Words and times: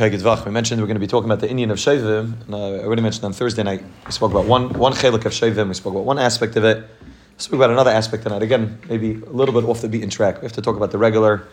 We 0.00 0.06
mentioned 0.52 0.80
we're 0.80 0.86
going 0.86 0.94
to 0.94 1.00
be 1.00 1.08
talking 1.08 1.28
about 1.28 1.40
the 1.40 1.50
Indian 1.50 1.72
of 1.72 1.78
Shovavim. 1.78 2.34
I 2.50 2.84
already 2.84 3.02
mentioned 3.02 3.24
on 3.24 3.32
Thursday 3.32 3.64
night, 3.64 3.82
we 4.06 4.12
spoke 4.12 4.30
about 4.30 4.44
one, 4.44 4.72
one 4.74 4.92
chelik 4.92 5.24
of 5.24 5.32
Shovavim, 5.32 5.66
we 5.66 5.74
spoke 5.74 5.92
about 5.92 6.04
one 6.04 6.20
aspect 6.20 6.54
of 6.54 6.62
it. 6.62 6.86
We 7.00 7.38
spoke 7.38 7.56
about 7.56 7.70
another 7.70 7.90
aspect 7.90 8.22
tonight. 8.22 8.42
Again, 8.42 8.78
maybe 8.88 9.14
a 9.14 9.30
little 9.30 9.52
bit 9.52 9.68
off 9.68 9.80
the 9.80 9.88
beaten 9.88 10.08
track. 10.08 10.36
We 10.36 10.42
have 10.42 10.52
to 10.52 10.62
talk 10.62 10.76
about 10.76 10.92
the 10.92 10.98
regular, 10.98 11.48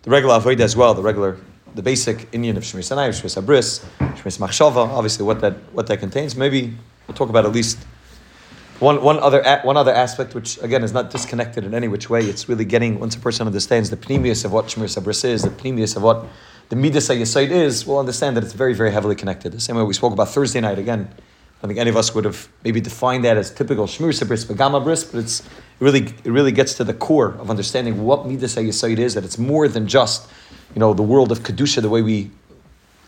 the 0.00 0.10
regular 0.10 0.40
Avodah 0.40 0.60
as 0.60 0.74
well, 0.74 0.94
the 0.94 1.02
regular, 1.02 1.36
the 1.74 1.82
basic 1.82 2.26
Indian 2.32 2.56
of 2.56 2.62
Shemir 2.62 2.82
Sanai, 2.82 3.10
Shemir 3.10 3.38
Sabris, 3.38 3.84
Shemir 4.16 4.38
Machshava, 4.38 4.88
obviously 4.88 5.26
what 5.26 5.42
that, 5.42 5.56
what 5.74 5.86
that 5.88 5.98
contains. 5.98 6.34
Maybe 6.34 6.74
we'll 7.06 7.14
talk 7.18 7.28
about 7.28 7.44
at 7.44 7.52
least 7.52 7.76
one, 8.78 9.02
one, 9.02 9.18
other, 9.18 9.60
one 9.62 9.76
other 9.76 9.92
aspect, 9.92 10.34
which 10.34 10.56
again 10.62 10.82
is 10.82 10.94
not 10.94 11.10
disconnected 11.10 11.64
in 11.64 11.74
any 11.74 11.86
which 11.86 12.08
way. 12.08 12.24
It's 12.24 12.48
really 12.48 12.64
getting, 12.64 12.98
once 12.98 13.14
a 13.14 13.20
person 13.20 13.46
understands 13.46 13.90
the 13.90 13.98
pneumius 13.98 14.46
of 14.46 14.52
what 14.52 14.68
Shemir 14.68 14.88
Sabris 14.88 15.22
is, 15.22 15.42
the 15.42 15.50
pneumius 15.50 15.96
of 15.96 16.02
what 16.02 16.24
the 16.70 16.76
Midas 16.76 17.08
HaYesod 17.08 17.50
is, 17.50 17.84
we'll 17.84 17.98
understand 17.98 18.36
that 18.36 18.44
it's 18.44 18.52
very, 18.52 18.74
very 18.74 18.92
heavily 18.92 19.16
connected. 19.16 19.52
The 19.52 19.60
same 19.60 19.76
way 19.76 19.82
we 19.82 19.92
spoke 19.92 20.12
about 20.12 20.28
Thursday 20.28 20.60
night 20.60 20.78
again. 20.78 21.08
I 21.62 21.66
think 21.66 21.80
any 21.80 21.90
of 21.90 21.96
us 21.96 22.14
would 22.14 22.24
have 22.24 22.48
maybe 22.64 22.80
defined 22.80 23.24
that 23.24 23.36
as 23.36 23.50
typical 23.50 23.86
Shmur 23.86 24.12
Sabris, 24.12 24.46
Bagama 24.46 24.82
Bris, 24.82 25.02
but 25.02 25.18
it's, 25.18 25.40
it, 25.40 25.46
really, 25.80 26.02
it 26.24 26.30
really 26.30 26.52
gets 26.52 26.74
to 26.74 26.84
the 26.84 26.94
core 26.94 27.34
of 27.40 27.50
understanding 27.50 28.04
what 28.04 28.24
Midas 28.24 28.54
HaYesod 28.54 28.98
is, 28.98 29.14
that 29.14 29.24
it's 29.24 29.36
more 29.36 29.66
than 29.66 29.88
just 29.88 30.30
you 30.72 30.78
know, 30.78 30.94
the 30.94 31.02
world 31.02 31.32
of 31.32 31.40
Kedusha, 31.40 31.82
the 31.82 31.88
way 31.88 32.02
we 32.02 32.30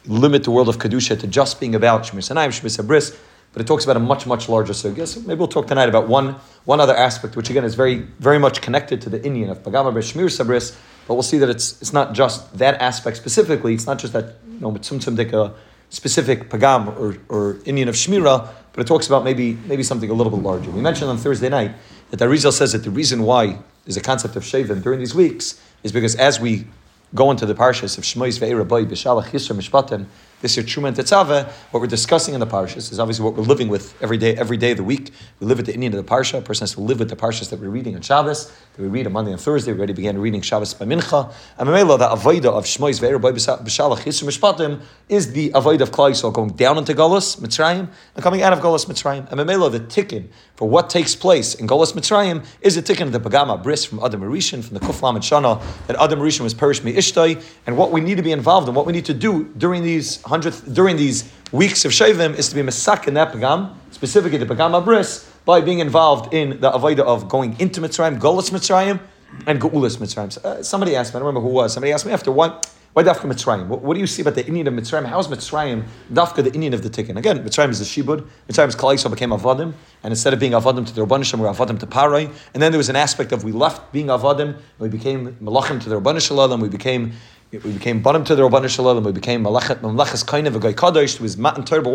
limit 0.06 0.42
the 0.42 0.50
world 0.50 0.68
of 0.68 0.78
Kedusha 0.78 1.18
to 1.20 1.28
just 1.28 1.60
being 1.60 1.76
about 1.76 2.02
Shmir 2.02 2.18
Sanaim, 2.18 2.48
Shmir 2.48 2.76
Sabris, 2.76 3.16
but 3.52 3.62
it 3.62 3.68
talks 3.68 3.84
about 3.84 3.96
a 3.96 4.00
much, 4.00 4.26
much 4.26 4.48
larger 4.48 4.72
sugya. 4.72 5.06
So 5.06 5.20
maybe 5.20 5.38
we'll 5.38 5.46
talk 5.46 5.68
tonight 5.68 5.88
about 5.88 6.08
one, 6.08 6.34
one 6.64 6.80
other 6.80 6.96
aspect, 6.96 7.36
which 7.36 7.48
again 7.48 7.64
is 7.64 7.76
very, 7.76 8.00
very 8.18 8.40
much 8.40 8.60
connected 8.60 9.00
to 9.02 9.08
the 9.10 9.24
Indian 9.24 9.50
of 9.50 9.62
Bagama 9.62 9.92
Bris, 9.92 10.12
Shmir 10.12 10.24
Sabris, 10.24 10.76
but 11.06 11.14
we'll 11.14 11.22
see 11.22 11.38
that 11.38 11.48
it's, 11.48 11.80
it's 11.82 11.92
not 11.92 12.12
just 12.12 12.56
that 12.58 12.80
aspect 12.80 13.16
specifically. 13.16 13.74
It's 13.74 13.86
not 13.86 13.98
just 13.98 14.12
that, 14.12 14.36
you 14.48 14.60
know, 14.60 14.72
Mitzum 14.72 15.32
a 15.32 15.54
specific 15.90 16.48
Pagam 16.48 16.96
or, 16.98 17.16
or 17.28 17.58
Indian 17.64 17.88
of 17.88 17.94
Shmira, 17.94 18.48
but 18.72 18.80
it 18.80 18.86
talks 18.86 19.06
about 19.06 19.24
maybe, 19.24 19.54
maybe 19.66 19.82
something 19.82 20.08
a 20.08 20.14
little 20.14 20.30
bit 20.30 20.42
larger. 20.42 20.70
We 20.70 20.80
mentioned 20.80 21.10
on 21.10 21.18
Thursday 21.18 21.48
night 21.48 21.72
that 22.10 22.16
the 22.16 22.52
says 22.52 22.72
that 22.72 22.84
the 22.84 22.90
reason 22.90 23.22
why 23.22 23.58
there's 23.84 23.96
a 23.96 24.00
concept 24.00 24.36
of 24.36 24.42
Shovavim 24.42 24.82
during 24.82 25.00
these 25.00 25.14
weeks 25.14 25.60
is 25.82 25.92
because 25.92 26.14
as 26.14 26.40
we 26.40 26.66
go 27.14 27.30
into 27.30 27.44
the 27.44 27.54
parshas 27.54 27.98
of 27.98 28.04
Shmois 28.04 28.38
Ve'era 28.40 28.66
Boy 28.66 28.84
B'Shalach 28.84 29.26
Yisra 29.26 29.56
Mishpatim, 29.56 30.06
this 30.42 30.56
year 30.56 30.66
Truma 30.66 30.88
and 30.88 31.46
what 31.70 31.80
we're 31.80 31.86
discussing 31.86 32.34
in 32.34 32.40
the 32.40 32.46
parshas 32.46 32.90
is 32.90 32.98
obviously 32.98 33.24
what 33.24 33.34
we're 33.34 33.44
living 33.44 33.68
with 33.68 33.94
every 34.02 34.18
day, 34.18 34.36
every 34.36 34.56
day 34.56 34.72
of 34.72 34.76
the 34.76 34.84
week. 34.84 35.12
We 35.40 35.46
live 35.46 35.58
with 35.58 35.66
the 35.66 35.74
Indian 35.74 35.94
of 35.94 36.04
the 36.04 36.10
parsha. 36.10 36.38
A 36.38 36.42
person 36.42 36.64
has 36.64 36.72
to 36.72 36.80
live 36.80 36.98
with 36.98 37.08
the 37.08 37.16
parshas 37.16 37.48
that 37.50 37.60
we're 37.60 37.68
reading 37.68 37.94
on 37.94 38.02
Shabbos, 38.02 38.46
that 38.46 38.82
we 38.82 38.88
read 38.88 39.06
on 39.06 39.12
Monday 39.12 39.30
and 39.30 39.40
Thursday. 39.40 39.72
We 39.72 39.78
already 39.78 39.92
began 39.92 40.18
reading 40.18 40.42
Shabbos 40.42 40.74
by 40.74 40.84
Mincha. 40.84 41.32
And 41.58 41.68
Mamela, 41.68 41.98
the 41.98 42.08
avodah 42.08 42.52
of 42.52 42.64
Shmois 42.64 43.00
Ve'er 43.00 43.20
B'Shalach 43.20 43.98
Yisra 43.98 44.24
Mishpatim 44.24 44.82
is 45.08 45.32
the 45.32 45.50
avodah 45.50 45.82
of 45.82 45.92
Klal 45.92 46.10
Yisrael 46.10 46.32
going 46.32 46.50
down 46.50 46.76
into 46.76 46.92
Golas 46.92 47.38
Mitzrayim 47.40 47.88
and 48.14 48.22
coming 48.24 48.42
out 48.42 48.52
of 48.52 48.58
Golas 48.58 48.86
Mitzrayim. 48.86 49.30
And 49.30 49.40
Mamela, 49.40 49.70
the 49.70 49.80
tikkun 49.80 50.28
for 50.62 50.68
what 50.68 50.88
takes 50.88 51.16
place 51.16 51.56
in 51.56 51.66
Golas 51.66 51.92
Mitzrayim 51.92 52.46
is 52.60 52.76
a 52.76 52.82
tikkun 52.82 53.06
of 53.06 53.10
the 53.10 53.18
Pagama 53.18 53.60
Bris 53.60 53.84
from 53.84 53.98
Adam 53.98 54.20
Arishan, 54.20 54.62
from 54.62 54.74
the 54.74 54.80
Kuflam 54.86 55.16
and 55.16 55.24
Shana, 55.24 55.60
that 55.88 56.00
Adam 56.00 56.20
Arishan 56.20 56.42
was 56.42 56.54
perished 56.54 56.84
me 56.84 56.94
Ishtai, 56.94 57.42
and 57.66 57.76
what 57.76 57.90
we 57.90 58.00
need 58.00 58.16
to 58.18 58.22
be 58.22 58.30
involved 58.30 58.68
in, 58.68 58.74
what 58.76 58.86
we 58.86 58.92
need 58.92 59.06
to 59.06 59.12
do 59.12 59.52
during 59.58 59.82
these 59.82 60.22
hundredth, 60.22 60.72
during 60.72 60.96
these 60.96 61.28
weeks 61.50 61.84
of 61.84 61.90
Shovavim 61.90 62.38
is 62.38 62.48
to 62.50 62.54
be 62.54 62.62
Mesak 62.62 63.08
in 63.08 63.14
that 63.14 63.32
Pagam, 63.32 63.74
specifically 63.90 64.38
the 64.38 64.46
Pagam 64.46 64.84
Bris, 64.84 65.28
by 65.44 65.60
being 65.60 65.80
involved 65.80 66.32
in 66.32 66.60
the 66.60 66.70
Avodah 66.70 67.00
of 67.00 67.28
going 67.28 67.58
into 67.58 67.80
Mitzrayim, 67.80 68.20
Golas 68.20 68.52
Mitzrayim, 68.52 69.00
and 69.48 69.60
Geulas 69.60 69.96
Mitzrayim. 69.96 70.44
Uh, 70.44 70.62
somebody 70.62 70.94
asked 70.94 71.12
me, 71.12 71.16
I 71.16 71.18
don't 71.22 71.26
remember 71.26 71.44
who 71.44 71.52
was, 71.52 71.72
somebody 71.72 71.92
asked 71.92 72.06
me 72.06 72.12
after, 72.12 72.30
why, 72.30 72.56
why 72.92 73.02
Dafka 73.02 73.22
Mitzrayim? 73.22 73.68
What, 73.68 73.80
what, 73.80 73.94
do 73.94 74.00
you 74.00 74.06
see 74.06 74.20
about 74.20 74.34
the 74.34 74.46
Indian 74.46 74.68
of 74.68 74.74
Mitzrayim? 74.74 75.06
How 75.06 75.18
is 75.18 75.26
Mitzrayim 75.28 75.84
Dafka 76.12 76.44
the 76.44 76.52
Indian 76.52 76.74
of 76.74 76.82
the 76.82 76.90
Tikkun? 76.90 77.16
Again, 77.16 77.42
Mitzrayim 77.42 77.70
is 77.70 77.78
the 77.78 77.84
Shibud. 77.84 78.28
Mitzrayim 78.48 78.68
is 78.68 78.76
Kalaisa 78.76 79.10
became 79.10 79.30
Avadim, 79.30 79.72
and 80.02 80.12
instead 80.12 80.34
of 80.34 80.38
being 80.40 80.52
Avadim 80.52 80.86
to 80.86 80.92
the 80.92 81.06
Rabbanishim, 81.06 81.38
we're 81.38 81.50
Avadim 81.50 81.80
to 81.80 81.86
Parai. 81.86 82.30
And 82.52 82.62
then 82.62 82.70
there 82.70 82.78
was 82.78 82.90
an 82.90 82.96
aspect 82.96 83.32
of 83.32 83.44
we 83.44 83.52
left 83.52 83.92
being 83.92 84.08
Avadim, 84.08 84.40
and 84.40 84.56
we 84.78 84.88
became 84.88 85.34
Malachim 85.36 85.80
to 85.82 85.88
the 85.88 86.00
Rabbanishim, 86.00 86.52
and 86.52 86.60
we 86.60 86.68
became 86.68 87.12
we 87.52 87.72
became 87.72 88.00
bottom 88.00 88.24
to 88.24 88.34
the 88.34 88.42
Rabban 88.42 88.66
Shalom, 88.66 89.04
we 89.04 89.12
became 89.12 89.44
Mamlachas 89.44 90.26
Kind 90.26 90.46
of 90.46 90.56
a 90.56 90.58
guy 90.58 90.72
Kadosh, 90.72 91.18
who 91.18 91.24
was 91.24 91.36
Matan 91.36 91.64
Turbo. 91.64 91.90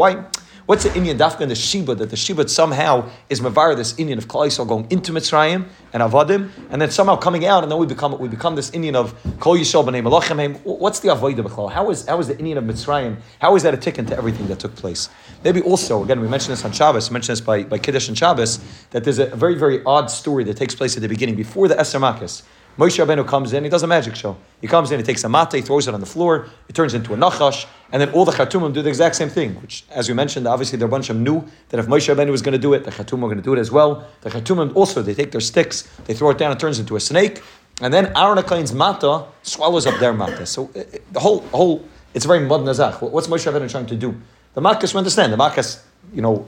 What's 0.68 0.84
the 0.84 0.94
Indian 0.98 1.18
dafka 1.18 1.40
in 1.40 1.48
the 1.48 1.56
Shiba 1.56 1.96
that 1.96 2.10
the 2.10 2.18
Shiba 2.18 2.46
somehow 2.50 3.10
is 3.30 3.40
Mavar, 3.40 3.74
this 3.78 3.98
Indian 3.98 4.18
of 4.18 4.28
Klal 4.28 4.68
going 4.68 4.86
into 4.90 5.14
Mitzrayim 5.14 5.66
and 5.94 6.04
Avadim, 6.04 6.50
and 6.70 6.82
then 6.82 6.92
somehow 6.92 7.16
coming 7.16 7.46
out, 7.46 7.64
and 7.64 7.72
then 7.72 7.80
we 7.80 7.86
become 7.86 8.20
we 8.20 8.28
become 8.28 8.58
this 8.58 8.70
Indian 8.72 8.98
of 8.98 9.16
Kol 9.40 9.56
Yisrael 9.56 9.86
b'nei 9.86 10.04
Malachim. 10.04 10.60
What's 10.66 11.00
the 11.00 11.08
Avodah 11.08 11.48
b'chol? 11.48 11.72
How 11.72 11.90
is 11.90 12.06
how 12.06 12.20
is 12.20 12.28
the 12.28 12.38
Indian 12.38 12.58
of 12.58 12.66
Mitzrayim? 12.66 13.16
How 13.40 13.56
is 13.56 13.64
that 13.64 13.74
a 13.76 13.78
tick 13.78 13.98
into 13.98 14.18
everything 14.18 14.48
that 14.48 14.60
took 14.60 14.76
place? 14.76 15.08
Maybe 15.42 15.62
also 15.62 16.04
again 16.04 16.20
we 16.20 16.28
mentioned 16.28 16.52
this 16.52 16.66
on 16.66 16.74
Shabbos. 16.74 17.10
We 17.10 17.14
mentioned 17.14 17.38
this 17.38 17.46
by 17.46 17.64
by 17.64 17.78
Kiddush 17.78 18.10
and 18.10 18.18
Shabbos 18.18 18.60
that 18.90 19.06
there's 19.06 19.20
a 19.20 19.28
very 19.28 19.56
very 19.56 19.82
odd 19.86 20.12
story 20.12 20.44
that 20.44 20.58
takes 20.58 20.76
place 20.76 20.98
at 20.98 21.02
the 21.02 21.08
beginning 21.08 21.36
before 21.36 21.70
the 21.70 21.80
Esther 21.80 22.00
Makis. 22.00 22.44
Moshe 22.78 23.04
Rabbeinu 23.04 23.28
comes 23.28 23.54
in, 23.54 23.64
he 23.64 23.70
does 23.72 23.82
a 23.82 23.88
magic 23.88 24.16
show. 24.16 24.38
He 24.62 24.68
comes 24.68 24.92
in, 24.92 25.00
he 25.00 25.04
takes 25.04 25.24
a 25.24 25.30
mate, 25.30 25.52
he 25.52 25.62
throws 25.62 25.88
it 25.88 25.96
on 25.96 26.00
the 26.00 26.06
floor, 26.06 26.48
it 26.70 26.76
turns 26.76 26.94
into 26.94 27.12
a 27.14 27.18
nachash, 27.18 27.66
and 27.92 28.00
then 28.00 28.12
all 28.12 28.24
the 28.24 28.32
chatumim 28.32 28.72
do 28.72 28.84
the 28.84 28.90
exact 28.90 29.16
same 29.16 29.30
thing, 29.30 29.56
which, 29.56 29.84
as 29.90 30.08
we 30.08 30.14
mentioned, 30.14 30.48
obviously 30.48 30.78
bunch 30.86 31.10
of 31.10 31.18
knew 31.18 31.44
that 31.70 31.80
if 31.80 31.88
Moshe 31.88 32.14
Rabbeinu 32.14 32.30
was 32.30 32.44
going 32.44 32.54
to 32.54 32.60
do 32.60 32.74
it, 32.74 32.84
the 32.84 32.92
chatumim 32.92 33.22
were 33.22 33.30
going 33.30 33.38
to 33.38 33.44
do 33.44 33.54
it 33.54 33.60
as 33.60 33.72
well. 33.72 34.08
The 34.22 34.30
chatumim 34.30 34.76
also, 34.76 35.02
they 35.02 35.16
take 35.16 35.32
their 35.32 35.42
sticks, 35.42 35.90
they 36.06 36.14
throw 36.14 36.30
it 36.30 36.38
down, 36.38 36.52
it 36.52 36.60
turns 36.60 36.78
into 36.78 36.96
a 36.96 37.00
snake, 37.00 37.42
and 37.82 37.92
then 37.92 38.12
Aaron 38.16 38.38
Akain's 38.38 38.74
mata 38.74 39.26
swallows 39.42 39.88
up 39.88 40.00
their 40.00 40.14
mata. 40.14 40.46
So 40.46 40.70
it, 40.76 40.94
it, 40.94 41.14
the 41.14 41.20
whole, 41.20 41.42
whole, 41.48 41.84
it's 42.14 42.26
very 42.26 42.42
mud 42.42 42.62
nazach. 42.62 43.02
What's 43.02 43.28
Moshe 43.28 43.52
Rabbeinu 43.52 43.72
trying 43.72 43.88
to 43.88 43.96
do? 43.96 44.16
The 44.54 44.62
Makkahs, 44.62 44.94
we 44.94 45.00
understand, 45.00 45.34
the 45.34 45.38
Makkahs 45.38 45.82
you 46.14 46.22
know, 46.22 46.46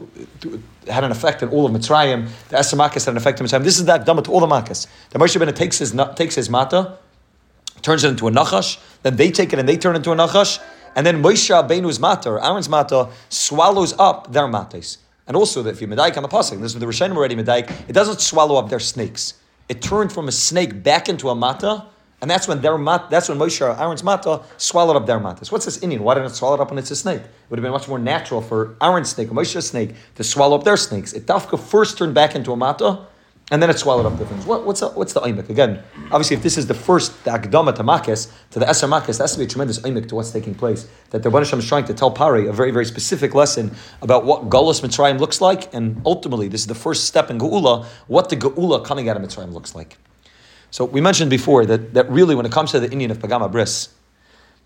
had 0.87 1.03
an 1.03 1.11
effect 1.11 1.43
on 1.43 1.49
all 1.49 1.65
of 1.65 1.71
Mitzrayim. 1.71 2.29
The 2.49 2.57
Esther 2.57 2.77
Makkos 2.77 3.05
had 3.05 3.13
an 3.13 3.17
effect 3.17 3.39
on 3.39 3.47
Mitzrayim. 3.47 3.63
This 3.63 3.77
is 3.79 3.85
that 3.85 4.05
dama 4.05 4.21
to 4.23 4.31
all 4.31 4.39
the 4.39 4.47
Makkos. 4.47 4.87
The 5.09 5.19
Moshe 5.19 5.39
Rabbeinu 5.39 5.55
takes 5.55 5.77
his 5.77 5.95
takes 6.15 6.35
his 6.35 6.49
mata, 6.49 6.97
turns 7.81 8.03
it 8.03 8.09
into 8.09 8.27
a 8.27 8.31
nachash. 8.31 8.79
Then 9.03 9.15
they 9.15 9.31
take 9.31 9.53
it 9.53 9.59
and 9.59 9.67
they 9.67 9.77
turn 9.77 9.95
it 9.95 9.97
into 9.97 10.11
a 10.11 10.15
nachash. 10.15 10.61
And 10.95 11.05
then 11.05 11.21
Moshe 11.21 11.49
Rabbeinu's 11.49 11.99
mata, 11.99 12.29
Aaron's 12.29 12.69
mata, 12.69 13.09
swallows 13.29 13.93
up 13.99 14.31
their 14.33 14.47
mates. 14.47 14.97
And 15.27 15.37
also, 15.37 15.63
if 15.65 15.79
you 15.79 15.87
medaik 15.87 16.17
on 16.17 16.23
the 16.23 16.29
pasuk, 16.29 16.59
this 16.59 16.73
is 16.73 16.79
the 16.79 16.85
Rishonim 16.85 17.15
already 17.15 17.35
medaik. 17.35 17.69
It 17.87 17.93
doesn't 17.93 18.19
swallow 18.19 18.55
up 18.55 18.69
their 18.69 18.79
snakes. 18.79 19.35
It 19.67 19.81
turned 19.81 20.11
from 20.11 20.27
a 20.27 20.31
snake 20.31 20.81
back 20.81 21.07
into 21.07 21.29
a 21.29 21.35
mata 21.35 21.85
and 22.21 22.29
that's 22.29 22.47
when 22.47 22.61
their 22.61 22.77
mat, 22.77 23.09
that's 23.09 23.29
when 23.29 23.37
Moshe 23.37 23.61
Aaron's 23.61 24.03
mata 24.03 24.41
swallowed 24.57 24.95
up 24.95 25.05
their 25.05 25.19
matas. 25.19 25.51
What's 25.51 25.65
this 25.65 25.81
Indian? 25.81 26.03
Why 26.03 26.15
didn't 26.15 26.31
it 26.31 26.35
swallow 26.35 26.55
it 26.55 26.59
up 26.59 26.69
when 26.69 26.77
it's 26.77 26.91
a 26.91 26.95
snake? 26.95 27.21
It 27.21 27.49
would 27.49 27.59
have 27.59 27.63
been 27.63 27.71
much 27.71 27.87
more 27.87 27.99
natural 27.99 28.41
for 28.41 28.75
Aaron's 28.81 29.09
snake, 29.09 29.29
Moshe's 29.29 29.67
snake, 29.67 29.95
to 30.15 30.23
swallow 30.23 30.57
up 30.57 30.63
their 30.63 30.77
snakes. 30.77 31.13
It 31.13 31.25
dafka 31.25 31.59
first 31.59 31.97
turned 31.97 32.13
back 32.13 32.35
into 32.35 32.51
a 32.51 32.57
mata, 32.57 33.05
and 33.51 33.63
then 33.63 33.69
it 33.69 33.79
swallowed 33.79 34.05
up 34.05 34.17
the 34.19 34.25
things. 34.25 34.45
What, 34.45 34.65
what's, 34.65 34.81
the, 34.81 34.89
what's 34.89 35.13
the 35.13 35.21
oimik? 35.21 35.49
Again, 35.49 35.81
obviously, 36.11 36.35
if 36.37 36.43
this 36.43 36.57
is 36.57 36.67
the 36.67 36.73
first 36.73 37.23
the 37.23 37.31
akdama 37.31 37.73
to 37.75 37.83
makis, 37.83 38.31
to 38.51 38.59
the 38.59 38.65
eser 38.65 38.87
makis, 38.87 39.17
that 39.17 39.23
has 39.23 39.33
to 39.33 39.39
be 39.39 39.45
a 39.45 39.47
tremendous 39.47 39.79
oimik 39.79 40.07
to 40.09 40.15
what's 40.15 40.31
taking 40.31 40.53
place. 40.53 40.87
That 41.11 41.23
the 41.23 41.29
Banisham 41.29 41.57
is 41.57 41.67
trying 41.67 41.85
to 41.85 41.93
tell 41.93 42.11
Pari 42.11 42.47
a 42.47 42.53
very, 42.53 42.71
very 42.71 42.85
specific 42.85 43.33
lesson 43.33 43.71
about 44.01 44.25
what 44.25 44.49
Galus 44.49 44.81
Mitzrayim 44.81 45.19
looks 45.19 45.41
like, 45.41 45.73
and 45.73 46.01
ultimately, 46.05 46.47
this 46.47 46.61
is 46.61 46.67
the 46.67 46.75
first 46.75 47.05
step 47.05 47.31
in 47.31 47.39
Geula, 47.39 47.85
what 48.07 48.29
the 48.29 48.37
Geula 48.37 48.85
coming 48.85 49.09
out 49.09 49.17
of 49.17 49.23
Mitzrayim 49.23 49.51
looks 49.51 49.73
like. 49.73 49.97
So 50.71 50.85
we 50.85 51.01
mentioned 51.01 51.29
before 51.29 51.65
that, 51.65 51.93
that 51.93 52.09
really 52.09 52.35
when 52.35 52.45
it 52.45 52.51
comes 52.51 52.71
to 52.71 52.79
the 52.79 52.91
Indian 52.91 53.11
of 53.11 53.19
Pagama 53.19 53.51
Bris, 53.51 53.89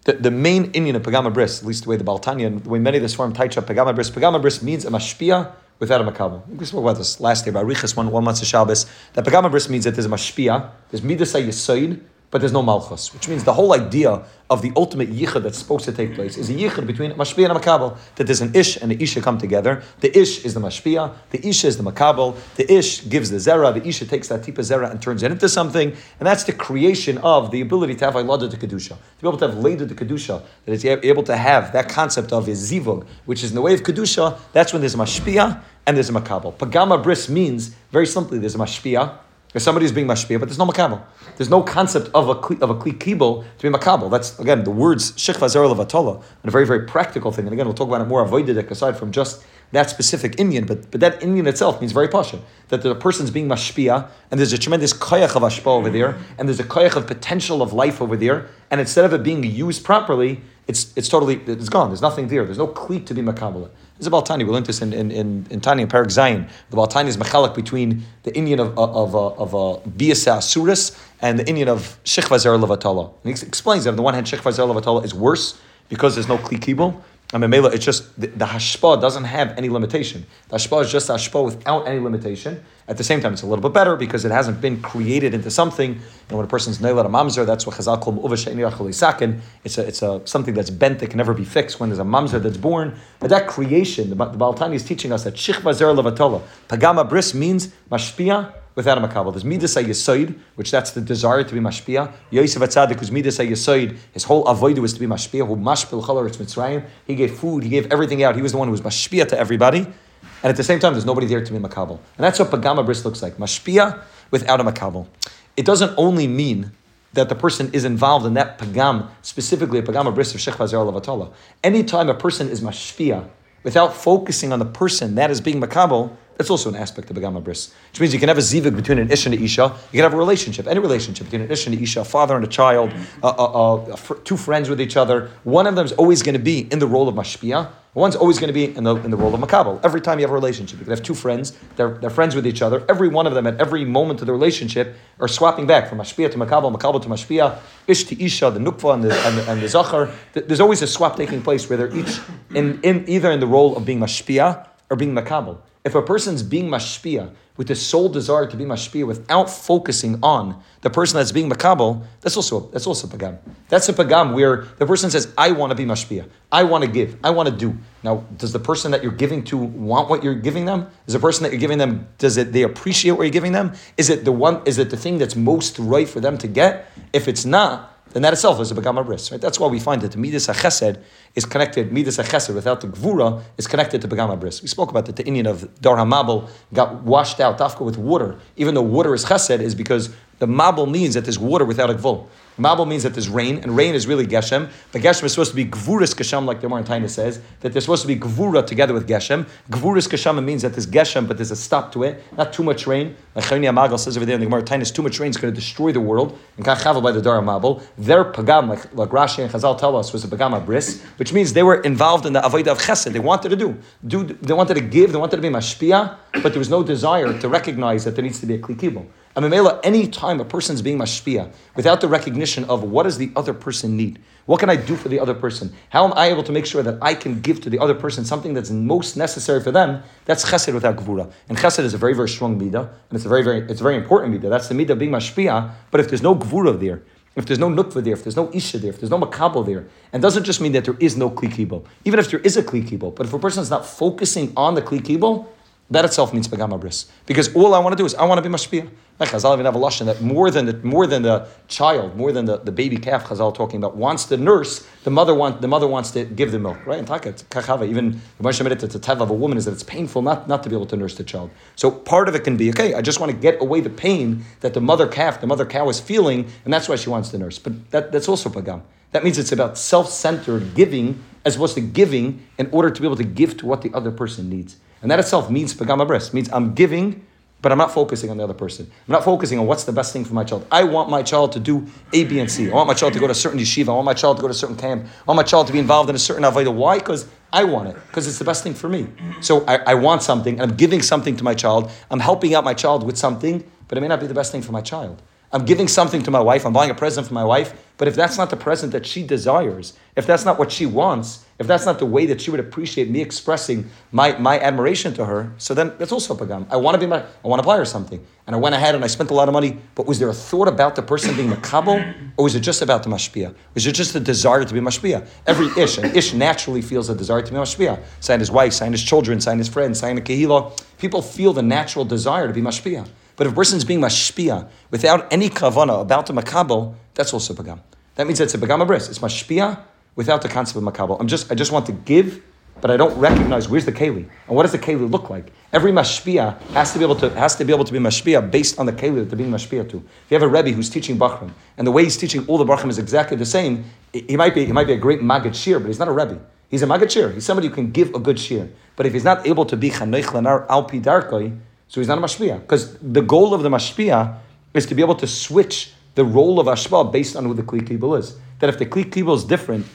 the, 0.06 0.14
the 0.14 0.32
main 0.32 0.66
Indian 0.72 0.96
of 0.96 1.04
Pagama 1.04 1.34
Bris, 1.34 1.62
at 1.62 1.68
least 1.68 1.84
the 1.84 1.90
way 1.90 1.96
the 1.96 2.04
Baltanya 2.04 2.48
and 2.48 2.64
the 2.64 2.70
way 2.70 2.80
many 2.80 2.98
of 2.98 3.04
this 3.04 3.14
form 3.14 3.34
Taicha 3.34 3.62
Pagama 3.62 3.96
Bris, 3.96 4.10
Pagama 4.10 4.42
Bris 4.42 4.62
means 4.62 4.84
a 4.86 4.90
mashpia 4.90 5.54
without 5.80 6.02
a 6.02 6.04
makabel. 6.04 6.46
We 6.48 6.66
spoke 6.66 6.84
about 6.84 6.98
this 6.98 7.20
last 7.20 7.46
year 7.46 7.52
about 7.52 7.66
Riches 7.66 7.96
one 7.96 8.12
one 8.12 8.24
month 8.24 8.42
of 8.42 8.48
Shabbos. 8.48 8.86
That 9.14 9.26
Pagama 9.26 9.50
Bris 9.50 9.70
means 9.70 9.86
that 9.86 9.92
there's 9.92 10.06
a 10.06 10.10
mashpia, 10.10 10.72
there's 10.92 11.04
midas 11.04 11.34
yisoid, 11.34 12.02
but 12.34 12.42
there's 12.42 12.52
no 12.52 12.64
malchus, 12.64 13.14
which 13.14 13.30
means 13.30 13.44
the 13.44 13.54
whole 13.54 13.76
idea 13.76 14.26
of 14.50 14.64
the 14.64 14.72
ultimate 14.76 15.08
yichud 15.12 15.44
that's 15.44 15.60
supposed 15.60 15.86
to 15.86 15.92
take 15.92 16.16
place 16.16 16.36
is 16.36 16.50
a 16.50 16.54
yichud 16.54 16.88
between 16.88 17.12
a 17.12 17.14
mashpia 17.14 17.48
and 17.48 17.56
a 17.56 17.60
makabel, 17.60 17.96
that 18.16 18.24
there's 18.24 18.42
an 18.42 18.56
ish 18.56 18.76
and 18.78 18.92
an 18.92 19.00
isha 19.00 19.22
come 19.22 19.38
together. 19.38 19.84
The 20.00 20.18
ish 20.18 20.44
is 20.44 20.56
the 20.56 20.60
mashpia, 20.60 21.14
the 21.30 21.48
isha 21.48 21.68
is 21.68 21.78
the 21.78 21.84
makabel, 21.84 22.36
the 22.56 22.74
ish 22.74 23.08
gives 23.08 23.30
the 23.30 23.38
zera, 23.38 23.72
the 23.72 23.88
isha 23.88 24.08
takes 24.08 24.30
that 24.30 24.42
tipa 24.42 24.62
zera 24.62 24.90
and 24.90 25.00
turns 25.00 25.22
it 25.22 25.32
into 25.32 25.48
something, 25.48 25.90
and 25.90 26.28
that's 26.28 26.44
the 26.44 26.54
creation 26.54 27.20
of 27.20 27.52
the 27.52 27.62
ability 27.62 27.94
to 27.94 28.06
have 28.06 28.16
ilada 28.16 28.50
to 28.50 28.58
kedusha, 28.58 28.98
to 28.98 29.22
be 29.22 29.28
able 29.28 29.38
to 29.38 29.48
have 29.48 29.58
leda 29.60 29.86
to 29.86 29.94
kedusha, 29.94 30.42
that 30.66 30.72
is 30.72 30.84
able 30.84 31.22
to 31.22 31.38
have 31.38 31.72
that 31.72 31.88
concept 31.88 32.34
of 32.34 32.48
a 32.48 32.52
zivug, 32.52 33.06
which 33.26 33.44
is 33.44 33.52
in 33.52 33.56
the 33.56 33.62
way 33.62 33.76
of 33.76 33.84
kedusha, 33.84 34.40
that's 34.54 34.74
when 34.74 34.82
there's 34.82 34.96
a 34.96 34.98
mashpia 34.98 35.62
and 35.86 35.96
there's 35.96 36.10
a 36.10 36.14
makabel. 36.14 36.52
Pagama 36.58 37.02
bris 37.02 37.30
means, 37.30 37.76
very 37.92 38.08
simply, 38.08 38.40
there's 38.40 38.56
a 38.56 38.58
mashpia, 38.58 39.20
if 39.54 39.62
somebody 39.62 39.92
being 39.92 40.08
mashpia, 40.08 40.40
but 40.40 40.50
there's 40.50 40.58
no 40.58 40.66
makabel. 40.66 41.02
There's 41.38 41.50
no 41.50 41.62
concept 41.62 42.10
of 42.14 42.28
a 42.28 42.32
of 42.64 42.70
a 42.70 42.76
kli 42.76 42.94
kibel 42.98 43.44
to 43.58 43.72
be 43.72 43.76
makabel. 43.76 44.10
That's 44.10 44.40
again 44.40 44.64
the 44.64 44.72
words 44.72 45.12
shikva 45.14 45.50
zer 45.50 45.62
levatola, 45.62 46.16
and 46.16 46.50
a 46.50 46.52
very 46.52 46.66
very 46.66 46.86
practical 46.86 47.32
thing. 47.32 47.46
And 47.46 47.54
again, 47.54 47.66
we'll 47.66 47.76
talk 47.76 47.88
about 47.88 48.02
it 48.02 48.06
more 48.06 48.22
avoided 48.22 48.58
aside 48.58 48.98
from 48.98 49.12
just 49.12 49.44
that 49.72 49.90
specific 49.90 50.40
Indian, 50.40 50.66
but 50.66 50.90
but 50.92 51.02
that 51.02 51.22
Indian 51.22 51.48
itself 51.48 51.80
means 51.82 51.92
very 51.92 52.08
pasha 52.08 52.40
that 52.70 52.82
the 52.82 52.96
person's 52.96 53.32
being 53.32 53.48
mashpia, 53.48 54.10
and 54.32 54.40
there's 54.40 54.54
a 54.54 54.58
tremendous 54.58 54.94
koyach 54.94 55.36
of 55.36 55.44
ashpa 55.44 55.68
over 55.68 55.90
there, 55.90 56.18
and 56.38 56.48
there's 56.48 56.60
a 56.60 56.64
koyach 56.64 56.96
of 56.96 57.08
potential 57.08 57.62
of 57.62 57.74
life 57.74 58.02
over 58.02 58.16
there, 58.18 58.50
and 58.72 58.80
instead 58.80 59.06
of 59.06 59.14
it 59.14 59.24
being 59.24 59.44
used 59.44 59.84
properly, 59.84 60.42
it's 60.68 60.96
it's 60.96 61.10
totally 61.10 61.36
it's 61.46 61.70
gone. 61.70 61.90
There's 61.90 62.02
nothing 62.02 62.28
there. 62.28 62.46
There's 62.46 62.58
no 62.58 62.68
cleat 62.68 63.06
to 63.08 63.14
be 63.14 63.22
makabel. 63.22 63.70
It's 63.98 64.08
about 64.08 64.26
Tani. 64.26 64.44
We 64.44 64.52
learned 64.52 64.66
this 64.66 64.82
in 64.82 64.94
in 64.94 65.12
in, 65.12 65.46
in 65.50 65.62
Tanya 65.62 65.84
and 65.84 65.92
Parak 65.92 66.08
Zayin. 66.08 66.50
The 66.70 66.78
Baltani 66.78 67.08
is 67.08 67.18
mechalak 67.18 67.54
between 67.54 68.04
the 68.24 68.36
Indian 68.36 68.60
of 68.60 68.78
of 68.78 69.16
of, 69.16 69.40
of 69.40 69.56
uh, 69.56 69.90
Biasa 69.90 70.38
Asuris 70.38 70.98
and 71.22 71.40
the 71.40 71.48
Indian 71.48 71.70
of 71.70 72.00
Shechva 72.06 72.40
Zer 72.40 72.52
Levatala. 72.52 73.14
He 73.24 73.32
explains 73.32 73.84
that 73.84 73.92
on 73.92 73.96
the 73.96 74.02
one 74.02 74.14
hand, 74.14 74.26
Shechva 74.26 74.52
Zer 74.52 74.64
Levatala 74.64 75.04
is 75.04 75.14
worse 75.14 75.60
because 75.90 76.16
there's 76.16 76.28
no 76.28 76.38
kli 76.38 76.60
kibul. 76.60 77.02
I 77.34 77.40
mean, 77.40 77.50
Mela, 77.50 77.70
it's 77.70 77.84
just 77.84 78.20
the, 78.20 78.28
the 78.28 78.46
hashpa 78.46 79.02
doesn't 79.02 79.24
have 79.24 79.58
any 79.58 79.68
limitation. 79.68 80.24
The 80.50 80.58
hashpa 80.58 80.84
is 80.84 80.92
just 80.92 81.10
hashpa 81.10 81.44
without 81.44 81.88
any 81.88 82.00
limitation. 82.00 82.64
At 82.88 82.98
the 82.98 83.04
same 83.04 83.22
time, 83.22 83.34
it's 83.34 83.42
a 83.42 83.48
little 83.48 83.64
bit 83.64 83.74
better 83.74 83.96
because 83.96 84.24
it 84.24 84.32
hasn't 84.32 84.62
been 84.62 84.82
created 84.82 85.34
into 85.34 85.50
something. 85.50 85.94
And 86.30 86.38
when 86.38 86.46
a 86.46 86.48
person's 86.48 86.78
neilat 86.78 87.06
a 87.06 87.10
mamzer, 87.10 87.44
that's 87.44 87.66
what 87.66 87.76
chazal 87.76 88.00
call 88.00 88.94
sakin. 88.94 89.42
It's 89.64 89.80
a 89.80 89.88
it's 89.88 90.04
a 90.04 90.22
something 90.26 90.54
that's 90.54 90.70
bent 90.70 91.00
that 91.00 91.08
can 91.08 91.18
never 91.18 91.34
be 91.34 91.46
fixed. 91.46 91.80
When 91.80 91.90
there's 91.90 92.00
a 92.00 92.04
mamzer 92.04 92.42
that's 92.42 92.58
born, 92.58 93.00
but 93.20 93.32
that 93.32 93.48
creation, 93.48 94.10
the, 94.10 94.16
the 94.16 94.38
Baltani 94.38 94.76
is 94.76 94.84
teaching 94.84 95.12
us 95.12 95.24
that 95.24 95.34
shichva 95.34 95.74
zer 95.74 95.88
levatola 95.88 96.42
pagama 96.68 97.08
bris 97.08 97.34
means 97.34 97.70
mashpia 97.90 98.54
without 98.76 98.98
a 98.98 99.02
makabel. 99.02 99.32
There's 99.32 99.46
midas 99.46 99.76
yisoid, 99.76 100.38
which 100.56 100.72
that's 100.72 100.92
the 100.92 101.02
desire 101.02 101.44
to 101.44 101.54
be 101.54 101.60
mashpia. 101.60 102.12
Yosef 102.30 102.62
Atzadik, 102.62 103.00
who's 103.00 103.12
midas 103.12 103.38
yisoid, 103.38 103.98
his 104.12 104.24
whole 104.24 104.46
avoid 104.48 104.78
was 104.80 104.94
to 104.94 105.00
be 105.00 105.06
mashpia. 105.06 105.48
Who 105.48 105.56
mashpil 105.56 106.04
chalar 106.04 106.30
mitzrayim. 106.30 106.86
He 107.06 107.16
gave 107.16 107.38
food. 107.38 107.64
He 107.64 107.70
gave 107.70 107.92
everything 107.92 108.24
out. 108.24 108.36
He 108.36 108.42
was 108.42 108.52
the 108.52 108.58
one 108.58 108.68
who 108.68 108.72
was 108.72 108.82
mashpia 108.82 109.28
to 109.30 109.40
everybody. 109.40 109.80
And 109.80 110.50
at 110.50 110.58
the 110.58 110.64
same 110.64 110.80
time, 110.80 110.94
there's 110.94 111.06
nobody 111.06 111.28
there 111.28 111.44
to 111.44 111.54
be 111.54 111.60
makabel. 111.60 112.00
And 112.18 112.26
that's 112.26 112.40
what 112.40 112.50
pagama 112.50 112.86
bris 112.86 113.06
looks 113.06 113.22
like. 113.22 113.38
Mashpia 113.38 114.04
without 114.32 114.60
a 114.60 114.64
makabel. 114.64 115.08
It 115.56 115.66
doesn't 115.66 115.94
only 115.98 116.28
mean 116.28 116.72
that 117.14 117.30
the 117.30 117.36
person 117.36 117.70
is 117.74 117.86
involved 117.86 118.26
in 118.26 118.34
that 118.34 118.58
pagam, 118.58 119.08
specifically 119.22 119.80
a 119.80 119.84
pagama 119.84 120.14
bris 120.14 120.34
of 120.34 120.42
Shech 120.42 120.56
Lavatala. 120.56 121.32
Anytime 121.64 122.10
a 122.10 122.14
person 122.14 122.50
is 122.50 122.60
mashpia 122.62 123.28
without 123.64 123.94
focusing 123.94 124.52
on 124.52 124.60
the 124.60 124.66
person 124.66 125.16
that 125.16 125.32
is 125.32 125.40
being 125.40 125.62
makabel, 125.62 126.16
that's 126.38 126.50
also 126.50 126.70
an 126.70 126.76
aspect 126.76 127.10
of 127.10 127.18
Begama 127.18 127.44
Bris, 127.44 127.74
which 127.92 128.00
means 128.00 128.14
you 128.14 128.20
can 128.20 128.30
have 128.30 128.38
a 128.38 128.42
zivug 128.42 128.76
between 128.76 129.00
an 129.00 129.12
Ish 129.12 129.26
and 129.26 129.36
an 129.36 129.44
Isha. 129.44 129.74
You 129.92 129.98
can 129.98 130.04
have 130.04 130.14
a 130.14 130.18
relationship, 130.18 130.68
any 130.68 130.80
relationship 130.80 131.28
between 131.28 131.42
an 131.42 131.52
Ish 131.52 131.68
and 131.68 131.76
an 131.76 131.82
Isha, 131.82 132.02
a 132.02 132.06
father 132.06 132.36
and 132.36 132.44
a 132.44 132.48
child, 132.48 132.92
uh, 133.22 133.28
uh, 133.28 133.76
uh, 133.76 133.98
two 134.24 134.38
friends 134.38 134.70
with 134.70 134.82
each 134.82 134.98
other. 134.98 135.30
One 135.44 135.68
of 135.68 135.76
them 135.76 135.86
is 135.86 135.94
always 135.94 136.22
going 136.24 136.34
to 136.34 136.40
be 136.44 136.68
in 136.72 136.80
the 136.80 136.88
role 136.88 137.08
of 137.08 137.16
Mashpia, 137.16 137.70
One's 137.96 138.16
always 138.16 138.40
going 138.40 138.48
to 138.48 138.54
be 138.54 138.76
in 138.76 138.84
the, 138.84 138.96
in 138.96 139.12
the 139.12 139.18
role 139.18 139.36
of 139.36 139.40
Makabal. 139.40 139.80
Every 139.84 140.02
time 140.02 140.18
you 140.18 140.24
have 140.24 140.32
a 140.32 140.34
relationship, 140.34 140.80
you 140.80 140.86
can 140.86 140.92
have 140.92 141.04
two 141.04 141.14
friends, 141.14 141.56
they're, 141.76 141.92
they're 141.92 142.10
friends 142.10 142.34
with 142.34 142.48
each 142.48 142.64
other. 142.64 142.84
Every 142.90 143.08
one 143.08 143.28
of 143.28 143.36
them 143.36 143.46
at 143.46 143.62
every 143.62 143.86
moment 143.86 144.20
of 144.22 144.26
the 144.26 144.34
relationship 144.34 144.96
are 145.20 145.28
swapping 145.28 145.68
back 145.68 145.90
from 145.90 146.00
Mashpia 146.00 146.32
to 146.32 146.38
Makabal, 146.40 146.76
Makabal 146.76 147.04
to 147.04 147.08
Mashpia, 147.08 147.60
Ish 147.86 148.06
to 148.06 148.24
Isha, 148.24 148.50
the 148.50 148.60
Nukva 148.60 148.96
and 148.96 149.04
the, 149.04 149.16
and 149.28 149.38
the, 149.38 149.52
and 149.52 149.62
the 149.62 149.68
Zachar. 149.68 150.12
There's 150.34 150.60
always 150.60 150.82
a 150.82 150.88
swap 150.88 151.18
taking 151.18 151.44
place 151.44 151.70
where 151.70 151.78
they're 151.78 151.96
each 151.96 152.20
in, 152.56 152.82
in 152.82 153.08
either 153.08 153.30
in 153.30 153.40
the 153.40 153.48
role 153.48 153.78
of 153.78 153.86
being 153.86 154.00
Mashpia 154.00 154.68
or 154.90 154.98
being 154.98 155.14
Makabal. 155.14 155.60
If 155.86 155.96
a 155.96 156.02
person's 156.02 156.44
being 156.44 156.70
mashpia 156.70 157.34
with 157.58 157.68
the 157.68 157.76
sole 157.76 158.08
desire 158.08 158.48
to 158.48 158.56
be 158.56 158.64
mashpia 158.64 159.06
without 159.06 159.50
focusing 159.50 160.18
on 160.24 160.64
the 160.82 160.90
person 160.90 161.18
that's 161.18 161.34
being 161.34 161.50
makabel, 161.50 162.04
that's 162.22 162.38
also 162.38 162.62
that's 162.72 162.88
also 162.88 163.06
pagam. 163.08 163.38
That's 163.68 163.90
a 163.90 163.94
pagam 163.94 164.34
where 164.34 164.66
the 164.80 164.86
person 164.86 165.12
says, 165.12 165.28
"I 165.38 165.52
want 165.52 165.72
to 165.72 165.76
be 165.76 165.84
mashpia. 165.86 166.30
I 166.52 166.64
want 166.64 166.86
to 166.86 166.90
give. 166.90 167.18
I 167.22 167.32
want 167.32 167.50
to 167.50 167.56
do." 167.56 167.78
Now, 168.02 168.24
does 168.38 168.54
the 168.54 168.60
person 168.60 168.92
that 168.92 169.04
you're 169.04 169.12
giving 169.12 169.44
to 169.46 169.58
want 169.58 170.10
what 170.10 170.24
you're 170.24 170.36
giving 170.36 170.66
them? 170.66 170.88
Is 171.06 171.14
the 171.14 171.20
person 171.20 171.44
that 171.44 171.52
you're 171.52 171.60
giving 171.60 171.80
them 171.80 172.08
does 172.18 172.38
it 172.38 172.54
they 172.54 172.64
appreciate 172.64 173.12
what 173.12 173.24
you're 173.24 173.32
giving 173.32 173.52
them? 173.52 173.74
Is 173.98 174.10
it 174.10 174.24
the 174.24 174.32
one? 174.32 174.62
Is 174.66 174.78
it 174.80 174.90
the 174.90 174.98
thing 174.98 175.18
that's 175.18 175.36
most 175.36 175.78
right 175.80 176.08
for 176.08 176.22
them 176.22 176.38
to 176.38 176.48
get? 176.48 176.90
If 177.12 177.28
it's 177.28 177.44
not, 177.44 177.93
then 178.14 178.22
that 178.22 178.34
itself 178.34 178.60
is 178.62 178.72
a 178.72 178.76
begam 178.76 179.04
bris, 179.06 179.32
right? 179.32 179.42
That's 179.42 179.60
why 179.60 179.68
we 179.68 179.80
find 179.80 180.02
that 180.02 180.12
the 180.12 180.18
midas 180.18 180.48
chesed 180.48 181.02
is 181.36 181.46
connected. 181.46 181.92
Midas 181.92 182.18
chesed 182.18 182.54
without 182.54 182.82
the 182.82 182.88
gvura 182.88 183.42
is 183.58 183.68
connected 183.68 184.02
to 184.02 184.08
begam 184.08 184.40
bris. 184.40 184.62
We 184.62 184.68
spoke 184.68 184.92
about 184.92 185.06
that 185.08 185.16
the 185.16 185.26
Indian 185.26 185.48
of 185.48 185.82
Dar 185.82 185.98
Hamabel 185.98 186.50
got 186.74 187.04
washed 187.04 187.40
out 187.40 187.58
tafka 187.58 187.82
with 187.84 187.98
water, 187.98 188.40
even 188.56 188.76
though 188.76 188.82
water 188.82 189.14
is 189.14 189.26
chesed, 189.26 189.60
is 189.60 189.76
because 189.76 190.10
the 190.44 190.48
mabul 190.48 190.92
means 190.92 191.14
that 191.14 191.24
there's 191.24 191.40
water 191.40 191.64
without 191.64 191.90
a 191.90 191.94
gvul. 191.94 192.28
Mabul 192.60 192.88
means 192.88 193.02
that 193.04 193.14
there's 193.14 193.30
rain, 193.30 193.58
and 193.64 193.76
rain 193.76 193.96
is 193.96 194.06
really 194.06 194.28
Geshem. 194.28 194.70
But 194.92 195.02
Geshem 195.02 195.24
is 195.24 195.32
supposed 195.32 195.52
to 195.52 195.56
be 195.56 195.66
Gvuris 195.66 196.14
Geshem, 196.14 196.46
like 196.46 196.62
the 196.62 196.68
Marantine 196.68 197.10
says, 197.10 197.42
that 197.62 197.74
there's 197.74 197.86
supposed 197.86 198.04
to 198.04 198.08
be 198.08 198.16
Gvura 198.16 198.66
together 198.66 198.94
with 198.94 199.08
Geshem. 199.08 199.48
Gvuris 199.72 200.08
Geshem 200.08 200.44
means 200.44 200.62
that 200.62 200.74
there's 200.74 200.86
Geshem, 200.86 201.28
but 201.28 201.38
there's 201.38 201.50
a 201.50 201.56
stop 201.56 201.92
to 201.94 202.04
it, 202.04 202.24
not 202.38 202.54
too 202.54 202.62
much 202.62 202.86
rain. 202.86 203.16
Like 203.34 203.46
Chayni 203.46 204.00
says 204.00 204.18
over 204.18 204.26
there 204.26 204.36
in 204.36 204.42
the 204.42 204.46
Gemara, 204.46 204.64
too 204.64 205.02
much 205.02 205.20
rain 205.20 205.32
is 205.32 205.38
going 205.38 205.52
to 205.52 205.60
destroy 205.60 205.92
the 205.92 206.00
world. 206.00 206.38
And 206.58 206.66
Kachavel 206.66 207.02
by 207.02 207.12
the 207.12 207.22
Dara 207.22 207.42
Mabel. 207.42 207.82
Their 207.98 208.26
Pagam, 208.26 208.68
like, 208.68 208.94
like 208.94 209.10
Rashi 209.10 209.40
and 209.40 209.52
Chazal 209.52 209.80
tell 209.80 209.96
us, 209.98 210.14
was 210.14 210.24
a 210.24 210.28
Pagam 210.28 210.64
Abris, 210.64 211.02
which 211.18 211.34
means 211.34 211.54
they 211.54 211.64
were 211.64 211.82
involved 211.82 212.28
in 212.28 212.34
the 212.34 212.42
Avodah 212.42 212.68
of 212.68 212.78
Chesed. 212.80 213.14
They 213.14 213.20
wanted 213.20 213.50
to 213.50 213.56
do. 213.56 213.78
do. 214.06 214.26
They 214.26 214.54
wanted 214.54 214.76
to 214.76 214.82
give, 214.82 215.12
they 215.12 215.18
wanted 215.18 215.38
to 215.38 215.42
be 215.42 215.50
Mashpia, 215.50 216.18
but 216.34 216.52
there 216.52 216.60
was 216.60 216.70
no 216.70 216.84
desire 216.84 217.38
to 217.40 217.50
recognize 217.50 218.04
that 218.04 218.16
there 218.16 218.24
needs 218.24 218.40
to 218.42 218.46
be 218.46 218.54
a 218.54 218.60
Klikibel. 218.60 219.08
And 219.36 219.46
Mamela, 219.46 219.80
any 219.84 220.08
time 220.08 220.40
a 220.40 220.46
person's 220.46 220.82
being 220.82 221.00
mashpia 221.00 221.52
without 221.76 222.02
the 222.02 222.08
recognition 222.08 222.66
of 222.66 222.84
what 222.84 223.04
does 223.04 223.18
the 223.18 223.32
other 223.36 223.54
person 223.54 223.98
need, 223.98 224.20
what 224.46 224.60
can 224.60 224.70
I 224.70 224.76
do 224.76 224.96
for 224.96 225.10
the 225.10 225.20
other 225.20 225.34
person? 225.34 225.74
How 225.90 226.06
am 226.06 226.14
I 226.16 226.28
able 226.28 226.44
to 226.44 226.52
make 226.52 226.66
sure 226.66 226.84
that 226.84 227.00
I 227.02 227.16
can 227.16 227.40
give 227.40 227.62
to 227.62 227.70
the 227.70 227.80
other 227.80 227.96
person 227.96 228.26
something 228.26 228.54
that's 228.54 228.70
most 228.70 229.16
necessary 229.18 229.64
for 229.64 229.72
them? 229.72 230.04
That's 230.26 230.46
chesed 230.46 230.74
without 230.74 230.98
gvura. 230.98 231.32
And 231.50 231.58
chesed 231.58 231.80
is 231.80 231.94
a 231.94 231.98
very, 231.98 232.14
very 232.14 232.30
strong 232.30 232.60
midah, 232.60 232.90
and 232.90 233.14
it's 233.14 233.26
a 233.26 233.30
very, 233.30 233.42
very, 233.42 233.60
it's 233.70 233.80
a 233.80 233.84
very 233.84 233.96
important 233.96 234.40
midah. 234.40 234.50
That's 234.50 234.68
the 234.68 234.76
midah 234.76 235.00
being 235.00 235.12
mashpia. 235.12 235.72
But 235.90 236.02
if 236.02 236.10
there's 236.10 236.22
no 236.22 236.36
gvura 236.36 236.78
there, 236.80 237.04
if 237.36 237.46
there's 237.48 237.58
no 237.58 237.70
nukva 237.70 238.04
there, 238.04 238.14
if 238.14 238.24
there's 238.24 238.36
no 238.36 238.52
isha 238.54 238.78
there, 238.78 238.92
if 238.92 239.00
there's 239.00 239.10
no 239.10 239.20
makabel 239.20 239.66
there, 239.66 239.88
and 240.12 240.22
doesn't 240.22 240.44
just 240.44 240.62
mean 240.62 240.74
that 240.74 240.86
there 240.86 240.98
is 241.00 241.18
no 241.18 241.32
kli 241.32 241.86
Even 242.06 242.20
if 242.20 242.30
there 242.30 242.40
is 242.42 242.58
a 242.58 242.64
kli 242.64 243.16
but 243.16 243.26
if 243.26 243.34
a 243.34 243.40
person 243.40 243.64
is 243.64 243.70
not 243.70 243.86
focusing 243.86 244.54
on 244.56 244.76
the 244.76 244.82
kli 244.82 245.48
that 245.92 246.06
itself 246.06 246.34
means 246.34 246.48
pagama 246.48 246.80
bris. 246.80 247.06
Because 247.26 247.54
all 247.56 247.74
I 247.74 247.80
want 247.80 247.94
to 247.94 247.98
do 247.98 248.06
is 248.06 248.16
I 248.16 248.26
want 248.26 248.44
to 248.44 248.50
be 248.50 248.54
mashpia. 248.54 248.90
Like 249.20 249.30
Chazal 249.30 249.54
even 249.54 249.66
have 249.66 249.76
a 249.76 249.80
lashon 249.80 250.06
that 250.08 250.22
more 250.22 250.50
than 250.50 250.66
the 250.66 250.74
more 250.80 251.06
than 251.06 251.22
the 251.22 251.48
child, 251.68 252.16
more 252.16 252.32
than 252.32 252.46
the, 252.46 252.58
the 252.58 252.72
baby 252.72 252.98
calf 252.98 253.26
Chazal 253.26 253.54
talking 253.54 253.78
about 253.78 253.96
wants 253.96 254.26
to 254.26 254.38
nurse, 254.38 254.88
the 255.04 255.12
mother 255.12 255.36
want 255.36 255.62
the 255.62 255.68
mother 255.68 255.88
wants 255.88 256.10
to 256.12 256.26
give 256.26 256.52
the 256.52 256.58
milk, 256.58 256.84
right? 256.88 256.98
And 256.98 257.08
taka 257.08 257.34
kachava, 257.34 257.88
even 257.88 258.20
the 258.40 258.44
the 258.44 259.22
of 259.22 259.30
a 259.30 259.34
woman 259.34 259.58
is 259.58 259.66
that 259.66 259.72
it's 259.72 259.84
painful 259.84 260.24
not, 260.24 260.48
not 260.48 260.64
to 260.64 260.70
be 260.70 260.76
able 260.76 260.88
to 260.88 260.98
nurse 260.98 261.16
the 261.16 261.24
child. 261.24 261.52
So 261.76 261.92
part 261.92 262.28
of 262.28 262.34
it 262.34 262.44
can 262.44 262.58
be 262.58 262.70
okay. 262.72 262.96
I 262.96 263.02
just 263.02 263.20
want 263.20 263.32
to 263.32 263.38
get 263.38 263.62
away 263.62 263.82
the 263.82 263.92
pain 263.92 264.46
that 264.62 264.74
the 264.74 264.82
mother 264.82 265.08
calf, 265.08 265.42
the 265.42 265.48
mother 265.48 265.66
cow 265.66 265.90
is 265.90 266.00
feeling, 266.00 266.48
and 266.66 266.74
that's 266.74 266.90
why 266.90 266.96
she 266.96 267.10
wants 267.10 267.30
to 267.30 267.38
nurse. 267.38 267.60
But 267.60 267.92
that, 267.92 268.12
that's 268.12 268.28
also 268.28 268.50
pagam. 268.50 268.82
That 269.12 269.24
means 269.24 269.38
it's 269.38 269.52
about 269.52 269.78
self-centered 269.78 270.74
giving 270.74 271.24
as 271.46 271.56
opposed 271.56 271.76
to 271.76 271.82
giving 271.82 272.48
in 272.58 272.68
order 272.72 272.90
to 272.90 273.00
be 273.00 273.06
able 273.06 273.18
to 273.18 273.24
give 273.24 273.58
to 273.58 273.68
what 273.68 273.84
the 273.84 273.94
other 273.94 274.12
person 274.12 274.50
needs. 274.50 274.78
And 275.04 275.12
that 275.12 275.20
itself 275.20 275.52
means 275.52 275.74
pagama 275.76 276.08
bris, 276.08 276.34
means 276.34 276.50
I'm 276.52 276.74
giving, 276.74 277.28
but 277.62 277.72
I'm 277.72 277.78
not 277.78 277.92
focusing 277.92 278.30
on 278.30 278.38
the 278.38 278.44
other 278.44 278.54
person. 278.54 278.90
I'm 279.08 279.12
not 279.12 279.24
focusing 279.24 279.60
on 279.60 279.68
what's 279.68 279.84
the 279.84 279.92
best 279.92 280.12
thing 280.12 280.26
for 280.26 280.34
my 280.34 280.44
child. 280.44 280.66
I 280.72 280.84
want 280.86 281.10
my 281.10 281.22
child 281.22 281.52
to 281.54 281.60
do 281.60 281.86
A, 282.14 282.24
B, 282.24 282.40
and 282.40 282.50
C. 282.50 282.72
I 282.72 282.74
want 282.74 282.88
my 282.88 282.94
child 282.94 283.14
to 283.14 283.20
go 283.20 283.28
to 283.28 283.32
a 283.32 283.36
certain 283.36 283.60
yeshiva. 283.60 283.90
I 283.90 283.94
want 283.94 284.06
my 284.06 284.14
child 284.14 284.38
to 284.38 284.42
go 284.42 284.48
to 284.48 284.52
a 284.52 284.56
certain 284.56 284.76
camp. 284.76 285.06
I 285.06 285.24
want 285.28 285.38
my 285.38 285.44
child 285.44 285.68
to 285.68 285.74
be 285.74 285.80
involved 285.80 286.10
in 286.10 286.16
a 286.16 286.20
certain 286.20 286.44
avodah. 286.44 286.74
Why? 286.74 287.00
Because 287.00 287.28
I 287.52 287.66
want 287.66 287.90
it. 287.90 287.96
Because 288.08 288.28
it's 288.28 288.40
the 288.40 288.46
best 288.46 288.64
thing 288.64 288.74
for 288.74 288.90
me. 288.90 289.08
So 289.42 289.66
I, 289.66 289.76
I 289.78 289.94
want 289.94 290.24
something, 290.24 290.60
and 290.60 290.72
I'm 290.72 290.78
giving 290.78 291.02
something 291.02 291.36
to 291.38 291.44
my 291.44 291.54
child. 291.54 291.92
I'm 292.10 292.20
helping 292.20 292.56
out 292.56 292.64
my 292.64 292.74
child 292.74 293.04
with 293.04 293.18
something, 293.18 293.64
but 293.88 293.98
it 293.98 294.02
may 294.02 294.08
not 294.08 294.20
be 294.20 294.28
the 294.28 294.34
best 294.34 294.52
thing 294.52 294.62
for 294.62 294.72
my 294.72 294.82
child. 294.82 295.22
I'm 295.54 295.66
giving 295.66 295.88
something 295.88 296.24
to 296.24 296.32
my 296.32 296.40
wife, 296.40 296.66
I'm 296.66 296.74
buying 296.74 296.90
a 296.90 296.96
present 296.96 297.28
for 297.28 297.36
my 297.36 297.44
wife, 297.44 297.80
but 297.98 298.08
if 298.08 298.16
that's 298.16 298.40
not 298.40 298.50
the 298.50 298.58
present 298.58 298.92
that 298.94 299.06
she 299.06 299.22
desires, 299.22 299.94
if 300.16 300.26
that's 300.26 300.46
not 300.46 300.58
what 300.58 300.72
she 300.72 300.88
wants, 300.88 301.46
if 301.60 301.68
that's 301.68 301.86
not 301.86 302.00
the 302.00 302.08
way 302.08 302.26
that 302.26 302.42
she 302.42 302.50
would 302.50 302.60
appreciate 302.60 303.08
me 303.08 303.22
expressing 303.22 303.88
my, 304.12 304.36
my 304.40 304.60
admiration 304.60 305.14
to 305.14 305.26
her, 305.26 305.54
so 305.60 305.76
then 305.76 305.94
that's 306.00 306.12
also 306.12 306.36
pagam. 306.36 306.66
I 306.72 306.78
want 306.78 306.96
to 306.96 307.00
be 307.00 307.06
my, 307.06 307.20
I 307.20 307.48
want 307.48 307.62
to 307.62 307.66
buy 307.66 307.78
her 307.78 307.86
something. 307.86 308.26
And 308.48 308.56
I 308.56 308.60
went 308.60 308.74
ahead 308.74 308.96
and 308.96 309.04
I 309.04 309.08
spent 309.08 309.30
a 309.30 309.36
lot 309.36 309.48
of 309.48 309.54
money, 309.54 309.78
but 309.94 310.08
was 310.08 310.18
there 310.18 310.28
a 310.28 310.34
thought 310.34 310.68
about 310.68 310.96
the 310.96 311.04
person 311.04 311.36
being 311.36 311.52
makabel, 311.52 312.16
or 312.36 312.46
was 312.46 312.56
it 312.56 312.62
just 312.62 312.82
about 312.82 313.04
the 313.04 313.10
mashpia? 313.10 313.54
Was 313.76 313.86
it 313.86 313.94
just 313.94 314.16
a 314.16 314.20
desire 314.20 314.66
to 314.66 314.74
be 314.74 314.80
mashpia? 314.80 315.28
Every 315.46 315.68
ish, 315.82 316.00
an 316.00 316.16
ish 316.16 316.34
naturally 316.34 316.82
feels 316.82 317.10
a 317.10 317.16
desire 317.16 317.44
to 317.44 317.52
be 317.52 317.58
mashpia. 317.60 318.02
Sign 318.22 318.40
his 318.40 318.50
wife, 318.50 318.74
sign 318.74 318.92
his 318.92 319.04
children, 319.04 319.40
sign 319.40 319.60
his 319.60 319.70
friends, 319.70 320.00
sign 320.00 320.18
a 320.18 320.22
kehila. 320.22 320.76
People 320.98 321.22
feel 321.22 321.54
the 321.54 321.62
natural 321.62 322.06
desire 322.06 322.48
to 322.48 322.54
be 322.54 322.62
mashpia. 322.62 323.08
But 323.36 323.48
if 323.48 323.54
a 323.54 323.56
person's 323.56 323.84
being 323.84 324.02
mashpia 324.02 324.68
without 324.92 325.32
any 325.32 325.50
kavana 325.50 326.02
about 326.02 326.28
the 326.28 326.34
makabel, 326.34 326.96
that's 327.16 327.34
also 327.34 327.54
pagam. 327.54 327.80
That 328.16 328.28
means 328.28 328.40
it's 328.40 328.54
a 328.54 328.58
pagam 328.58 328.86
abris. 328.86 329.10
It's 329.10 329.20
mashpia 329.20 329.80
without 330.16 330.42
the 330.42 330.50
concept 330.50 330.78
of 330.78 330.84
makabel. 330.84 331.20
I'm 331.20 331.28
just, 331.28 331.52
I 331.52 331.56
just 331.56 331.72
want 331.72 331.88
to 331.88 331.92
give, 331.92 332.44
but 332.82 332.92
I 332.92 332.98
don't 332.98 333.18
recognize 333.18 333.68
where's 333.70 333.86
the 333.86 333.92
keli 333.92 334.28
and 334.48 334.56
what 334.56 334.64
does 334.64 334.72
the 334.72 334.80
keli 334.80 335.10
look 335.10 335.30
like. 335.30 335.52
Every 335.72 335.92
mashpia 335.92 336.60
has 336.74 336.94
to 336.94 337.00
be 337.00 337.06
able 337.06 337.16
to 337.18 337.30
has 337.32 337.56
to 337.56 337.66
be 337.66 337.74
able 337.74 337.86
to 337.86 337.94
be 337.94 338.00
mashpia 338.00 338.52
based 338.52 338.78
on 338.78 338.86
the 338.86 338.94
keli 338.94 339.16
that 339.16 339.30
they're 339.30 339.38
being 339.38 339.52
mashpia 339.52 339.90
to. 339.90 339.98
If 339.98 340.04
you 340.30 340.36
have 340.36 340.44
a 340.44 340.48
rebbe 340.48 340.72
who's 340.72 340.90
teaching 340.90 341.18
bachrim 341.18 341.52
and 341.78 341.88
the 341.88 341.92
way 341.92 342.04
he's 342.04 342.18
teaching 342.18 342.46
all 342.48 342.58
the 342.58 342.66
bachrim 342.66 342.90
is 342.90 343.00
exactly 343.00 343.38
the 343.38 343.46
same, 343.46 343.86
he 344.12 344.38
might 344.38 344.54
be 344.54 344.66
he 344.66 344.72
might 344.72 344.88
be 344.88 344.94
a 344.94 344.98
great 344.98 345.22
magid 345.22 345.56
shir, 345.56 345.80
but 345.80 345.88
he's 345.88 346.00
not 346.00 346.08
a 346.08 346.12
rebbe. 346.12 346.40
He's 346.70 346.84
a 346.84 346.88
magid 346.88 347.10
shir. 347.12 347.32
He's 347.32 347.46
somebody 347.46 347.68
who 347.68 347.74
can 347.74 347.92
give 347.92 348.14
a 348.14 348.20
good 348.20 348.40
shir. 348.40 348.70
But 348.96 349.06
if 349.06 349.14
he's 349.14 349.24
not 349.24 349.48
able 349.48 349.66
to 349.66 349.78
be 349.78 349.90
chanech 349.90 350.26
lanar 350.26 350.68
al 350.70 350.88
darkoi, 350.88 351.58
so 351.94 352.02
he's 352.02 352.08
not 352.08 352.18
a 352.18 352.22
mashpia. 352.22 352.60
Because 352.60 352.98
the 352.98 353.22
goal 353.22 353.54
of 353.54 353.62
the 353.62 353.70
mashpia 353.70 354.40
is 354.74 354.88
to 354.88 354.96
be 354.96 355.04
able 355.04 355.14
to 355.14 355.28
switch 355.28 355.94
the 356.16 356.26
role 356.26 356.60
of 356.60 356.66
ashpa 356.66 357.12
based 357.12 357.36
on 357.36 357.46
who 357.46 357.54
the 357.54 357.62
kli 357.62 358.18
is. 358.18 358.36
That 358.58 358.70
if 358.72 358.80
the 358.80 358.88
kli 358.88 359.36
is 359.36 359.44
different, 359.44 359.86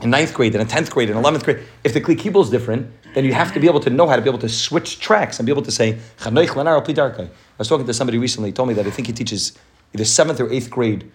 in 0.00 0.08
ninth 0.08 0.32
grade 0.32 0.54
and 0.54 0.62
in 0.62 0.68
tenth 0.68 0.90
grade 0.90 1.10
and 1.10 1.18
eleventh 1.18 1.44
grade. 1.44 1.62
If 1.84 1.92
the 1.92 2.00
kli 2.00 2.16
kibul 2.16 2.42
is 2.44 2.48
different, 2.48 2.90
then 3.14 3.26
you 3.26 3.34
have 3.34 3.52
to 3.52 3.60
be 3.60 3.66
able 3.66 3.80
to 3.80 3.90
know 3.90 4.08
how 4.08 4.16
to 4.16 4.22
be 4.22 4.30
able 4.30 4.38
to 4.38 4.48
switch 4.48 5.00
tracks 5.00 5.38
and 5.38 5.44
be 5.44 5.52
able 5.52 5.60
to 5.64 5.70
say 5.70 5.98
"Chanoich 6.18 6.48
lenar 6.48 6.76
al 6.76 6.80
pi 6.80 6.94
darkai." 6.94 7.26
I 7.26 7.58
was 7.58 7.68
talking 7.68 7.84
to 7.84 7.92
somebody 7.92 8.16
recently. 8.16 8.48
He 8.48 8.54
told 8.54 8.70
me 8.70 8.74
that 8.74 8.86
I 8.86 8.90
think 8.90 9.08
he 9.08 9.12
teaches 9.12 9.52
either 9.92 10.06
seventh 10.06 10.40
or 10.40 10.50
eighth 10.50 10.70
grade 10.70 11.12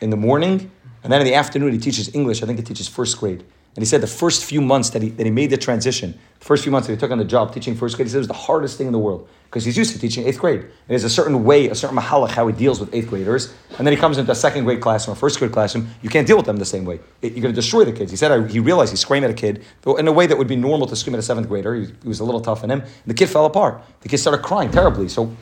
in 0.00 0.10
the 0.10 0.16
morning, 0.16 0.70
and 1.02 1.12
then 1.12 1.20
in 1.20 1.26
the 1.26 1.34
afternoon 1.34 1.72
he 1.72 1.78
teaches 1.78 2.14
English. 2.14 2.40
I 2.40 2.46
think 2.46 2.60
he 2.60 2.64
teaches 2.64 2.86
first 2.86 3.18
grade. 3.18 3.44
And 3.76 3.82
he 3.82 3.86
said 3.86 4.00
the 4.00 4.06
first 4.06 4.44
few 4.44 4.62
months 4.62 4.90
that 4.90 5.02
he, 5.02 5.10
that 5.10 5.26
he 5.26 5.30
made 5.30 5.50
the 5.50 5.58
transition, 5.58 6.18
the 6.38 6.44
first 6.44 6.62
few 6.62 6.72
months 6.72 6.88
that 6.88 6.94
he 6.94 6.98
took 6.98 7.10
on 7.10 7.18
the 7.18 7.26
job 7.26 7.52
teaching 7.52 7.74
first 7.74 7.96
grade, 7.96 8.06
he 8.06 8.10
said 8.10 8.16
it 8.16 8.20
was 8.20 8.28
the 8.28 8.32
hardest 8.32 8.78
thing 8.78 8.86
in 8.86 8.92
the 8.94 8.98
world 8.98 9.28
because 9.44 9.66
he's 9.66 9.76
used 9.76 9.92
to 9.92 9.98
teaching 9.98 10.26
eighth 10.26 10.38
grade. 10.38 10.60
And 10.60 10.72
there's 10.88 11.04
a 11.04 11.10
certain 11.10 11.44
way, 11.44 11.68
a 11.68 11.74
certain 11.74 11.94
mahalach 11.94 12.30
how 12.30 12.46
he 12.46 12.54
deals 12.54 12.80
with 12.80 12.94
eighth 12.94 13.08
graders. 13.08 13.52
And 13.76 13.86
then 13.86 13.92
he 13.92 13.98
comes 13.98 14.16
into 14.16 14.32
a 14.32 14.34
second 14.34 14.64
grade 14.64 14.80
classroom, 14.80 15.14
a 15.14 15.20
first 15.20 15.38
grade 15.38 15.52
classroom. 15.52 15.88
You 16.00 16.08
can't 16.08 16.26
deal 16.26 16.38
with 16.38 16.46
them 16.46 16.56
the 16.56 16.64
same 16.64 16.86
way. 16.86 17.00
It, 17.20 17.32
you're 17.32 17.42
going 17.42 17.54
to 17.54 17.60
destroy 17.60 17.84
the 17.84 17.92
kids. 17.92 18.10
He 18.10 18.16
said 18.16 18.32
I, 18.32 18.48
he 18.48 18.60
realized 18.60 18.92
he 18.92 18.96
screamed 18.96 19.24
at 19.26 19.30
a 19.30 19.34
kid 19.34 19.62
in 19.98 20.08
a 20.08 20.12
way 20.12 20.26
that 20.26 20.38
would 20.38 20.48
be 20.48 20.56
normal 20.56 20.86
to 20.86 20.96
scream 20.96 21.14
at 21.14 21.18
a 21.18 21.22
seventh 21.22 21.46
grader. 21.46 21.74
He, 21.74 21.86
he 22.02 22.08
was 22.08 22.20
a 22.20 22.24
little 22.24 22.40
tough 22.40 22.64
on 22.64 22.70
him. 22.70 22.82
The 23.06 23.14
kid 23.14 23.28
fell 23.28 23.44
apart. 23.44 23.82
The 24.00 24.08
kid 24.08 24.18
started 24.18 24.42
crying 24.42 24.70
terribly. 24.70 25.10
So 25.10 25.36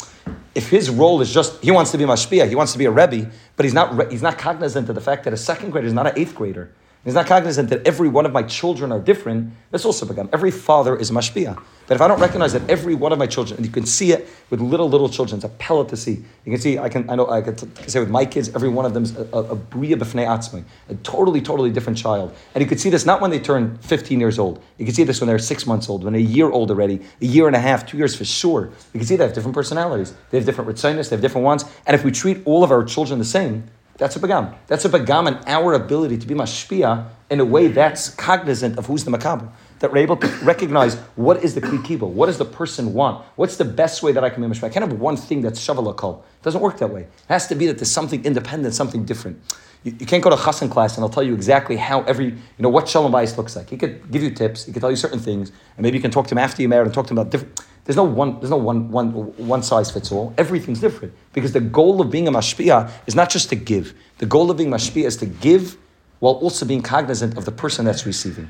if 0.57 0.69
his 0.69 0.91
role 0.91 1.21
is 1.21 1.33
just 1.33 1.62
he 1.62 1.71
wants 1.71 1.93
to 1.93 1.99
be 1.99 2.05
mashpia, 2.05 2.49
he 2.49 2.57
wants 2.57 2.73
to 2.73 2.79
be 2.79 2.87
a 2.87 2.91
rebbe, 2.91 3.31
but 3.55 3.64
he's 3.64 3.75
not 3.75 4.11
he's 4.11 4.23
not 4.23 4.38
cognizant 4.38 4.88
of 4.88 4.97
the 4.97 5.00
fact 5.00 5.23
that 5.23 5.33
a 5.33 5.37
second 5.37 5.71
grader 5.71 5.87
is 5.87 5.93
not 5.93 6.09
an 6.09 6.14
eighth 6.17 6.35
grader. 6.35 6.73
He's 7.04 7.14
not 7.14 7.26
cognizant 7.26 7.68
that 7.68 7.87
every 7.87 8.08
one 8.08 8.25
of 8.25 8.32
my 8.32 8.42
children 8.42 8.90
are 8.90 8.99
different. 8.99 9.52
That's 9.70 9.84
also 9.84 10.06
begun. 10.06 10.30
Every 10.32 10.50
father 10.50 10.96
is 10.96 11.11
mashpia. 11.11 11.62
But 11.87 11.96
if 11.96 12.00
I 12.00 12.08
don't 12.08 12.18
recognize 12.18 12.54
that 12.54 12.68
every 12.70 12.94
one 12.94 13.12
of 13.12 13.18
my 13.18 13.26
children, 13.26 13.58
and 13.58 13.66
you 13.66 13.70
can 13.70 13.84
see 13.84 14.12
it 14.12 14.26
with 14.49 14.62
little 14.62 14.88
little 14.88 15.11
children, 15.11 15.37
it's 15.37 15.44
a 15.44 15.50
pellet 15.50 15.88
to 15.90 15.99
see. 15.99 16.25
You 16.46 16.52
can 16.52 16.58
see, 16.58 16.78
I 16.78 16.88
can, 16.88 17.11
I 17.11 17.14
know, 17.14 17.28
I 17.28 17.42
can, 17.42 17.56
t- 17.56 17.66
can 17.75 17.88
say 17.90 18.00
with 18.00 18.08
my 18.08 18.25
kids, 18.25 18.54
every 18.54 18.70
one 18.70 18.87
of 18.87 18.94
them 18.94 19.02
is 19.02 19.14
a, 19.16 19.25
a, 19.37 19.54
bria 19.54 19.96
b'fnei 19.96 20.26
atzmai, 20.26 20.64
a 20.88 20.94
totally, 20.96 21.42
totally 21.42 21.70
different 21.70 21.99
child. 21.99 22.34
And 22.54 22.62
you 22.62 22.68
can 22.68 22.78
see 22.78 22.88
this 22.88 23.04
not 23.04 23.20
when 23.20 23.30
they 23.30 23.38
turn 23.38 23.76
15 23.82 24.18
years 24.18 24.38
old. 24.38 24.62
You 24.78 24.87
can 24.87 24.94
see 24.94 25.04
this 25.04 25.20
when 25.20 25.28
they're 25.28 25.38
six 25.38 25.66
months 25.66 25.90
old, 25.90 26.04
when 26.04 26.14
they're 26.14 26.23
a 26.23 26.25
year 26.25 26.50
old 26.50 26.70
already, 26.70 27.02
a 27.20 27.26
year 27.26 27.46
and 27.46 27.56
a 27.56 27.61
half, 27.61 27.87
two 27.87 27.99
years 27.99 28.16
for 28.16 28.25
sure. 28.25 28.70
You 28.94 29.00
can 29.00 29.04
see 29.04 29.16
they 29.16 29.25
have 29.25 29.34
different 29.34 29.54
personalities. 29.54 30.14
They 30.30 30.38
have 30.38 30.46
different 30.46 30.70
ritzinus, 30.70 31.11
they 31.11 31.16
have 31.16 31.23
different 31.23 31.44
wants. 31.44 31.66
And 31.87 31.94
if 31.94 32.02
we 32.02 32.12
treat 32.12 32.40
all 32.46 32.64
of 32.64 32.70
our 32.70 32.82
children 32.82 33.18
the 33.18 33.26
same, 33.26 33.64
that's 33.97 34.17
a 34.17 34.21
bagam. 34.21 34.55
That's 34.67 34.85
a 34.85 34.89
bagam 34.89 35.29
in 35.29 35.49
our 35.49 35.75
ability 35.75 36.19
to 36.19 36.27
be 36.27 36.35
mashpia 36.35 37.09
in 37.31 37.41
a 37.41 37.45
way 37.45 37.69
that's 37.69 38.09
cognizant 38.11 38.79
of 38.79 38.87
who's 38.87 39.05
the 39.05 39.11
makabel. 39.11 39.51
That 39.85 39.93
we're 39.93 39.99
able 39.99 40.17
to 40.17 40.29
recognize 40.43 40.95
what 41.14 41.45
is 41.45 41.55
the 41.55 41.61
kli 41.61 42.00
what 42.00 42.25
does 42.25 42.38
the 42.38 42.47
person 42.47 42.95
want, 42.95 43.23
what's 43.37 43.59
the 43.59 43.67
best 43.67 44.03
way 44.03 44.12
that 44.12 44.25
I 44.25 44.31
can 44.31 44.41
be 44.43 44.49
mashpia. 44.49 44.64
I 44.64 44.69
can't 44.71 44.91
have 44.91 44.99
one 44.99 45.14
thing 45.14 45.43
that's 45.43 45.61
shavalakol. 45.61 46.21
It 46.21 46.43
doesn't 46.43 46.62
work 46.62 46.79
that 46.79 46.88
way. 46.88 47.03
It 47.03 47.09
has 47.29 47.47
to 47.49 47.55
be 47.55 47.67
that 47.67 47.76
there's 47.76 47.91
something 47.91 48.25
independent, 48.25 48.73
something 48.73 49.05
different. 49.05 49.43
You, 49.83 49.95
you 50.00 50.07
can't 50.07 50.25
go 50.25 50.31
to 50.31 50.37
chassan 50.37 50.71
class 50.71 50.97
and 50.97 51.05
I'll 51.05 51.11
tell 51.11 51.23
you 51.23 51.35
exactly 51.35 51.76
how 51.76 52.00
every, 52.05 52.29
you 52.31 52.61
know, 52.61 52.71
what 52.71 52.88
shalom 52.88 53.12
bayis 53.12 53.37
looks 53.37 53.57
like. 53.57 53.69
He 53.69 53.76
could 53.76 54.11
give 54.11 54.23
you 54.23 54.31
tips, 54.31 54.64
he 54.64 54.73
could 54.73 54.81
tell 54.81 54.88
you 54.88 54.97
certain 54.97 55.19
things, 55.19 55.53
and 55.76 55.83
maybe 55.85 55.99
you 55.99 56.03
can 56.03 56.11
talk 56.11 56.29
to 56.29 56.35
him 56.35 56.38
after 56.38 56.62
you 56.62 56.69
married 56.71 56.87
and 56.87 56.95
talk 56.95 57.07
to 57.09 57.12
him 57.12 57.19
about 57.19 57.31
different. 57.31 57.61
There's 57.85 57.97
no 57.97 58.05
one. 58.05 58.41
There's 58.41 58.49
no 58.49 58.57
one, 58.57 58.91
one, 58.91 59.11
one 59.37 59.62
size 59.62 59.91
fits 59.91 60.11
all. 60.11 60.33
Everything's 60.38 60.81
different 60.81 61.12
because 61.35 61.53
the 61.53 61.61
goal 61.61 62.00
of 62.00 62.11
being 62.11 62.26
a 62.26 62.33
mashpia 62.33 62.91
is 63.07 63.14
not 63.14 63.29
just 63.29 63.50
to 63.50 63.57
give. 63.57 63.93
The 64.17 64.25
goal 64.25 64.50
of 64.50 64.57
being 64.57 64.71
mashpia 64.71 65.05
is 65.05 65.19
to 65.19 65.26
give 65.26 65.76
while 66.21 66.37
also 66.37 66.64
being 66.64 66.81
cognizant 66.81 67.37
of 67.37 67.45
the 67.45 67.53
person 67.53 67.85
that's 67.85 68.07
receiving. 68.07 68.49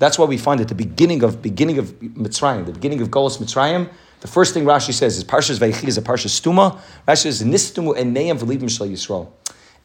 That's 0.00 0.18
why 0.18 0.24
we 0.24 0.38
find 0.38 0.60
at 0.60 0.68
the 0.68 0.74
beginning 0.74 1.22
of 1.22 1.40
beginning 1.42 1.78
of 1.78 1.92
Mitzrayim, 2.00 2.64
the 2.64 2.72
beginning 2.72 3.02
of 3.02 3.08
Golos 3.10 3.36
Mitzrayim, 3.38 3.88
the 4.20 4.28
first 4.28 4.54
thing 4.54 4.64
Rashi 4.64 4.92
says 4.92 5.16
is 5.18 5.24
Parshas 5.24 5.58
Vaychi 5.58 5.88
is 5.88 5.98
a 5.98 6.02
Parshas 6.02 6.40
Stuma. 6.40 6.80
Rashi 7.06 7.24
says 7.24 7.42
Nistumu 7.42 7.94
Eneyam 7.96 8.38
V'Libim 8.38 8.70
Shal 8.70 8.88
Yisrael. 8.88 9.30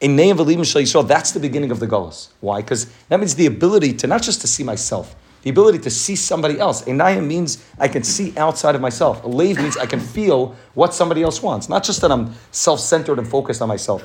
Eneyam 0.00 0.38
V'Libim 0.38 0.64
Shal 0.64 0.82
Yisrael. 0.82 1.06
That's 1.06 1.32
the 1.32 1.38
beginning 1.38 1.70
of 1.70 1.80
the 1.80 1.86
Golos. 1.86 2.28
Why? 2.40 2.62
Because 2.62 2.86
that 3.08 3.20
means 3.20 3.34
the 3.34 3.46
ability 3.46 3.92
to 3.92 4.06
not 4.06 4.22
just 4.22 4.40
to 4.40 4.46
see 4.46 4.64
myself 4.64 5.14
the 5.46 5.50
ability 5.50 5.78
to 5.78 5.90
see 5.90 6.16
somebody 6.16 6.58
else. 6.58 6.82
Enayim 6.86 7.24
means 7.24 7.64
I 7.78 7.86
can 7.86 8.02
see 8.02 8.36
outside 8.36 8.74
of 8.74 8.80
myself. 8.80 9.22
A 9.22 9.28
lave 9.28 9.58
means 9.58 9.76
I 9.76 9.86
can 9.86 10.00
feel 10.00 10.56
what 10.74 10.92
somebody 10.92 11.22
else 11.22 11.40
wants. 11.40 11.68
Not 11.68 11.84
just 11.84 12.00
that 12.00 12.10
I'm 12.10 12.34
self-centered 12.50 13.20
and 13.20 13.28
focused 13.28 13.62
on 13.62 13.68
myself. 13.68 14.04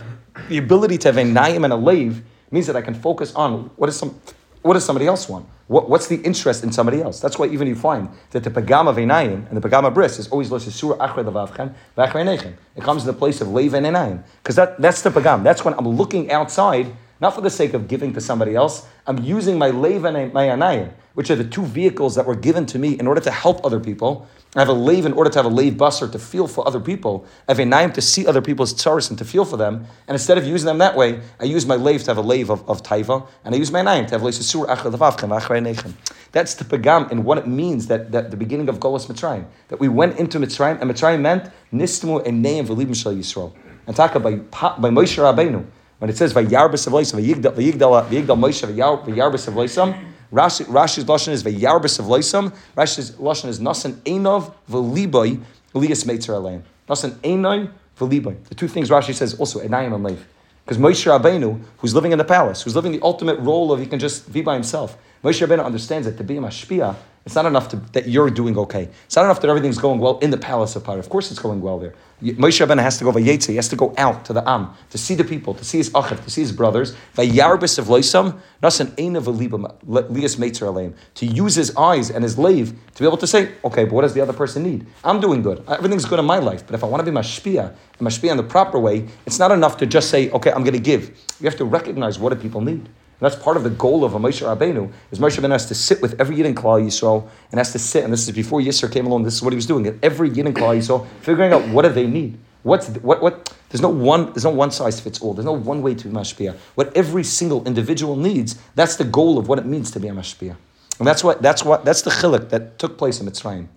The 0.49 0.59
ability 0.59 0.99
to 0.99 1.11
have 1.11 1.15
enayim 1.15 1.63
and 1.63 1.73
a 1.73 1.75
lave 1.75 2.21
means 2.51 2.67
that 2.67 2.75
I 2.75 2.81
can 2.83 2.93
focus 2.93 3.33
on 3.33 3.71
what 3.75 3.89
is 3.89 3.95
some 3.95 4.19
what 4.61 4.73
does 4.73 4.85
somebody 4.85 5.07
else 5.07 5.27
want? 5.27 5.47
What, 5.67 5.89
what's 5.89 6.07
the 6.07 6.17
interest 6.17 6.63
in 6.63 6.71
somebody 6.71 7.01
else? 7.01 7.19
That's 7.19 7.39
why 7.39 7.47
even 7.47 7.67
you 7.67 7.75
find 7.75 8.09
that 8.31 8.43
the 8.43 8.51
pagama 8.51 8.93
veinayim 8.93 9.47
and 9.49 9.61
the 9.61 9.67
pagama 9.67 9.93
bris 9.93 10.19
is 10.19 10.27
always 10.27 10.51
l'shesur 10.51 10.97
achre 10.97 11.23
levavchem 11.23 11.73
v'achre 11.97 12.53
It 12.75 12.83
comes 12.83 13.03
to 13.03 13.07
the 13.07 13.17
place 13.17 13.41
of 13.41 13.47
leiv 13.47 13.73
and 13.73 14.23
because 14.43 14.55
that, 14.57 14.79
that's 14.81 15.01
the 15.01 15.09
pagam. 15.09 15.43
That's 15.43 15.65
when 15.65 15.73
I'm 15.75 15.87
looking 15.87 16.31
outside, 16.31 16.93
not 17.21 17.35
for 17.35 17.41
the 17.41 17.49
sake 17.49 17.73
of 17.73 17.87
giving 17.87 18.13
to 18.13 18.21
somebody 18.21 18.55
else. 18.55 18.85
I'm 19.07 19.23
using 19.23 19.57
my 19.57 19.71
leiv 19.71 20.05
and 20.05 20.33
my 20.33 20.47
anayim 20.47 20.91
which 21.13 21.29
are 21.29 21.35
the 21.35 21.43
two 21.43 21.65
vehicles 21.65 22.15
that 22.15 22.25
were 22.25 22.35
given 22.35 22.65
to 22.65 22.79
me 22.79 22.97
in 22.97 23.07
order 23.07 23.21
to 23.21 23.31
help 23.31 23.65
other 23.65 23.79
people. 23.79 24.27
I 24.55 24.59
have 24.59 24.69
a 24.69 24.73
lave 24.73 25.05
in 25.05 25.13
order 25.13 25.29
to 25.29 25.39
have 25.39 25.45
a 25.45 25.49
lave 25.49 25.73
busser 25.73 26.11
to 26.11 26.19
feel 26.19 26.47
for 26.47 26.65
other 26.67 26.79
people. 26.79 27.25
I 27.47 27.51
have 27.51 27.59
a 27.59 27.65
naim 27.65 27.91
to 27.93 28.01
see 28.01 28.25
other 28.27 28.41
people's 28.41 28.73
tsaris 28.73 29.09
and 29.09 29.17
to 29.17 29.25
feel 29.25 29.45
for 29.45 29.57
them. 29.57 29.85
And 30.07 30.15
instead 30.15 30.37
of 30.37 30.45
using 30.45 30.65
them 30.65 30.77
that 30.79 30.95
way, 30.95 31.21
I 31.39 31.45
use 31.45 31.65
my 31.65 31.75
lave 31.75 32.03
to 32.03 32.11
have 32.11 32.17
a 32.17 32.21
lave 32.21 32.49
of, 32.49 32.67
of 32.69 32.83
taiva, 32.83 33.27
and 33.43 33.55
I 33.55 33.57
use 33.57 33.71
my 33.71 33.81
naim 33.81 34.05
to 34.07 34.11
have 34.11 34.21
leisasur 34.21 34.67
achar 34.67 35.95
That's 36.31 36.55
the 36.55 36.65
pagam 36.65 37.11
and 37.11 37.25
what 37.25 37.37
it 37.37 37.47
means 37.47 37.87
that, 37.87 38.11
that 38.11 38.31
the 38.31 38.37
beginning 38.37 38.69
of 38.69 38.79
Golas 38.79 39.07
Mitzrayim. 39.07 39.45
That 39.69 39.79
we 39.79 39.87
went 39.87 40.17
into 40.17 40.39
Mitzrayim, 40.39 40.81
and 40.81 40.89
Mitzrayim 40.89 41.21
meant 41.21 41.51
nistmu 41.73 42.25
and 42.25 42.43
neim 42.43 42.67
v'libim 42.67 42.95
shal 42.95 43.13
Yisrael. 43.13 43.53
And 43.87 43.95
talk 43.95 44.13
by, 44.13 44.35
by 44.35 44.89
Moshe 44.89 45.17
Rabbeinu, 45.17 45.65
when 46.01 46.10
it 46.10 46.17
says 46.17 46.34
vayarbes 46.34 46.88
of 46.88 46.93
loisam, 46.93 47.22
vayigdal 47.22 48.39
Moshe 48.39 48.67
vayarbes 48.74 49.48
of 49.48 49.53
loisam, 49.53 49.96
Rashi, 50.34 50.65
Rashi's 50.65 51.03
lashon 51.05 51.29
is 51.29 51.43
vayarbis 51.43 52.00
of 52.00 52.05
loisam. 52.05 52.55
Rashi's 52.75 53.12
lashon 53.12 53.50
is 53.50 53.60
nasan 53.60 53.96
einov 54.01 54.51
v'liboy 54.67 55.39
lias 55.75 56.05
meitzer 56.05 56.34
aleim. 56.34 56.63
Nasan 56.89 57.12
einov 57.20 57.70
v'liboy. 58.00 58.43
The 58.46 58.55
two 58.55 58.67
things 58.67 58.89
Rashi 58.89 59.13
says 59.13 59.36
also 59.36 59.60
enayim 59.60 59.93
and 59.93 60.03
leif. 60.03 60.25
Because 60.65 60.79
Moshe 60.79 61.05
Rabbeinu, 61.05 61.62
who's 61.77 61.93
living 61.93 62.13
in 62.13 62.17
the 62.17 62.24
palace, 62.24 62.62
who's 62.63 62.75
living 62.75 62.93
the 62.93 63.01
ultimate 63.01 63.39
role 63.39 63.72
of 63.72 63.79
he 63.79 63.86
can 63.86 64.00
just 64.00 64.31
be 64.31 64.41
by 64.41 64.53
himself, 64.53 64.98
Moshe 65.23 65.45
Rabbeinu 65.45 65.63
understands 65.63 66.07
that 66.07 66.17
to 66.17 66.23
be 66.23 66.37
a 66.37 66.41
mashpia 66.41 66.95
it's 67.23 67.35
not 67.35 67.45
enough 67.45 67.69
to, 67.69 67.75
that 67.93 68.07
you're 68.07 68.31
doing 68.31 68.57
okay. 68.57 68.89
It's 69.05 69.15
not 69.15 69.25
enough 69.25 69.41
that 69.41 69.49
everything's 69.49 69.77
going 69.77 69.99
well 69.99 70.17
in 70.19 70.31
the 70.31 70.37
palace 70.37 70.75
of 70.75 70.83
Paro. 70.83 70.97
Of 70.97 71.09
course, 71.09 71.29
it's 71.29 71.39
going 71.39 71.61
well 71.61 71.77
there. 71.77 71.93
Moshe 72.23 72.65
Rabbeinu 72.65 72.81
has 72.81 72.97
to 72.97 73.03
go 73.03 73.11
vayetze. 73.11 73.47
He 73.47 73.55
has 73.57 73.67
to 73.69 73.75
go 73.75 73.93
out 73.95 74.25
to 74.25 74.33
the 74.33 74.47
Am 74.49 74.73
to 74.89 74.97
see 74.97 75.13
the 75.13 75.23
people, 75.23 75.53
to 75.53 75.63
see 75.63 75.77
his 75.77 75.91
achiv, 75.91 76.23
to 76.23 76.31
see 76.31 76.41
his 76.41 76.51
brothers. 76.51 76.95
Vayarbis 77.15 77.77
of 77.77 77.85
loisam 77.85 78.39
nasan 78.63 78.87
eina 78.95 79.21
v'libam 79.21 79.71
lias 79.83 80.35
meitzer. 80.37 80.95
To 81.15 81.25
use 81.27 81.55
his 81.55 81.75
eyes 81.75 82.09
and 82.09 82.23
his 82.23 82.39
lave 82.39 82.73
to 82.95 83.03
be 83.03 83.05
able 83.05 83.17
to 83.17 83.27
say, 83.27 83.51
okay, 83.65 83.85
but 83.85 83.93
what 83.93 84.01
does 84.01 84.15
the 84.15 84.21
other 84.21 84.33
person 84.33 84.63
need? 84.63 84.87
I'm 85.03 85.19
doing 85.19 85.43
good. 85.43 85.63
Everything's 85.67 86.05
good 86.05 86.19
in 86.19 86.25
my 86.25 86.39
life. 86.39 86.65
But 86.65 86.73
if 86.73 86.83
I 86.83 86.87
want 86.87 87.05
to 87.05 87.11
be 87.11 87.15
mashpia 87.15 87.75
and 87.99 88.07
mashpia 88.07 88.31
in 88.31 88.37
the 88.37 88.43
proper 88.43 88.79
way, 88.79 89.07
it's 89.27 89.37
not 89.37 89.51
enough 89.51 89.77
to 89.77 89.85
just 89.85 90.09
say, 90.09 90.31
okay, 90.31 90.51
I'm 90.51 90.63
going 90.63 90.73
to 90.73 90.79
give. 90.79 91.09
You 91.39 91.45
have 91.45 91.57
to 91.57 91.65
recognize 91.65 92.17
what 92.17 92.33
do 92.33 92.39
people 92.39 92.61
need. 92.61 92.89
That's 93.21 93.35
part 93.35 93.55
of 93.55 93.63
the 93.63 93.69
goal 93.69 94.03
of 94.03 94.15
a 94.15 94.19
Moshe 94.19 94.41
Rabbeinu, 94.41 94.91
is 95.11 95.19
Moshe 95.19 95.39
Rabbeinu 95.39 95.51
has 95.51 95.67
to 95.67 95.75
sit 95.75 96.01
with 96.01 96.19
every 96.19 96.37
Yid 96.37 96.47
in 96.47 96.55
Klal 96.55 96.83
Yisrael, 96.83 97.29
and 97.51 97.59
has 97.59 97.71
to 97.71 97.79
sit, 97.79 98.03
and 98.03 98.11
this 98.11 98.27
is 98.27 98.33
before 98.33 98.59
Yisr 98.59 98.91
came 98.91 99.05
along, 99.05 99.23
this 99.23 99.35
is 99.35 99.43
what 99.43 99.53
he 99.53 99.55
was 99.55 99.67
doing, 99.67 99.99
every 100.01 100.29
Yid 100.29 100.47
in 100.47 100.53
Klal 100.55 100.75
Yisrael, 100.75 101.07
figuring 101.21 101.53
out 101.53 101.65
what 101.69 101.83
do 101.83 101.89
they 101.89 102.07
need. 102.07 102.39
What's 102.63 102.87
what 102.87 103.21
what? 103.21 103.53
There's 103.69 103.81
no 103.81 103.89
one. 103.89 104.33
There's 104.33 104.43
no 104.43 104.51
one 104.51 104.71
size 104.71 104.99
fits 104.99 105.19
all. 105.21 105.33
There's 105.33 105.45
no 105.45 105.53
one 105.53 105.81
way 105.81 105.95
to 105.95 106.07
be 106.07 106.13
mashpia. 106.13 106.55
What 106.75 106.95
every 106.95 107.23
single 107.23 107.65
individual 107.65 108.15
needs. 108.15 108.55
That's 108.75 108.97
the 108.97 109.03
goal 109.03 109.39
of 109.39 109.47
what 109.47 109.57
it 109.57 109.65
means 109.65 109.89
to 109.91 109.99
be 109.99 110.07
a 110.09 110.11
mashpia. 110.11 110.55
And 110.99 111.07
that's 111.07 111.23
what. 111.23 111.41
That's 111.41 111.63
what. 111.65 111.85
That's 111.85 112.03
the 112.03 112.11
chiluk 112.11 112.49
that 112.49 112.77
took 112.77 112.99
place 112.99 113.19
in 113.19 113.25
Mitzrayim. 113.25 113.67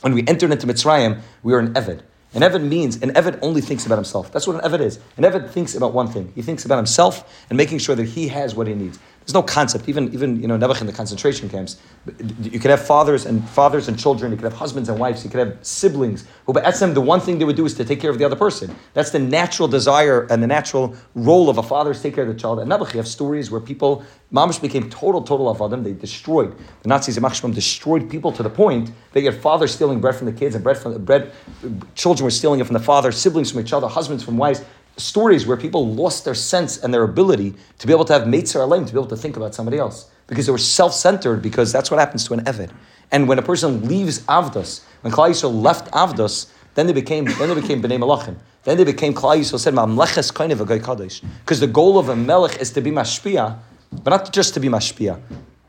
When 0.00 0.12
we 0.12 0.26
entered 0.26 0.50
into 0.50 0.66
Mitzrayim, 0.66 1.20
we 1.44 1.52
were 1.52 1.60
an 1.60 1.74
eved. 1.74 2.02
An 2.36 2.42
Eved 2.42 2.68
means, 2.68 2.96
an 2.96 3.14
Eved 3.14 3.38
only 3.40 3.62
thinks 3.62 3.86
about 3.86 3.94
himself. 3.94 4.30
That's 4.30 4.46
what 4.46 4.62
an 4.62 4.70
Eved 4.70 4.80
is. 4.80 4.98
An 5.16 5.24
Eved 5.24 5.50
thinks 5.52 5.74
about 5.74 5.94
one 5.94 6.06
thing. 6.06 6.32
He 6.34 6.42
thinks 6.42 6.66
about 6.66 6.76
himself 6.76 7.46
and 7.48 7.56
making 7.56 7.78
sure 7.78 7.94
that 7.96 8.04
he 8.04 8.28
has 8.28 8.54
what 8.54 8.66
he 8.66 8.74
needs. 8.74 8.98
There's 9.26 9.34
no 9.34 9.42
concept, 9.42 9.88
even 9.88 10.14
even 10.14 10.40
you 10.40 10.46
know 10.46 10.56
Nebuch 10.56 10.80
in 10.80 10.86
the 10.86 10.92
concentration 10.92 11.48
camps. 11.48 11.78
You 12.42 12.60
could 12.60 12.70
have 12.70 12.86
fathers 12.86 13.26
and 13.26 13.46
fathers 13.48 13.88
and 13.88 13.98
children. 13.98 14.30
You 14.30 14.36
could 14.36 14.44
have 14.44 14.52
husbands 14.52 14.88
and 14.88 15.00
wives. 15.00 15.24
You 15.24 15.30
could 15.30 15.40
have 15.44 15.58
siblings. 15.66 16.24
Who, 16.44 16.52
but 16.52 16.64
at 16.64 16.76
them, 16.76 16.94
the 16.94 17.00
one 17.00 17.18
thing 17.18 17.40
they 17.40 17.44
would 17.44 17.56
do 17.56 17.66
is 17.66 17.74
to 17.74 17.84
take 17.84 18.00
care 18.00 18.10
of 18.10 18.18
the 18.18 18.24
other 18.24 18.36
person. 18.36 18.72
That's 18.94 19.10
the 19.10 19.18
natural 19.18 19.66
desire 19.66 20.28
and 20.30 20.40
the 20.40 20.46
natural 20.46 20.94
role 21.16 21.50
of 21.50 21.58
a 21.58 21.64
father 21.64 21.90
is 21.90 22.00
take 22.00 22.14
care 22.14 22.22
of 22.22 22.32
the 22.32 22.40
child. 22.40 22.60
And 22.60 22.70
Nebuch, 22.70 22.92
you 22.92 22.98
have 22.98 23.08
stories 23.08 23.50
where 23.50 23.60
people, 23.60 24.04
mamish 24.32 24.62
became 24.62 24.88
total 24.90 25.22
total 25.22 25.52
avodim. 25.52 25.82
They 25.82 25.94
destroyed 25.94 26.56
the 26.82 26.88
Nazis. 26.88 27.18
Machshmam 27.18 27.52
destroyed 27.52 28.08
people 28.08 28.30
to 28.30 28.44
the 28.44 28.50
point 28.50 28.92
that 29.12 29.22
you 29.22 29.28
had 29.32 29.40
fathers 29.40 29.74
stealing 29.74 30.00
bread 30.00 30.14
from 30.14 30.26
the 30.26 30.32
kids 30.32 30.54
and 30.54 30.62
bread 30.62 30.78
from 30.78 31.04
bread. 31.04 31.32
Children 31.96 32.22
were 32.22 32.30
stealing 32.30 32.60
it 32.60 32.66
from 32.66 32.74
the 32.74 32.86
father. 32.92 33.10
Siblings 33.10 33.50
from 33.50 33.60
each 33.60 33.72
other. 33.72 33.88
Husbands 33.88 34.22
from 34.22 34.36
wives 34.36 34.64
stories 34.96 35.46
where 35.46 35.56
people 35.56 35.86
lost 35.86 36.24
their 36.24 36.34
sense 36.34 36.82
and 36.82 36.92
their 36.92 37.02
ability 37.02 37.54
to 37.78 37.86
be 37.86 37.92
able 37.92 38.04
to 38.06 38.12
have 38.12 38.22
Meitzar 38.22 38.66
Aleim, 38.66 38.86
to 38.86 38.92
be 38.92 38.98
able 38.98 39.08
to 39.08 39.16
think 39.16 39.36
about 39.36 39.54
somebody 39.54 39.78
else. 39.78 40.10
Because 40.26 40.46
they 40.46 40.52
were 40.52 40.58
self 40.58 40.92
centered, 40.92 41.42
because 41.42 41.72
that's 41.72 41.90
what 41.90 42.00
happens 42.00 42.26
to 42.26 42.34
an 42.34 42.44
Evid. 42.44 42.70
And 43.12 43.28
when 43.28 43.38
a 43.38 43.42
person 43.42 43.86
leaves 43.86 44.20
Avdos, 44.22 44.82
when 45.02 45.12
Klal 45.12 45.30
Yisrael 45.30 45.62
left 45.62 45.90
Avdos, 45.92 46.50
then 46.74 46.86
they 46.86 46.92
became 46.92 47.24
then 47.24 47.48
they 47.48 47.60
became 47.60 47.82
Bnei 47.82 47.98
Malachim. 47.98 48.36
Then 48.64 48.76
they 48.76 48.84
became 48.84 49.14
Klal 49.14 49.38
Yisrael 49.38 49.60
said 49.60 49.74
Mamleches 49.74 50.34
kind 50.34 50.50
of 50.50 50.60
a 50.60 50.66
guy 50.66 50.78
Kadosh. 50.78 51.22
Because 51.40 51.60
the 51.60 51.68
goal 51.68 51.98
of 51.98 52.08
a 52.08 52.16
Melech 52.16 52.60
is 52.60 52.70
to 52.72 52.80
be 52.80 52.90
Mashpia. 52.90 53.58
but 53.90 54.10
not 54.10 54.32
just 54.32 54.54
to 54.54 54.60
be 54.60 54.68
mashpia. 54.68 55.20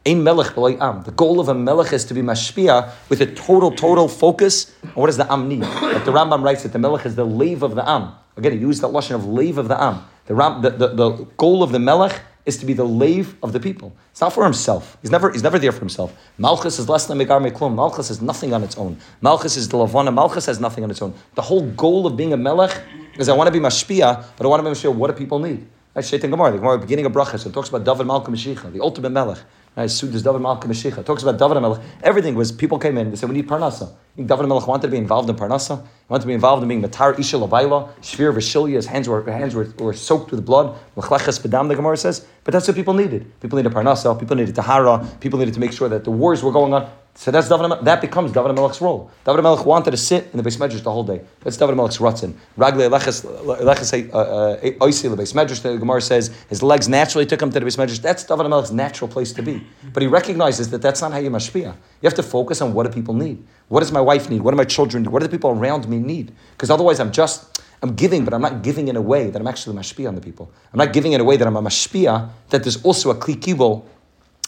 Ein 0.06 0.24
melech 0.24 0.58
am. 0.58 1.04
The 1.04 1.12
goal 1.12 1.40
of 1.40 1.50
a 1.50 1.54
melech 1.54 1.92
is 1.92 2.06
to 2.06 2.14
be 2.14 2.22
mashpia 2.22 2.92
with 3.10 3.22
a 3.22 3.26
total, 3.26 3.72
total 3.72 4.08
focus 4.08 4.74
on 4.84 4.90
what 4.92 5.08
does 5.08 5.18
the 5.18 5.32
am 5.32 5.48
need. 5.48 5.62
Like 5.62 6.06
the 6.06 6.12
Rambam 6.12 6.44
writes 6.44 6.64
that 6.64 6.72
the 6.72 6.80
melech 6.80 7.06
is 7.06 7.16
the 7.16 7.26
lave 7.26 7.64
of 7.64 7.76
the 7.76 7.88
am. 7.88 8.14
Again, 8.38 8.54
he 8.54 8.60
used 8.60 8.82
that 8.82 8.88
lashon 8.88 9.16
of 9.16 9.26
lave 9.26 9.58
of 9.58 9.68
the 9.68 9.82
am. 9.82 10.06
The, 10.28 10.36
Ram, 10.36 10.62
the, 10.62 10.70
the, 10.70 10.88
the 10.90 11.12
goal 11.38 11.64
of 11.64 11.72
the 11.72 11.80
melech 11.80 12.22
is 12.46 12.58
to 12.58 12.66
be 12.66 12.74
the 12.74 12.84
lave 12.84 13.36
of 13.44 13.52
the 13.52 13.60
people. 13.60 13.94
It's 14.12 14.22
not 14.22 14.32
for 14.32 14.44
himself. 14.44 14.98
He's 15.02 15.12
never, 15.12 15.32
he's 15.32 15.44
never 15.44 15.60
there 15.60 15.72
for 15.72 15.80
himself. 15.80 16.18
Malchus 16.38 16.80
is 16.80 16.88
less 16.88 17.06
than 17.06 17.18
Megar 17.18 17.42
Meklum. 17.42 17.76
Malchus 17.76 18.08
has 18.08 18.22
nothing 18.22 18.54
on 18.54 18.64
its 18.64 18.78
own. 18.78 18.98
Malchus 19.22 19.58
is 19.58 19.68
the 19.68 19.78
Lavana. 19.78 20.14
Malchus 20.14 20.46
has 20.46 20.60
nothing 20.60 20.84
on 20.84 20.92
its 20.92 21.02
own. 21.02 21.14
The 21.36 21.42
whole 21.42 21.70
goal 21.72 22.08
of 22.08 22.16
being 22.16 22.32
a 22.32 22.38
melech 22.38 22.82
is 23.18 23.28
I 23.28 23.34
want 23.34 23.48
to 23.48 23.52
be 23.52 23.60
mashpia, 23.60 24.24
but 24.38 24.46
I 24.46 24.48
want 24.48 24.64
to 24.64 24.70
be 24.70 24.74
mashpia. 24.74 24.96
What 24.96 25.08
do 25.08 25.14
people 25.18 25.40
need? 25.40 25.68
That's 25.94 26.08
Shaitan 26.08 26.30
Gemara. 26.30 26.52
The 26.52 26.58
Gemara, 26.60 26.78
beginning 26.78 27.06
of 27.06 27.12
Brachas, 27.12 27.46
it 27.46 27.54
talks 27.54 27.70
about 27.70 27.84
David 27.84 28.08
Malcolm 28.08 28.34
Mashiach, 28.34 28.72
the 28.72 28.82
ultimate 28.82 29.10
melech. 29.10 29.40
Uh, 29.78 29.82
right, 29.82 29.90
Sudas 29.92 30.24
David 30.24 30.42
Malcolm 30.42 30.72
Mashiach. 30.72 31.06
Talks 31.06 31.22
about 31.22 31.38
David 31.38 31.62
Melech. 31.62 31.80
Everything 32.02 32.34
was 32.34 32.52
people 32.52 32.80
came 32.80 32.98
in. 32.98 33.12
They 33.12 33.16
said 33.16 33.30
we 33.30 33.36
need 33.36 33.48
parnasa. 33.48 33.94
David 34.16 34.48
Melech 34.48 34.66
wanted 34.66 34.82
to 34.82 34.88
be 34.88 34.98
involved 34.98 35.30
in 35.30 35.36
parnasa. 35.36 35.80
He 35.80 35.86
wanted 36.10 36.22
to 36.22 36.28
be 36.28 36.34
involved 36.34 36.64
in 36.64 36.68
being 36.68 36.82
matar 36.82 37.20
isha 37.20 37.38
labayla, 37.38 37.94
shvir 38.02 38.34
v'shilya. 38.34 38.74
His 38.74 38.88
hands 38.88 39.08
were 39.08 39.22
hands 39.30 39.54
were, 39.54 39.72
were 39.78 39.94
soaked 39.94 40.32
with 40.32 40.44
blood. 40.44 40.76
L'chleches 40.96 41.40
bedam. 41.40 41.68
The 41.68 41.76
Gemara 41.76 41.96
says, 41.96 42.26
but 42.44 42.54
that's 42.54 42.68
what 42.68 42.76
people 42.76 42.96
needed. 42.96 43.40
People 43.40 43.58
needed 43.58 43.72
parnasa. 43.72 44.20
People 44.20 44.36
needed 44.36 44.56
tahara. 44.56 45.08
People 45.20 45.38
needed 45.38 45.54
to 45.54 45.60
make 45.60 45.74
sure 45.74 45.88
that 45.90 46.06
the 46.06 46.12
wars 46.12 46.42
were 46.42 46.52
going 46.52 46.74
on. 46.74 46.90
So 47.18 47.32
that's 47.32 47.50
David, 47.50 47.84
that 47.84 48.00
becomes 48.00 48.32
David 48.32 48.56
Melech's 48.56 48.80
role. 48.80 49.10
David 49.26 49.42
Melech 49.42 49.66
wanted 49.66 49.90
to 49.90 49.98
sit 49.98 50.26
in 50.32 50.38
the 50.38 50.44
base 50.44 50.58
medrash 50.58 50.84
the 50.84 50.92
whole 50.92 51.04
day. 51.04 51.22
That's 51.42 51.58
David 51.58 51.76
Melech's 51.76 51.98
rutzin. 51.98 52.36
Ragle 52.56 52.88
Eleches 52.88 53.26
Oisi 53.26 54.14
uh, 54.14 55.08
uh, 55.08 55.10
the 55.10 55.18
base 55.18 55.34
medrash. 55.34 55.64
The 55.64 55.78
Gemara 55.78 56.00
says 56.00 56.30
his 56.48 56.62
legs 56.62 56.88
naturally 56.88 57.26
took 57.26 57.42
him 57.42 57.50
to 57.50 57.60
the 57.60 57.66
base 57.66 57.76
medrash. 57.76 58.00
That's 58.00 58.24
David 58.24 58.44
Melech's 58.44 58.72
natural 58.72 59.08
place 59.08 59.34
to 59.34 59.42
be. 59.42 59.66
But 59.92 60.04
he 60.04 60.08
recognizes 60.08 60.70
that 60.70 60.84
that's 60.84 61.02
not 61.02 61.12
how 61.12 61.18
you 61.18 61.32
mashpia. 61.32 61.74
You 62.02 62.04
have 62.04 62.14
to 62.14 62.24
focus 62.24 62.62
on 62.62 62.76
what 62.76 62.86
do 62.86 62.94
people 62.94 63.16
need. 63.16 63.44
What 63.68 63.80
does 63.80 63.92
my 63.92 64.02
wife 64.02 64.30
need? 64.30 64.42
What 64.42 64.52
do 64.52 64.58
my 64.58 64.64
children 64.66 65.02
need? 65.02 65.10
What 65.10 65.24
do 65.24 65.28
the 65.28 65.32
people 65.36 65.50
around 65.50 65.90
me 65.90 65.98
need? 65.98 66.32
Because 66.52 66.70
otherwise, 66.70 67.00
I'm 67.00 67.12
just 67.12 67.64
I'm 67.82 67.96
giving, 67.96 68.26
but 68.26 68.34
I'm 68.36 68.44
not 68.44 68.62
giving 68.62 68.90
in 68.90 68.96
a 68.96 69.02
way 69.02 69.32
that 69.32 69.40
I'm 69.40 69.48
actually 69.48 69.76
mashpia 69.76 70.08
on 70.08 70.14
the 70.14 70.22
people. 70.22 70.52
I'm 70.72 70.78
not 70.78 70.94
giving 70.94 71.14
in 71.14 71.22
a 71.22 71.24
way 71.24 71.38
that 71.38 71.48
I'm 71.48 71.56
a 71.56 71.64
mashpia. 71.64 72.30
That 72.50 72.64
there's 72.64 72.84
also 72.84 73.10
a 73.10 73.16
kli 73.16 73.42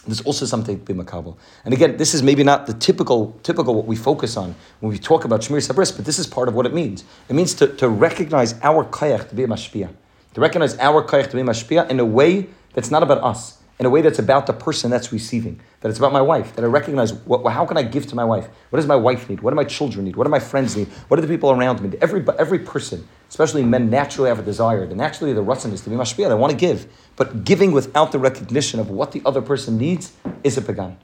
there's 0.10 0.22
also 0.22 0.46
something 0.46 0.80
to 0.80 0.94
be 0.94 0.94
makabel. 0.94 1.38
And 1.66 1.74
again, 1.74 1.98
this 1.98 2.14
is 2.14 2.24
maybe 2.24 2.44
not 2.44 2.68
the 2.68 2.74
typical 2.74 3.40
typical 3.44 3.76
what 3.76 3.86
we 3.86 3.96
focus 3.96 4.38
on 4.38 4.56
when 4.80 4.92
we 4.92 5.00
talk 5.00 5.26
about 5.26 5.42
Shmir 5.42 5.66
Sabris, 5.66 5.96
but 5.96 6.06
this 6.06 6.20
is 6.20 6.28
part 6.28 6.48
of 6.48 6.56
what 6.56 6.66
it 6.66 6.74
means. 6.74 7.04
It 7.30 7.34
means 7.34 7.54
to, 7.56 7.68
to 7.76 7.90
recognize 7.90 8.54
our 8.62 8.86
kayach 8.86 9.30
to 9.30 9.36
be 9.36 9.44
a 9.44 9.48
mashpia, 9.48 9.90
to 10.34 10.42
recognize 10.42 10.78
our 10.80 11.04
kayach 11.04 11.30
to 11.30 11.36
be 11.36 11.42
a 11.42 11.46
mashpia 11.46 11.90
in 11.90 12.00
a 12.00 12.06
way 12.06 12.48
that's 12.74 12.92
not 12.92 13.04
about 13.04 13.24
us, 13.24 13.60
in 13.80 13.86
a 13.86 13.90
way 13.90 14.02
that's 14.02 14.20
about 14.20 14.46
the 14.46 14.54
person 14.54 14.92
that's 14.92 15.14
receiving, 15.14 15.60
that 15.80 15.90
it's 15.90 15.98
about 15.98 16.12
my 16.12 16.22
wife, 16.22 16.54
that 16.56 16.64
I 16.66 16.68
recognize 16.68 17.14
what, 17.14 17.50
how 17.50 17.66
can 17.66 17.78
I 17.78 17.84
give 17.84 18.08
to 18.08 18.16
my 18.16 18.26
wife? 18.26 18.50
What 18.70 18.78
does 18.78 18.88
my 18.88 18.96
wife 18.96 19.30
need? 19.30 19.40
What 19.40 19.52
do 19.52 19.56
my 19.56 19.64
children 19.64 20.04
need? 20.06 20.18
What 20.18 20.26
do 20.26 20.30
my 20.30 20.40
friends 20.40 20.76
need? 20.76 20.88
What 21.08 21.16
do 21.16 21.22
the 21.22 21.34
people 21.34 21.50
around 21.50 21.82
me? 21.82 21.98
Every, 22.02 22.26
every 22.38 22.60
person, 22.60 23.08
especially 23.30 23.64
men, 23.64 23.90
naturally 23.90 24.30
have 24.30 24.40
a 24.40 24.44
desire. 24.44 24.86
The 24.86 24.96
naturally 24.96 25.32
the 25.34 25.44
rutzin 25.44 25.72
is 25.72 25.82
to 25.82 25.90
be 25.90 25.96
mashpia. 25.96 26.28
They 26.28 26.36
want 26.36 26.52
to 26.52 26.58
give, 26.58 26.92
but 27.20 27.44
giving 27.44 27.74
without 27.74 28.14
the 28.14 28.18
recognition 28.18 28.80
of 28.80 28.90
what 28.90 29.12
the 29.12 29.22
other 29.26 29.42
person 29.42 29.78
needs 29.78 30.14
is 30.42 30.58
a 30.58 30.62
pagan. 30.62 30.98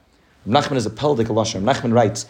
Nachman 0.47 0.77
is 0.77 0.85
a 0.85 0.89
peldik 0.89 1.25
lashon. 1.25 1.63
Nachman 1.63 1.93
writes, 1.93 2.25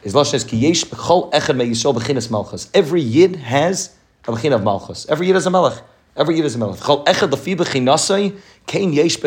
his 0.00 0.14
lashon 0.14 0.34
is 0.34 0.44
ki 0.44 0.56
yesh 0.56 0.84
b'chol 0.84 1.30
echad 1.30 1.54
me 1.54 1.66
yisol 1.66 1.94
b'chinas 1.94 2.30
malchus. 2.30 2.70
Every 2.72 3.02
yid 3.02 3.36
has 3.36 3.94
a 4.26 4.32
b'chin 4.32 4.54
of 4.54 4.62
malchus. 4.62 5.04
Every 5.10 5.26
yid 5.26 5.36
is 5.36 5.44
a 5.44 5.50
melech. 5.50 5.82
Every 6.16 6.36
yid 6.36 6.46
is 6.46 6.54
a 6.54 6.58
melech. 6.58 6.80
Chol 6.80 7.04
echad 7.04 7.28
lefi 7.28 7.56
b'chinasai 7.56 8.38
kein 8.66 8.94
yesh 8.94 9.22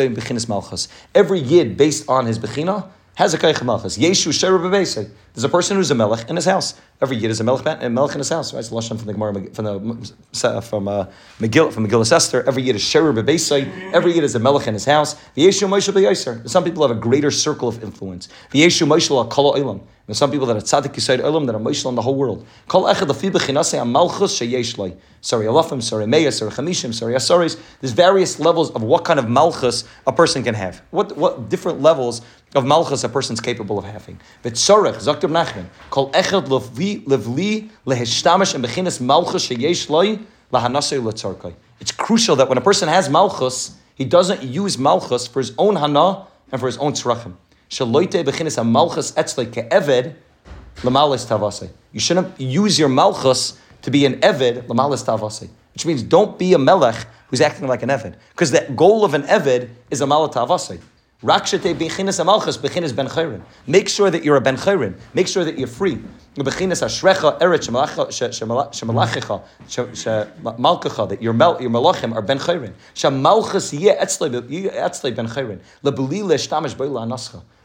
malchus. 0.47 0.87
Every 1.13 1.39
yid 1.39 1.77
based 1.77 2.09
on 2.09 2.25
his 2.25 2.39
b'china 2.39 2.89
has 3.15 3.33
a 3.33 3.37
kaich 3.37 3.63
malchus. 3.63 3.97
Yeshu 3.97 4.31
sherer 4.31 4.59
b'beisei. 4.59 5.09
There's 5.33 5.43
a 5.43 5.49
person 5.49 5.77
who's 5.77 5.91
a 5.91 5.95
melech 5.95 6.29
in 6.29 6.35
his 6.35 6.45
house. 6.45 6.75
Every 7.01 7.17
yid 7.17 7.31
is 7.31 7.39
a 7.39 7.43
melech, 7.43 7.65
a 7.81 7.89
melech 7.89 8.13
in 8.13 8.19
his 8.19 8.29
house. 8.29 8.53
Right? 8.53 8.59
It's 8.59 8.69
lashon 8.69 8.97
from 8.97 9.05
the 9.05 9.13
Gemara 9.13 9.33
from 9.53 9.65
the 9.65 10.61
from 10.61 10.87
uh, 10.87 11.05
Megillah 11.39 11.73
from 11.73 11.87
Megillah 11.87 12.11
Esther. 12.11 12.43
Every 12.47 12.63
yid 12.63 12.75
is 12.75 12.81
sherer 12.81 13.13
b'beisei. 13.13 13.93
Every 13.93 14.13
yid 14.13 14.23
is 14.23 14.35
a 14.35 14.39
melech 14.39 14.67
in 14.67 14.73
his 14.73 14.85
house. 14.85 15.15
Yeshu 15.35 15.67
Moshe 15.67 15.91
b'yaiser. 15.91 16.49
Some 16.49 16.63
people 16.63 16.87
have 16.87 16.95
a 16.95 16.99
greater 16.99 17.31
circle 17.31 17.67
of 17.67 17.83
influence. 17.83 18.29
Yeshu 18.51 18.87
Moshe 18.87 19.29
kol 19.29 19.55
olam. 19.55 19.81
There's 20.05 20.17
some 20.17 20.31
people 20.31 20.45
that 20.47 20.57
are 20.57 20.59
tzaddik 20.59 20.93
yisayid 20.93 21.21
olam 21.21 21.45
that 21.45 21.55
are 21.55 21.61
moishel 21.61 21.87
in 21.87 21.95
the 21.95 22.01
whole 22.01 22.15
world. 22.15 22.45
Kol 22.67 22.83
echad 22.83 23.07
lefi 23.07 23.31
b'chinasei 23.31 23.79
amalchus 23.81 24.35
sheyesh 24.37 24.77
loy. 24.77 24.95
Sorry 25.21 25.45
alafim, 25.45 25.81
sorry 25.81 26.05
meyas, 26.05 26.39
sorry 26.39 26.51
chamishim, 26.51 26.93
sorry 26.93 27.13
asaris. 27.13 27.57
There's 27.79 27.93
various 27.93 28.37
levels 28.37 28.69
of 28.71 28.83
what 28.83 29.05
kind 29.05 29.17
of 29.17 29.29
malchus 29.29 29.85
a 30.05 30.11
person 30.11 30.43
can 30.43 30.55
have. 30.55 30.81
What 30.91 31.15
what 31.15 31.47
different 31.49 31.81
levels 31.81 32.21
of 32.55 32.65
malchus 32.65 33.03
a 33.03 33.09
person's 33.09 33.39
capable 33.39 33.79
of 33.79 33.85
having. 33.85 34.19
But 34.41 34.53
V'tzorech 34.53 34.95
zakter 34.95 35.29
nachman 35.29 35.65
kol 35.89 36.11
echad 36.11 36.47
levli 36.47 37.69
leheshtamish 37.85 38.55
and 38.55 38.63
b'chinas 38.63 39.01
malchus 39.01 39.47
sheyesh 39.47 39.89
loy 39.89 40.19
lahanasei 40.51 41.01
letzarkai. 41.01 41.53
It's 41.79 41.91
crucial 41.91 42.35
that 42.37 42.49
when 42.49 42.57
a 42.57 42.61
person 42.61 42.87
has 42.87 43.09
malchus, 43.09 43.75
he 43.95 44.05
doesn't 44.05 44.43
use 44.43 44.77
malchus 44.77 45.27
for 45.27 45.39
his 45.39 45.53
own 45.57 45.75
hana 45.75 46.27
and 46.51 46.59
for 46.59 46.67
his 46.67 46.77
own 46.77 46.93
tzrachim. 46.93 47.33
Shaloite 47.69 48.23
bechinis 48.23 48.57
a 48.57 48.63
malchus 48.63 49.11
etzle 49.13 49.45
ke'eved 49.47 50.15
lamalis 50.77 51.25
tavase. 51.25 51.69
You 51.91 51.99
shouldn't 51.99 52.39
use 52.39 52.77
your 52.77 52.89
malchus 52.89 53.57
to 53.81 53.91
be 53.91 54.05
an 54.05 54.19
eved 54.21 54.63
lamalis 54.67 55.03
tavase. 55.03 55.49
Which 55.73 55.85
means 55.85 56.03
don't 56.03 56.37
be 56.37 56.53
a 56.53 56.59
melech 56.59 57.07
who's 57.27 57.41
acting 57.41 57.67
like 57.67 57.81
an 57.81 57.89
eved. 57.89 58.15
Because 58.29 58.51
the 58.51 58.71
goal 58.75 59.03
of 59.03 59.13
an 59.13 59.23
eved 59.23 59.69
is 59.89 60.01
a 60.01 60.05
malat 60.05 60.33
tavase. 60.33 60.79
Rakshate 61.23 61.73
bechinis 61.75 62.19
amalchus 62.19 62.57
bechinis 62.57 62.93
ben 62.95 63.07
chayrin. 63.07 63.41
Make 63.65 63.87
sure 63.87 64.11
that 64.11 64.23
you're 64.25 64.35
a 64.35 64.41
ben 64.41 64.57
chayrin. 64.57 64.99
Make 65.13 65.27
sure 65.27 65.45
that 65.45 65.57
you're 65.57 65.67
free. 65.67 65.95
Bechinis 66.35 66.83
ashrecha 66.83 67.39
eret 67.39 67.63
shemalachicha 67.63 69.41
that 71.09 71.21
your 71.21 71.33
your 71.33 71.71
malachim 71.71 72.13
are 72.13 72.21
ben 72.21 72.39
chayrin. 72.39 72.73
Etzle 73.93 75.15
ben 75.15 75.27
chayrin. 75.27 75.59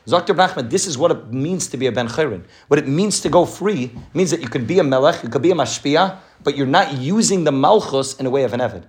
Dr. 0.09 0.35
Nachman, 0.35 0.71
this 0.71 0.87
is 0.87 0.97
what 0.97 1.11
it 1.11 1.33
means 1.33 1.69
to 1.69 1.77
be 1.77 1.87
a 1.87 1.93
Ben 1.93 2.09
Chayrin. 2.09 2.43
What 2.69 2.79
it 2.79 2.89
means 2.89 3.21
to 3.21 3.29
go 3.29 3.45
free 3.45 3.93
means 4.15 4.31
that 4.31 4.41
you 4.41 4.49
can 4.49 4.65
be 4.65 4.79
a 4.79 4.83
Melech, 4.83 5.23
you 5.23 5.29
can 5.29 5.43
be 5.43 5.51
a 5.51 5.55
Mashpia, 5.55 6.17
but 6.43 6.57
you're 6.57 6.67
not 6.67 6.95
using 6.95 7.45
the 7.45 7.53
Malchus 7.53 8.15
in 8.19 8.25
a 8.25 8.31
way 8.31 8.45
of 8.45 8.55
an 8.55 8.61
Evid. 8.61 8.85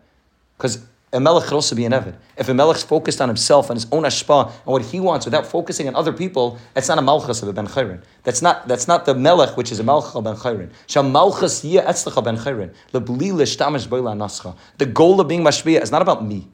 Because 0.57 0.85
a 1.11 1.19
melech 1.19 1.45
could 1.45 1.53
also 1.53 1.75
be 1.75 1.85
an 1.85 1.91
Evid. 1.91 2.15
If 2.37 2.49
a 2.49 2.53
melech's 2.53 2.83
focused 2.83 3.19
on 3.19 3.29
himself 3.29 3.69
and 3.69 3.77
his 3.77 3.87
own 3.91 4.03
ashpa 4.03 4.47
and 4.47 4.65
what 4.65 4.83
he 4.83 4.99
wants 4.99 5.25
without 5.25 5.45
focusing 5.45 5.87
on 5.87 5.95
other 5.95 6.13
people, 6.13 6.59
that's 6.73 6.87
not 6.87 6.99
a 6.99 7.01
malchus 7.01 7.41
of 7.41 7.47
a 7.47 7.53
ben 7.53 7.67
chayrin. 7.67 8.03
That's 8.23 8.41
not 8.41 8.67
that's 8.67 8.87
not 8.87 9.05
the 9.05 9.15
melech 9.15 9.57
which 9.57 9.71
is 9.71 9.79
a 9.79 9.83
malchus 9.83 10.15
of 10.15 10.23
ben 10.23 10.35
chayrin. 10.35 10.71
Sham 10.87 11.11
malchus 11.11 11.63
yeh 11.63 11.81
etzlecha 11.81 12.23
ben 12.23 12.37
chayrin. 12.37 12.73
Lebli 12.93 13.31
lishtamish 13.31 13.87
boila 13.87 14.15
nascha. 14.15 14.55
The 14.77 14.85
goal 14.85 15.19
of 15.19 15.27
being 15.27 15.41
mashpia 15.41 15.81
is 15.81 15.91
not 15.91 16.01
about 16.01 16.23
me. 16.23 16.47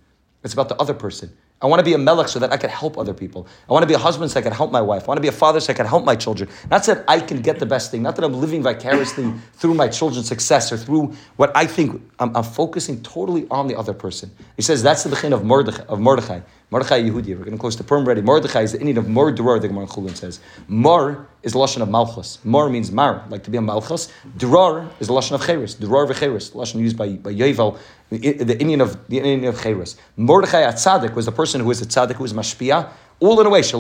It's 0.44 0.54
about 0.54 0.70
the 0.70 0.76
other 0.78 0.94
person. 0.94 1.36
I 1.62 1.68
want 1.68 1.80
to 1.80 1.86
be 1.86 1.94
a 1.94 1.98
melech 1.98 2.28
so 2.28 2.38
that 2.40 2.52
I 2.52 2.58
can 2.58 2.70
help 2.70 2.98
other 2.98 3.14
people. 3.14 3.48
I 3.70 3.72
want 3.72 3.84
to 3.84 3.88
be 3.88 3.94
a 3.94 3.98
husband 3.98 4.30
so 4.30 4.40
I 4.40 4.44
can 4.44 4.52
help 4.52 4.72
my 4.72 4.82
wife. 4.82 5.04
I 5.04 5.08
want 5.08 5.18
to 5.18 5.22
be 5.22 5.30
a 5.30 5.32
father 5.32 5.62
so 5.62 5.72
I 5.72 5.76
can 5.76 5.86
help 5.86 6.04
my 6.04 6.16
children. 6.16 6.50
Not 6.70 6.84
that 6.86 7.06
I 7.08 7.22
can 7.22 7.42
get 7.42 7.60
the 7.60 7.66
best 7.66 7.92
thing, 7.92 8.02
not 8.04 8.18
that 8.18 8.26
I'm 8.26 8.34
living 8.34 8.62
vicariously 8.62 9.34
through 9.54 9.74
my 9.74 9.88
children's 9.88 10.28
success 10.28 10.72
or 10.72 10.78
through 10.78 11.14
what 11.38 11.56
I 11.56 11.66
think. 11.66 12.02
I'm, 12.20 12.36
I'm 12.36 12.44
focusing 12.44 13.02
totally 13.04 13.48
on 13.50 13.68
the 13.68 13.78
other 13.78 13.94
person. 13.94 14.32
He 14.58 14.62
says 14.64 14.84
that's 14.84 15.04
the 15.04 15.10
beginning 15.10 15.34
of 15.34 15.46
Mordechai. 15.46 15.84
Of 15.84 16.00
Mordechai. 16.02 16.42
Mordechai 16.72 17.04
Yehudi. 17.04 17.30
We're 17.38 17.46
going 17.46 17.52
to 17.52 17.58
close 17.58 17.78
the 17.78 17.84
perm 17.84 18.06
ready. 18.06 18.22
Mordechai 18.22 18.62
is 18.62 18.72
the 18.72 18.80
Indian 18.80 18.98
of 18.98 19.08
Mor 19.08 19.32
Durar, 19.32 19.62
the 19.62 19.68
Gemara 19.68 19.86
Chulin 19.86 20.16
says. 20.16 20.40
Mor 20.68 21.28
is 21.44 21.54
the 21.54 21.60
Lashon 21.60 21.82
of 21.82 21.90
Malchus. 21.90 22.40
Mor 22.44 22.70
means 22.70 22.92
Mar, 22.92 23.24
like 23.30 23.44
to 23.44 23.52
be 23.52 23.58
a 23.58 23.62
Malchus. 23.62 24.12
Durar 24.38 24.90
is 25.00 25.08
the 25.08 25.14
Lashon 25.14 25.34
of 25.34 25.46
Cheres. 25.46 25.76
Durar 25.76 26.08
v'Cheres, 26.10 26.52
the 26.52 26.58
Lashon 26.58 26.80
used 26.80 26.98
by, 26.98 27.10
by 27.10 27.32
Yevel, 27.34 27.78
the 28.10 28.58
Indian 28.60 28.82
of 28.82 29.08
the 29.08 29.20
Indian 29.20 29.46
of 29.46 29.62
Cheres. 29.62 29.96
Mordechai 30.18 30.64
Atzadik 30.64 31.14
was 31.14 31.26
the 31.26 31.32
person 31.32 31.62
who 31.62 31.68
was 31.68 31.82
a 31.82 31.86
tzaddik, 31.86 32.16
who 32.16 32.24
was 32.24 32.34
mashpia, 32.34 32.90
all 33.20 33.40
in 33.40 33.46
a 33.48 33.50
way. 33.50 33.62
The, 33.62 33.78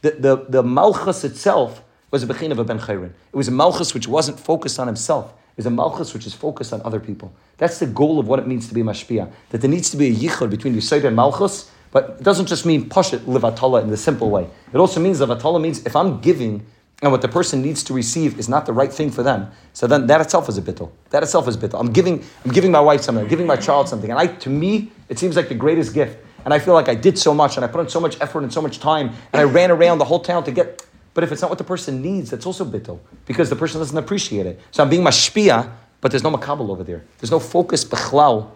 the, 0.00 0.46
the 0.48 0.62
Malchus 0.62 1.24
itself 1.24 1.82
was 2.10 2.22
a 2.22 2.26
bechin 2.26 2.50
of 2.52 2.58
a 2.58 2.64
Ben 2.64 2.78
Chayrin. 2.78 3.12
It 3.32 3.36
was 3.36 3.48
a 3.48 3.50
Malchus 3.50 3.92
which 3.92 4.08
wasn't 4.08 4.40
focused 4.40 4.78
on 4.78 4.86
himself 4.86 5.34
is 5.56 5.66
a 5.66 5.70
malchus 5.70 6.14
which 6.14 6.26
is 6.26 6.34
focused 6.34 6.72
on 6.72 6.82
other 6.82 7.00
people. 7.00 7.32
That's 7.58 7.78
the 7.78 7.86
goal 7.86 8.18
of 8.18 8.26
what 8.26 8.38
it 8.38 8.46
means 8.46 8.68
to 8.68 8.74
be 8.74 8.82
mashpia. 8.82 9.30
That 9.50 9.60
there 9.60 9.70
needs 9.70 9.90
to 9.90 9.96
be 9.96 10.08
a 10.08 10.12
yichud 10.12 10.50
between 10.50 10.74
Yisrael 10.74 11.04
and 11.04 11.16
malchus, 11.16 11.70
but 11.92 12.16
it 12.18 12.22
doesn't 12.22 12.46
just 12.46 12.66
mean 12.66 12.82
it 12.82 12.90
livatala 12.90 13.82
in 13.82 13.88
the 13.88 13.96
simple 13.96 14.30
way. 14.30 14.48
It 14.72 14.78
also 14.78 15.00
means 15.00 15.20
livatala 15.20 15.60
means 15.60 15.84
if 15.86 15.94
I'm 15.94 16.20
giving 16.20 16.66
and 17.02 17.12
what 17.12 17.22
the 17.22 17.28
person 17.28 17.60
needs 17.60 17.84
to 17.84 17.92
receive 17.92 18.38
is 18.38 18.48
not 18.48 18.66
the 18.66 18.72
right 18.72 18.92
thing 18.92 19.10
for 19.10 19.22
them, 19.22 19.50
so 19.72 19.86
then 19.86 20.06
that 20.06 20.20
itself 20.20 20.48
is 20.48 20.56
a 20.56 20.62
bittul. 20.62 20.90
That 21.10 21.22
itself 21.22 21.46
is 21.48 21.56
bittul. 21.56 21.78
I'm 21.80 21.92
giving, 21.92 22.24
I'm 22.44 22.52
giving 22.52 22.70
my 22.70 22.80
wife 22.80 23.02
something, 23.02 23.24
I'm 23.24 23.28
giving 23.28 23.46
my 23.46 23.56
child 23.56 23.88
something, 23.88 24.10
and 24.10 24.18
I, 24.18 24.26
to 24.26 24.48
me, 24.48 24.90
it 25.08 25.18
seems 25.18 25.36
like 25.36 25.48
the 25.48 25.54
greatest 25.54 25.92
gift. 25.92 26.18
And 26.44 26.54
I 26.54 26.58
feel 26.58 26.74
like 26.74 26.88
I 26.88 26.94
did 26.94 27.18
so 27.18 27.34
much, 27.34 27.56
and 27.56 27.64
I 27.64 27.68
put 27.68 27.80
in 27.80 27.88
so 27.88 28.00
much 28.00 28.20
effort 28.20 28.42
and 28.42 28.52
so 28.52 28.62
much 28.62 28.78
time, 28.78 29.08
and 29.32 29.40
I 29.40 29.44
ran 29.44 29.70
around 29.70 29.98
the 29.98 30.04
whole 30.04 30.20
town 30.20 30.44
to 30.44 30.52
get 30.52 30.84
but 31.14 31.24
if 31.24 31.32
it's 31.32 31.40
not 31.40 31.48
what 31.48 31.58
the 31.58 31.64
person 31.64 32.02
needs, 32.02 32.30
that's 32.30 32.44
also 32.44 32.64
bittul 32.64 32.98
because 33.24 33.48
the 33.48 33.56
person 33.56 33.80
doesn't 33.80 33.96
appreciate 33.96 34.46
it. 34.46 34.60
So 34.72 34.82
I'm 34.82 34.90
being 34.90 35.04
mashpia, 35.04 35.70
but 36.00 36.10
there's 36.10 36.24
no 36.24 36.30
makabel 36.30 36.68
over 36.70 36.84
there. 36.84 37.04
There's 37.18 37.30
no 37.30 37.38
focus 37.38 37.84
bechlal 37.84 38.50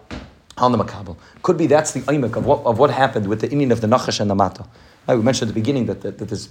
on 0.57 0.71
the 0.73 0.77
makabel. 0.77 1.17
Could 1.41 1.57
be 1.57 1.67
that's 1.67 1.93
the 1.93 2.01
imik 2.01 2.35
of 2.35 2.45
what, 2.45 2.63
of 2.65 2.77
what 2.77 2.91
happened 2.91 3.27
with 3.27 3.41
the 3.41 3.49
Indian 3.49 3.71
of 3.71 3.81
the 3.81 3.87
Nachash 3.87 4.19
and 4.19 4.29
the 4.29 4.35
Mata. 4.35 4.65
Right, 5.07 5.15
we 5.15 5.23
mentioned 5.23 5.49
at 5.49 5.55
the 5.55 5.59
beginning 5.59 5.85
that, 5.87 6.01
that, 6.01 6.17
that 6.17 6.27
this 6.29 6.49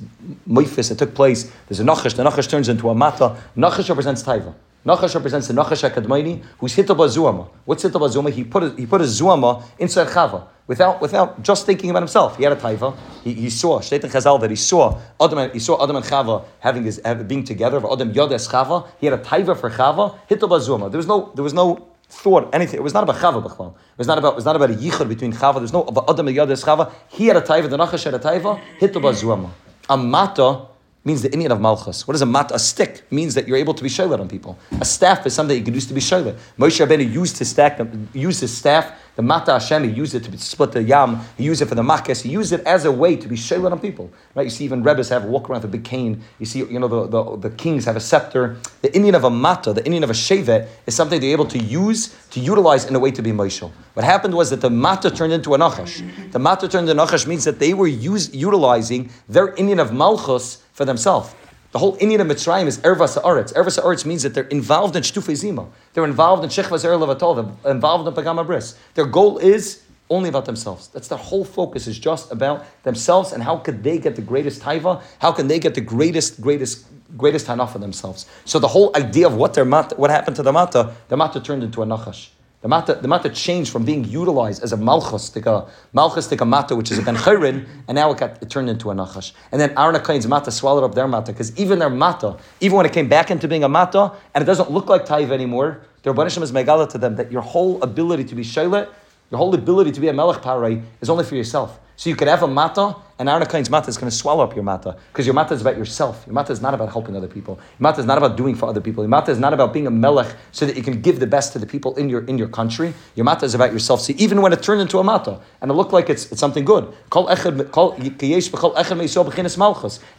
moifis 0.49 0.88
that 0.88 0.99
took 0.99 1.14
place, 1.14 1.53
there's 1.68 1.81
a 1.81 1.85
Nachash, 1.85 2.16
the 2.16 2.25
Nachash 2.25 2.49
turns 2.49 2.68
into 2.68 2.88
a 2.88 2.94
Mata. 2.94 3.37
Nachash 3.57 3.88
represents 3.88 4.23
Taiva. 4.23 4.55
Nachash 4.87 5.14
represents 5.14 5.49
the 5.49 5.55
Nachash 5.55 5.88
HaKadmaini, 5.88 6.42
who's 6.59 6.75
hitaba 6.75 7.07
zuama. 7.09 7.49
What's 7.64 7.85
hitaba 7.85 8.09
zuama? 8.09 8.31
He 8.31 8.44
put 8.44 8.62
a, 8.62 8.71
he 8.71 8.87
put 8.87 9.01
a 9.01 9.05
zuama 9.05 9.62
inside 9.79 10.09
Chava 10.09 10.47
without, 10.66 11.01
without 11.01 11.42
just 11.42 11.66
thinking 11.66 11.90
about 11.90 12.03
himself. 12.03 12.37
He 12.37 12.44
had 12.44 12.53
a 12.53 12.57
taiva. 12.57 12.97
He, 13.29 13.35
he 13.35 13.51
saw 13.51 13.79
Shteit 13.79 14.01
Chazal 14.01 14.41
that 14.41 14.49
he 14.49 14.57
saw 14.57 14.99
Adam. 15.21 15.51
He 15.53 15.59
saw 15.59 15.83
Adam 15.83 15.97
and 15.97 16.05
Chava 16.05 16.45
having 16.61 16.85
his 16.85 16.99
being 17.27 17.45
together. 17.45 17.77
Adam 17.77 18.12
Yodes 18.14 18.49
Chava. 18.49 18.88
He 18.99 19.07
had 19.07 19.19
a 19.21 19.23
taiva 19.23 19.55
for 19.55 19.69
Chava. 19.69 20.19
Hitaba 20.31 20.59
zuma. 20.61 20.88
There 20.88 20.97
was 20.97 21.07
no 21.07 21.31
there 21.35 21.45
was 21.45 21.53
no 21.53 21.88
thought 22.09 22.49
anything. 22.55 22.81
It 22.81 22.83
was 22.83 22.95
not 22.95 23.03
about 23.03 23.17
Chava. 23.17 23.45
It 23.45 23.99
was 23.99 24.07
not 24.07 24.17
about 24.17 24.33
it 24.33 24.37
was 24.37 24.47
not 24.47 24.57
about 24.57 24.71
a 24.71 24.75
yichud 24.75 25.09
between 25.11 25.35
Chava. 25.35 25.57
There's 25.57 25.75
no 25.75 25.83
about 25.83 26.09
Adam 26.09 26.27
and 26.29 26.37
Yodes 26.38 26.64
Chava. 26.64 26.91
He 27.09 27.27
had 27.27 27.37
a 27.37 27.43
taiva. 27.43 27.69
The 27.69 27.77
Nachash 27.77 28.05
had 28.05 28.14
a 28.14 28.19
taiva. 28.19 28.59
Hitaba 28.81 29.12
zuma. 29.12 29.51
A 29.91 29.97
mata 29.99 30.69
means 31.05 31.23
the 31.23 31.33
Indian 31.33 31.53
of 31.53 31.61
Malchus. 31.61 32.07
What 32.07 32.14
is 32.14 32.23
a 32.23 32.27
mat? 32.27 32.51
A 32.53 32.59
stick 32.59 33.03
means 33.11 33.35
that 33.35 33.47
you're 33.47 33.57
able 33.57 33.75
to 33.75 33.83
be 33.83 33.88
shaylet 33.88 34.21
on 34.21 34.29
people. 34.29 34.59
A 34.81 34.85
staff 34.85 35.27
is 35.27 35.35
something 35.35 35.57
you 35.57 35.64
can 35.64 35.75
use 35.75 35.87
to 35.87 35.95
be 35.95 36.01
shaylet. 36.01 36.37
Moshe 36.59 36.85
Rabbeinu 36.85 37.11
used 37.11 37.38
his 37.38 37.49
staff, 37.49 37.81
used 38.12 38.41
his 38.41 38.57
staff, 38.57 38.93
the 39.19 39.23
mata 39.23 39.55
Hashem, 39.55 39.83
he 39.83 39.91
used 39.91 40.15
it 40.15 40.23
to 40.23 40.39
split 40.39 40.71
the 40.71 40.81
yam, 40.81 41.19
he 41.37 41.43
used 41.43 41.61
it 41.61 41.67
for 41.67 41.75
the 41.75 41.83
makes, 41.83 42.21
he 42.21 42.29
used 42.29 42.53
it 42.53 42.61
as 42.61 42.85
a 42.85 42.93
way 42.93 43.17
to 43.17 43.27
be 43.27 43.35
shaylet 43.35 43.73
on 43.73 43.81
people. 43.81 44.13
Right? 44.37 44.45
You 44.45 44.51
see 44.51 44.65
even 44.65 44.85
rebbes 44.85 45.09
have 45.09 45.25
walk 45.25 45.51
around 45.51 45.63
with 45.63 45.71
a 45.71 45.73
big 45.73 45.83
cane. 45.83 46.23
You 46.39 46.47
see, 46.47 46.61
you 46.61 46.79
know, 46.79 46.87
the, 46.87 47.09
the, 47.09 47.37
the, 47.49 47.51
kings 47.51 47.85
have 47.87 47.97
a 47.97 48.01
scepter. 48.01 48.59
The 48.81 48.95
Indian 48.95 49.17
of 49.17 49.25
a 49.25 49.31
mata, 49.31 49.73
the 49.73 49.85
Indian 49.85 50.05
of 50.05 50.11
a 50.11 50.13
shevet, 50.13 50.69
is 50.87 50.95
something 50.95 51.21
they're 51.21 51.33
able 51.33 51.47
to 51.47 51.59
use, 51.59 52.15
to 52.31 52.39
utilize 52.39 52.85
in 52.85 52.95
a 52.95 53.01
way 53.01 53.11
to 53.11 53.21
be 53.21 53.33
Moshe. 53.33 53.69
What 53.95 54.05
happened 54.05 54.35
was 54.35 54.51
that 54.51 54.61
the 54.61 54.71
mata 54.71 55.11
turned 55.11 55.33
into 55.33 55.53
a 55.53 55.59
nachash. 55.59 56.31
The 56.31 56.39
mata 56.39 56.69
turned 56.69 56.89
into 56.89 57.03
a 57.03 57.05
nachash 57.05 57.27
means 57.27 57.43
that 57.43 57.59
they 57.59 57.75
were 57.75 57.89
use, 57.89 58.33
utilizing 58.33 59.11
their 59.29 59.53
Indian 59.57 59.81
of 59.81 59.93
malchus 59.93 60.63
for 60.75 60.85
themselves. 60.85 61.35
The 61.71 61.79
whole 61.79 61.99
Indian 62.01 62.23
of 62.23 62.27
Mitzrayim 62.27 62.67
is 62.67 62.79
Erva 62.79 63.07
Sa'aretz. 63.07 63.53
Erva 63.53 63.71
Sa'aretz 63.71 64.07
means 64.07 64.23
that 64.23 64.33
they're 64.33 64.45
involved 64.45 64.97
in 64.97 65.03
Shtufei 65.03 65.35
Zima. 65.35 65.69
They're 65.93 66.05
involved 66.05 66.43
in 66.43 66.49
Shechva 66.49 66.79
Zer 66.79 66.91
Levatol. 66.93 67.63
They're 67.63 67.73
involved 67.73 68.09
in 68.09 68.15
Pagama 68.15 68.47
Bris. 68.47 68.75
Their 68.95 69.05
goal 69.05 69.37
is 69.37 69.83
only 70.11 70.31
about 70.31 70.47
themselves. 70.47 70.89
That's 70.89 71.09
their 71.09 71.19
whole 71.19 71.45
focus 71.45 71.87
is 71.87 71.99
just 71.99 72.33
about 72.33 72.65
themselves 72.83 73.33
and 73.33 73.43
how 73.43 73.59
could 73.59 73.83
they 73.83 73.99
get 73.99 74.17
the 74.17 74.23
greatest 74.23 74.63
taiva? 74.63 75.03
How 75.19 75.33
can 75.33 75.49
they 75.49 75.59
get 75.59 75.75
the 75.75 75.83
greatest, 75.83 76.41
greatest, 76.41 76.87
greatest 77.19 77.47
hanaf 77.47 77.73
for 77.73 77.79
themselves? 77.79 78.25
So 78.47 78.59
the 78.59 78.69
whole 78.69 78.91
idea 78.97 79.27
of 79.27 79.35
what 79.35 79.53
their 79.53 79.67
mata, 79.67 79.95
what 79.97 80.11
happened 80.11 80.37
to 80.37 80.43
the 80.43 80.53
mata, 80.53 80.95
the 81.09 81.17
mata 81.19 81.41
turned 81.41 81.63
into 81.63 81.83
a 81.83 81.87
nachash. 81.87 82.29
The 82.61 82.66
mata, 82.66 82.94
the 82.94 83.07
mata 83.07 83.29
changed 83.29 83.71
from 83.71 83.85
being 83.85 84.05
utilized 84.05 84.64
as 84.64 84.73
a 84.73 84.77
malchus, 84.77 85.35
like 85.37 85.47
a 85.47 85.68
malchus, 85.92 86.29
like 86.29 86.40
a 86.40 86.44
mata, 86.44 86.75
which 86.75 86.90
is 86.90 86.99
a 86.99 87.03
ben 87.03 87.14
chayrin, 87.14 87.68
and 87.87 87.94
now 87.94 88.11
it 88.11 88.18
got 88.18 88.42
it 88.42 88.51
turned 88.51 88.68
into 88.68 88.90
a 88.90 88.94
nachash. 88.94 89.31
And 89.53 89.61
then 89.61 89.79
Aaron 89.79 89.94
Akain's 89.94 90.27
mata 90.27 90.51
swallowed 90.51 90.83
up 90.83 90.97
their 90.97 91.07
mata, 91.07 91.31
because 91.31 91.57
even 91.57 91.79
their 91.79 91.90
mata, 91.90 92.37
even 92.61 92.77
when 92.77 92.85
it 92.85 92.92
came 92.92 93.09
back 93.09 93.31
into 93.31 93.47
being 93.47 93.62
a 93.62 93.68
mata, 93.68 94.12
and 94.35 94.42
it 94.42 94.47
doesn't 94.47 94.73
look 94.73 94.88
like 94.88 95.07
taiva 95.07 95.31
anymore, 95.31 95.83
their 96.03 96.12
banishim 96.12 96.42
is 96.42 96.51
megala 96.51 96.88
to 96.88 96.99
them 96.99 97.14
that 97.14 97.31
your 97.31 97.42
whole 97.42 97.81
ability 97.81 98.25
to 98.25 98.35
be 98.35 98.42
shaylet, 98.42 98.88
your 99.31 99.38
whole 99.38 99.55
ability 99.55 99.92
to 99.92 100.01
be 100.01 100.09
a 100.09 100.12
melech 100.12 100.42
paray 100.42 100.83
is 101.01 101.09
only 101.09 101.23
for 101.23 101.37
yourself. 101.37 101.79
So 101.97 102.11
you 102.11 102.16
could 102.16 102.29
have 102.29 102.42
a 102.42 102.49
mata, 102.49 102.97
and 103.19 103.29
Aaron 103.29 103.43
Akain's 103.43 103.69
mata 103.69 103.89
is 103.89 103.99
going 103.99 104.09
to 104.09 104.17
swallow 104.17 104.45
up 104.45 104.55
your 104.55 104.63
mata 104.63 104.97
because 105.13 105.27
your 105.27 105.35
mata 105.35 105.53
is 105.53 105.61
about 105.61 105.77
yourself. 105.77 106.23
Your 106.27 106.35
mata 106.35 106.53
is 106.53 106.61
not 106.61 106.73
about 106.73 106.93
helping 106.93 107.17
other 107.17 107.27
people. 107.27 107.55
Your 107.57 107.81
mata 107.81 108.01
is 108.01 108.07
not 108.07 108.17
about 108.17 108.37
doing 108.37 108.55
for 108.55 108.69
other 108.69 108.81
people. 108.81 109.03
Your 109.03 109.09
mata 109.09 109.33
is 109.33 109.41
not 109.41 109.53
about 109.53 109.73
being 109.73 109.89
a 109.89 109.91
melech 109.91 110.37
so 110.53 110.67
that 110.67 110.77
you 110.77 110.83
can 110.83 111.03
give 111.03 111.19
the 111.19 111.27
best 111.27 111.53
to 111.55 111.59
the 111.59 111.67
people 111.67 111.97
in 111.97 112.09
your 112.09 112.25
in 112.27 112.39
your 112.39 112.49
country. 112.49 112.95
Your 113.17 113.25
mata 113.25 113.45
is 113.45 113.55
about 113.55 113.73
yourself. 113.73 114.01
See, 114.01 114.13
even 114.15 114.41
when 114.41 114.53
it 114.53 114.63
turned 114.63 114.81
into 114.81 114.99
a 114.99 115.05
mata 115.05 115.41
and 115.61 115.71
it 115.71 115.75
looked 115.75 115.93
like 115.93 116.09
it's, 116.09 116.31
it's 116.31 116.41
something 116.41 116.65
good, 116.65 116.95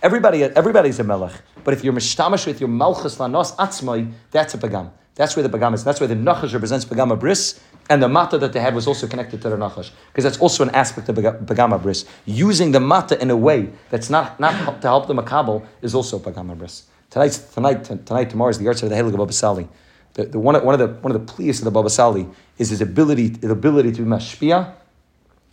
everybody 0.03 0.43
everybody's 0.43 0.99
a 0.99 1.03
melech. 1.03 1.41
But 1.63 1.73
if 1.73 1.83
you're 1.83 1.93
mishtamash 1.93 2.45
with 2.45 2.59
your 2.59 2.69
malchus 2.69 3.17
lanos 3.17 3.55
atzmai, 3.55 4.11
that's 4.31 4.53
a 4.53 4.57
pagam. 4.57 4.91
That's 5.15 5.35
where 5.35 5.47
the 5.47 5.57
pagam 5.57 5.73
is. 5.73 5.83
That's 5.83 5.99
where 5.99 6.07
the 6.07 6.15
nachash 6.15 6.53
represents 6.53 6.85
pagama 6.85 7.19
bris, 7.19 7.59
and 7.89 8.01
the 8.01 8.07
mata 8.07 8.37
that 8.37 8.53
they 8.53 8.59
had 8.59 8.75
was 8.75 8.87
also 8.87 9.07
connected 9.07 9.41
to 9.41 9.49
the 9.49 9.57
nachash, 9.57 9.91
because 10.07 10.23
that's 10.23 10.39
also 10.39 10.63
an 10.63 10.69
aspect 10.71 11.09
of 11.09 11.15
pagama 11.15 11.81
bris. 11.81 12.05
Using 12.25 12.71
the 12.71 12.79
mata 12.79 13.21
in 13.21 13.29
a 13.29 13.37
way 13.37 13.69
that's 13.89 14.09
not, 14.09 14.39
not 14.39 14.81
to 14.81 14.87
help 14.87 15.07
the 15.07 15.15
makabel 15.15 15.65
is 15.81 15.93
also 15.93 16.19
pagama 16.19 16.57
bris. 16.57 16.83
Tonight, 17.09 17.41
tonight, 17.53 18.05
tonight, 18.05 18.29
tomorrow 18.29 18.49
is 18.51 18.59
the 18.59 18.67
archer 18.67 18.85
of 18.85 18.91
the 18.91 18.95
Helig 18.95 19.13
of 19.13 19.17
Baba 19.17 19.33
Sali. 19.33 19.67
The, 20.13 20.25
the, 20.25 20.39
one, 20.39 20.63
one, 20.63 20.79
of 20.79 20.79
the, 20.79 21.01
one 21.01 21.15
of 21.15 21.25
the 21.25 21.33
pleas 21.33 21.59
of 21.59 21.65
the 21.65 21.71
Baba 21.71 21.89
Sali 21.89 22.27
is 22.57 22.69
his 22.69 22.81
ability, 22.81 23.29
the 23.29 23.49
ability 23.51 23.91
to 23.93 24.01
be 24.03 24.07
mashpia 24.07 24.73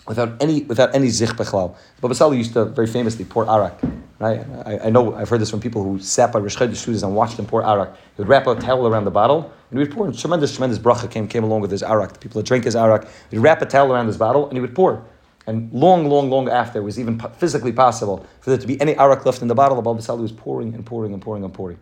without 0.07 0.41
any 0.41 0.63
without 0.63 0.95
any 0.95 1.09
zich 1.09 1.31
bechlal. 1.31 1.77
Baba 2.01 2.15
Sali 2.15 2.39
used 2.39 2.53
to 2.55 2.67
very 2.67 2.87
famously 2.87 3.25
pour 3.25 3.49
arak. 3.49 3.81
Right? 4.19 4.47
I, 4.65 4.79
I, 4.87 4.91
know 4.91 5.15
I've 5.15 5.29
heard 5.29 5.43
this 5.43 5.51
from 5.51 5.61
people 5.61 5.83
who 5.83 5.99
sat 5.99 6.33
by 6.33 6.39
Rosh 6.39 6.57
Chodesh 6.57 7.03
and 7.03 7.15
watched 7.15 7.39
him 7.39 7.45
pour 7.45 7.63
arak. 7.63 7.95
He 7.95 8.23
would 8.23 8.29
wrap 8.29 8.47
a 8.47 8.55
towel 8.55 8.87
around 8.87 9.05
the 9.05 9.11
bottle 9.11 9.53
and 9.71 9.79
he 9.79 9.85
would 9.85 9.95
pour. 9.95 10.07
And 10.07 10.19
tremendous, 10.19 10.53
tremendous 10.55 10.79
bracha 10.79 11.11
came, 11.11 11.29
came 11.29 11.45
along 11.45 11.61
with 11.61 11.71
his 11.71 11.83
arak. 11.83 12.15
The 12.15 12.19
people 12.19 12.41
that 12.41 12.47
drink 12.47 12.65
his 12.65 12.75
arak, 12.75 13.07
he'd 13.31 13.39
wrap 13.39 13.61
a 13.61 13.67
towel 13.67 13.93
around 13.93 14.07
his 14.07 14.17
bottle 14.17 14.49
and 14.49 14.55
he 14.55 14.61
would 14.61 14.75
pour. 14.75 15.05
And 15.47 15.71
long, 15.73 16.09
long, 16.09 16.31
long 16.31 16.49
after 16.49 16.79
it 16.79 16.83
was 16.83 16.99
even 16.99 17.21
physically 17.37 17.73
possible 17.73 18.27
for 18.41 18.51
there 18.51 18.59
to 18.59 18.67
be 18.67 18.81
any 18.81 18.97
arak 18.97 19.27
left 19.27 19.43
in 19.43 19.49
the 19.49 19.55
bottle, 19.55 19.81
Baba 19.83 20.01
Sali 20.01 20.23
was 20.23 20.33
pouring 20.33 20.75
and 20.75 20.85
pouring 20.87 21.13
and 21.13 21.21
pouring 21.21 21.45
and 21.45 21.53
pouring. 21.53 21.79